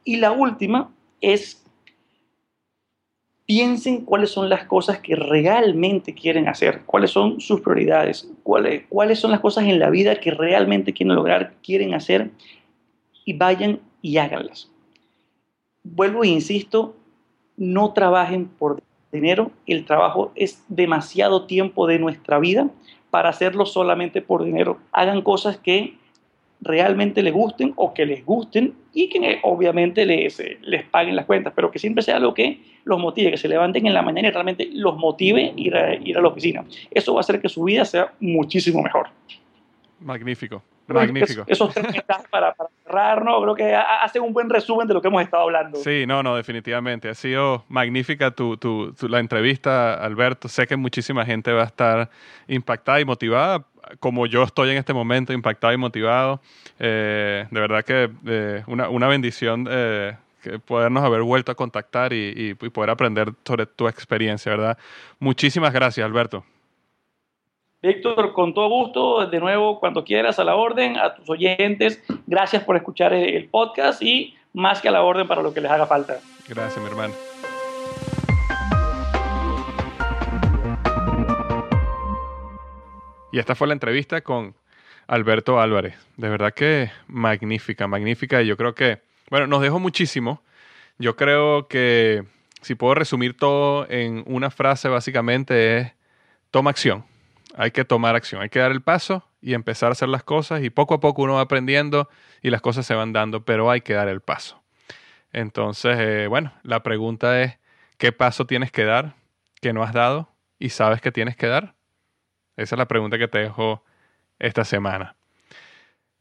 Y 0.03 0.18
la 0.18 0.32
última 0.32 0.91
es, 1.22 1.63
piensen 3.45 4.03
cuáles 4.03 4.32
son 4.32 4.49
las 4.49 4.66
cosas 4.66 4.99
que 4.99 5.16
realmente 5.16 6.16
quieren 6.16 6.47
hacer, 6.47 6.82
cuáles 6.86 7.11
son 7.11 7.39
sus 7.39 7.61
prioridades, 7.61 8.30
cuáles, 8.43 8.84
cuáles 8.89 9.20
son 9.20 9.32
las 9.32 9.39
cosas 9.39 9.66
en 9.66 9.80
la 9.80 9.89
vida 9.89 10.20
que 10.20 10.32
realmente 10.32 10.91
quieren 10.91 11.16
lograr, 11.16 11.53
quieren 11.63 11.93
hacer 11.93 12.32
y 13.24 13.34
vayan 13.34 13.80
y 14.06 14.18
háganlas 14.18 14.70
vuelvo 15.86 16.24
e 16.24 16.28
insisto, 16.28 16.95
no 17.56 17.93
trabajen 17.93 18.47
por 18.47 18.82
dinero. 19.12 19.51
El 19.66 19.86
trabajo 19.86 20.32
es 20.36 20.64
demasiado 20.68 21.45
tiempo 21.45 21.88
de 21.88 21.99
nuestra 21.99 22.39
vida 22.39 22.70
para 23.12 23.30
hacerlo 23.30 23.66
solamente 23.66 24.22
por 24.22 24.43
dinero. 24.43 24.80
Hagan 24.91 25.22
cosas 25.22 25.58
que 25.58 25.93
realmente 26.62 27.22
les 27.22 27.34
gusten 27.34 27.74
o 27.76 27.93
que 27.93 28.06
les 28.06 28.26
gusten 28.26 28.74
y 28.93 29.10
que 29.10 29.39
obviamente 29.43 30.06
les, 30.06 30.41
les 30.62 30.84
paguen 30.86 31.16
las 31.16 31.26
cuentas, 31.26 31.53
pero 31.56 31.70
que 31.70 31.80
siempre 31.80 32.01
sea 32.01 32.18
algo 32.18 32.34
que 32.34 32.60
los 32.84 32.99
motive, 32.99 33.32
que 33.32 33.38
se 33.38 33.47
levanten 33.47 33.86
en 33.86 33.93
la 33.93 34.01
mañana 34.01 34.28
y 34.28 34.32
realmente 34.32 34.70
los 34.74 34.97
motive 34.97 35.53
ir 35.56 35.76
a, 35.76 35.95
ir 35.95 36.18
a 36.18 36.22
la 36.22 36.30
oficina. 36.30 36.66
Eso 36.91 37.14
va 37.14 37.20
a 37.20 37.22
hacer 37.22 37.39
que 37.39 37.49
su 37.49 37.64
vida 37.64 37.86
sea 37.86 38.14
muchísimo 38.20 38.82
mejor. 38.82 39.10
Magnífico. 39.99 40.62
Magnífico. 40.88 41.44
esos 41.48 41.74
tres 41.74 42.04
para, 42.30 42.54
para, 42.54 42.70
cerrar, 42.84 43.24
¿no? 43.24 43.42
Creo 43.42 43.56
que 43.56 43.76
hacen 43.76 44.22
un 44.22 44.34
buen 44.34 44.50
resumen 44.50 44.88
de 44.88 44.94
lo 44.94 45.02
que 45.02 45.08
hemos 45.08 45.22
estado 45.24 45.44
hablando. 45.44 45.80
Sí, 45.80 46.06
no, 46.06 46.22
no, 46.22 46.36
definitivamente. 46.36 47.10
Ha 47.10 47.16
sido 47.16 47.66
magnífica 47.70 48.32
tu, 48.32 48.58
tu, 48.58 48.94
la 49.08 49.20
entrevista, 49.20 49.96
Alberto. 49.96 50.48
Sé 50.48 50.68
que 50.68 50.76
muchísima 50.76 51.26
gente 51.26 51.52
va 51.52 51.64
a 51.64 51.66
estar 51.66 52.10
impactada 52.48 53.00
y 53.00 53.06
motivada, 53.06 53.66
como 54.00 54.26
yo 54.28 54.44
estoy 54.44 54.72
en 54.72 54.78
este 54.78 54.94
momento, 54.94 55.34
impactado 55.34 55.74
y 55.74 55.78
motivado. 55.78 56.40
Eh, 56.80 57.46
de 57.50 57.60
verdad 57.60 57.84
que 57.84 58.10
eh, 58.28 58.64
una, 58.68 58.90
una, 58.90 59.08
bendición. 59.08 59.68
Eh, 59.70 60.16
podernos 60.68 61.04
haber 61.04 61.24
vuelto 61.24 61.52
a 61.52 61.56
contactar 61.56 62.14
y, 62.14 62.56
y 62.62 62.70
poder 62.70 62.92
aprender 62.92 63.34
sobre 63.44 63.66
tu 63.66 63.88
experiencia, 63.88 64.52
¿verdad? 64.52 64.78
Muchísimas 65.18 65.74
gracias, 65.74 66.06
Alberto. 66.06 66.46
Víctor, 67.86 68.34
con 68.34 68.54
todo 68.54 68.68
gusto, 68.68 69.28
de 69.28 69.40
nuevo, 69.40 69.80
cuando 69.80 70.04
quieras, 70.04 70.40
a 70.40 70.44
la 70.44 70.56
orden, 70.56 70.98
a 70.98 71.14
tus 71.14 71.30
oyentes, 71.30 72.04
gracias 72.26 72.64
por 72.64 72.76
escuchar 72.76 73.14
el 73.14 73.48
podcast 73.48 74.02
y 74.02 74.36
más 74.54 74.82
que 74.82 74.88
a 74.88 74.92
la 74.92 75.04
orden 75.04 75.28
para 75.28 75.44
lo 75.44 75.54
que 75.54 75.62
les 75.62 75.70
haga 75.70 75.86
falta. 75.86 76.20
Gracias, 76.48 76.84
mi 76.84 76.90
hermano. 76.90 77.14
Y 83.32 83.40
esta 83.40 83.54
fue 83.54 83.68
la 83.68 83.74
entrevista 83.74 84.22
con 84.22 84.56
Alberto 85.08 85.60
Álvarez. 85.60 85.96
De 86.18 86.30
verdad 86.30 86.54
que 86.54 86.90
magnífica, 87.08 87.86
magnífica. 87.86 88.42
Y 88.42 88.48
yo 88.48 88.58
creo 88.58 88.74
que, 88.74 89.02
bueno, 89.30 89.46
nos 89.46 89.62
dejó 89.62 89.80
muchísimo. 89.80 90.42
Yo 90.98 91.16
creo 91.16 91.68
que 91.68 92.24
si 92.62 92.74
puedo 92.74 92.96
resumir 92.96 93.38
todo 93.38 93.86
en 93.90 94.24
una 94.26 94.50
frase, 94.50 94.88
básicamente 94.88 95.78
es, 95.78 95.92
toma 96.50 96.72
acción. 96.72 97.04
Hay 97.58 97.72
que 97.72 97.86
tomar 97.86 98.16
acción, 98.16 98.41
hay 98.41 98.49
que 98.49 98.60
dar 98.60 98.72
el 98.72 98.82
paso 98.82 99.28
y 99.41 99.53
empezar 99.53 99.89
a 99.89 99.91
hacer 99.93 100.10
las 100.10 100.24
cosas 100.24 100.62
y 100.64 100.70
poco 100.70 100.95
a 100.95 100.99
poco 100.99 101.22
uno 101.22 101.36
va 101.36 101.41
aprendiendo 101.41 102.10
y 102.41 102.49
las 102.49 102.62
cosas 102.62 102.86
se 102.86 102.95
van 102.95 103.14
dando, 103.14 103.45
pero 103.45 103.72
hay 103.72 103.82
que 103.82 103.93
dar 103.93 104.10
el 104.10 104.20
paso. 104.20 104.62
Entonces, 105.32 105.97
eh, 105.99 106.28
bueno, 106.28 106.53
la 106.64 106.84
pregunta 106.84 107.41
es, 107.41 107.58
¿qué 107.97 108.12
paso 108.12 108.45
tienes 108.45 108.72
que 108.72 108.84
dar 108.84 109.16
que 109.62 109.72
no 109.72 109.84
has 109.84 109.93
dado 109.93 110.34
y 110.60 110.70
sabes 110.70 111.01
que 111.01 111.12
tienes 111.12 111.38
que 111.38 111.47
dar? 111.47 111.76
Esa 112.58 112.76
es 112.76 112.80
la 112.80 112.88
pregunta 112.88 113.18
que 113.18 113.28
te 113.28 113.39
dejo 113.39 113.84
esta 114.39 114.66
semana. 114.66 115.16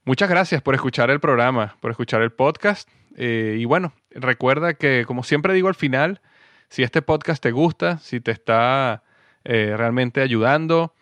Muchas 0.05 0.28
gracias 0.28 0.62
por 0.62 0.74
escuchar 0.74 1.11
el 1.11 1.18
programa, 1.18 1.76
por 1.80 1.91
escuchar 1.91 2.22
el 2.22 2.32
podcast. 2.32 2.89
Eh, 3.16 3.57
y 3.59 3.64
bueno, 3.64 3.93
recuerda 4.11 4.74
que, 4.74 5.05
como 5.07 5.22
siempre 5.22 5.55
digo 5.55 5.68
al 5.68 5.74
final, 5.74 6.20
si 6.68 6.82
este 6.82 7.03
podcast 7.03 7.43
te 7.43 7.53
gusta, 7.53 7.99
si 7.99 8.20
te 8.20 8.30
está 8.30 9.03
eh, 9.45 9.74
realmente 9.76 10.20
ayudando 10.20 10.95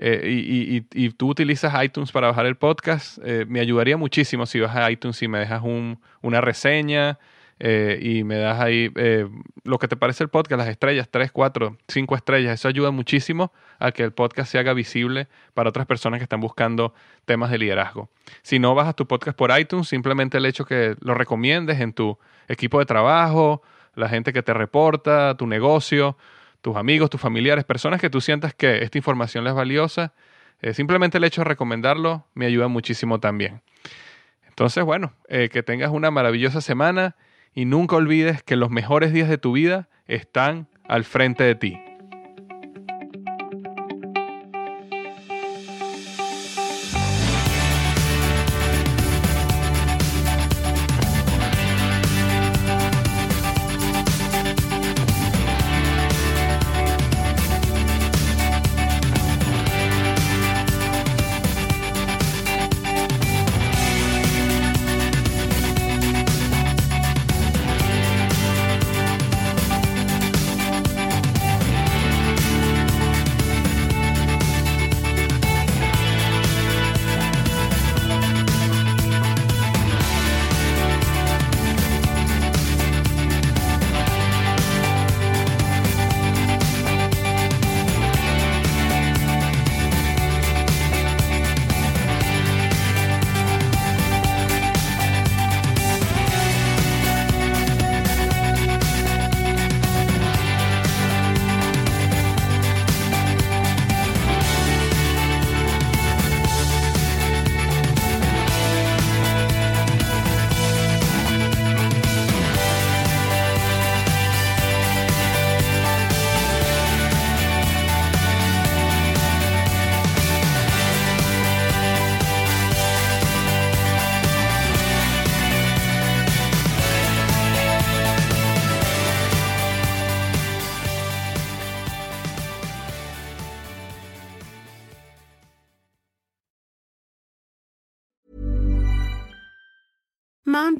y, 0.00 0.86
y, 0.92 1.10
tú 1.10 1.28
utilizas 1.28 1.84
iTunes 1.84 2.10
para 2.10 2.28
bajar 2.28 2.46
el 2.46 2.56
podcast, 2.56 3.18
me 3.46 3.60
ayudaría 3.60 3.96
muchísimo 3.96 4.46
si 4.46 4.58
vas 4.58 4.74
a 4.74 4.90
iTunes 4.90 5.20
y 5.22 5.28
me 5.28 5.38
dejas 5.38 5.62
un, 5.62 6.00
una 6.22 6.40
reseña, 6.40 7.18
eh, 7.62 7.98
y 8.00 8.24
me 8.24 8.38
das 8.38 8.58
ahí 8.58 8.90
eh, 8.96 9.28
lo 9.64 9.78
que 9.78 9.86
te 9.86 9.94
parece 9.94 10.24
el 10.24 10.30
podcast, 10.30 10.58
las 10.58 10.68
estrellas, 10.68 11.08
3, 11.10 11.30
4, 11.30 11.76
5 11.88 12.16
estrellas. 12.16 12.54
Eso 12.54 12.68
ayuda 12.68 12.90
muchísimo 12.90 13.52
a 13.78 13.92
que 13.92 14.02
el 14.02 14.12
podcast 14.12 14.50
se 14.50 14.58
haga 14.58 14.72
visible 14.72 15.28
para 15.52 15.68
otras 15.68 15.86
personas 15.86 16.18
que 16.18 16.24
están 16.24 16.40
buscando 16.40 16.94
temas 17.26 17.50
de 17.50 17.58
liderazgo. 17.58 18.08
Si 18.40 18.58
no 18.58 18.74
bajas 18.74 18.96
tu 18.96 19.06
podcast 19.06 19.36
por 19.36 19.56
iTunes, 19.56 19.88
simplemente 19.88 20.38
el 20.38 20.46
hecho 20.46 20.64
que 20.64 20.96
lo 21.00 21.12
recomiendes 21.12 21.80
en 21.80 21.92
tu 21.92 22.18
equipo 22.48 22.78
de 22.78 22.86
trabajo, 22.86 23.62
la 23.94 24.08
gente 24.08 24.32
que 24.32 24.42
te 24.42 24.54
reporta, 24.54 25.36
tu 25.36 25.46
negocio, 25.46 26.16
tus 26.60 26.76
amigos, 26.76 27.10
tus 27.10 27.20
familiares, 27.20 27.64
personas 27.64 28.00
que 28.00 28.10
tú 28.10 28.20
sientas 28.20 28.54
que 28.54 28.82
esta 28.82 28.98
información 28.98 29.44
les 29.44 29.52
es 29.52 29.56
valiosa, 29.56 30.12
eh, 30.60 30.74
simplemente 30.74 31.18
el 31.18 31.24
hecho 31.24 31.40
de 31.42 31.46
recomendarlo 31.46 32.26
me 32.34 32.46
ayuda 32.46 32.68
muchísimo 32.68 33.20
también. 33.20 33.62
Entonces, 34.48 34.84
bueno, 34.84 35.14
que 35.28 35.62
tengas 35.62 35.90
una 35.90 36.10
maravillosa 36.10 36.60
semana 36.60 37.16
y 37.54 37.64
nunca 37.64 37.96
olvides 37.96 38.42
que 38.42 38.56
los 38.56 38.68
mejores 38.68 39.10
días 39.10 39.28
de 39.30 39.38
tu 39.38 39.52
vida 39.52 39.88
están 40.06 40.68
al 40.86 41.04
frente 41.04 41.44
de 41.44 41.54
ti. 41.54 41.89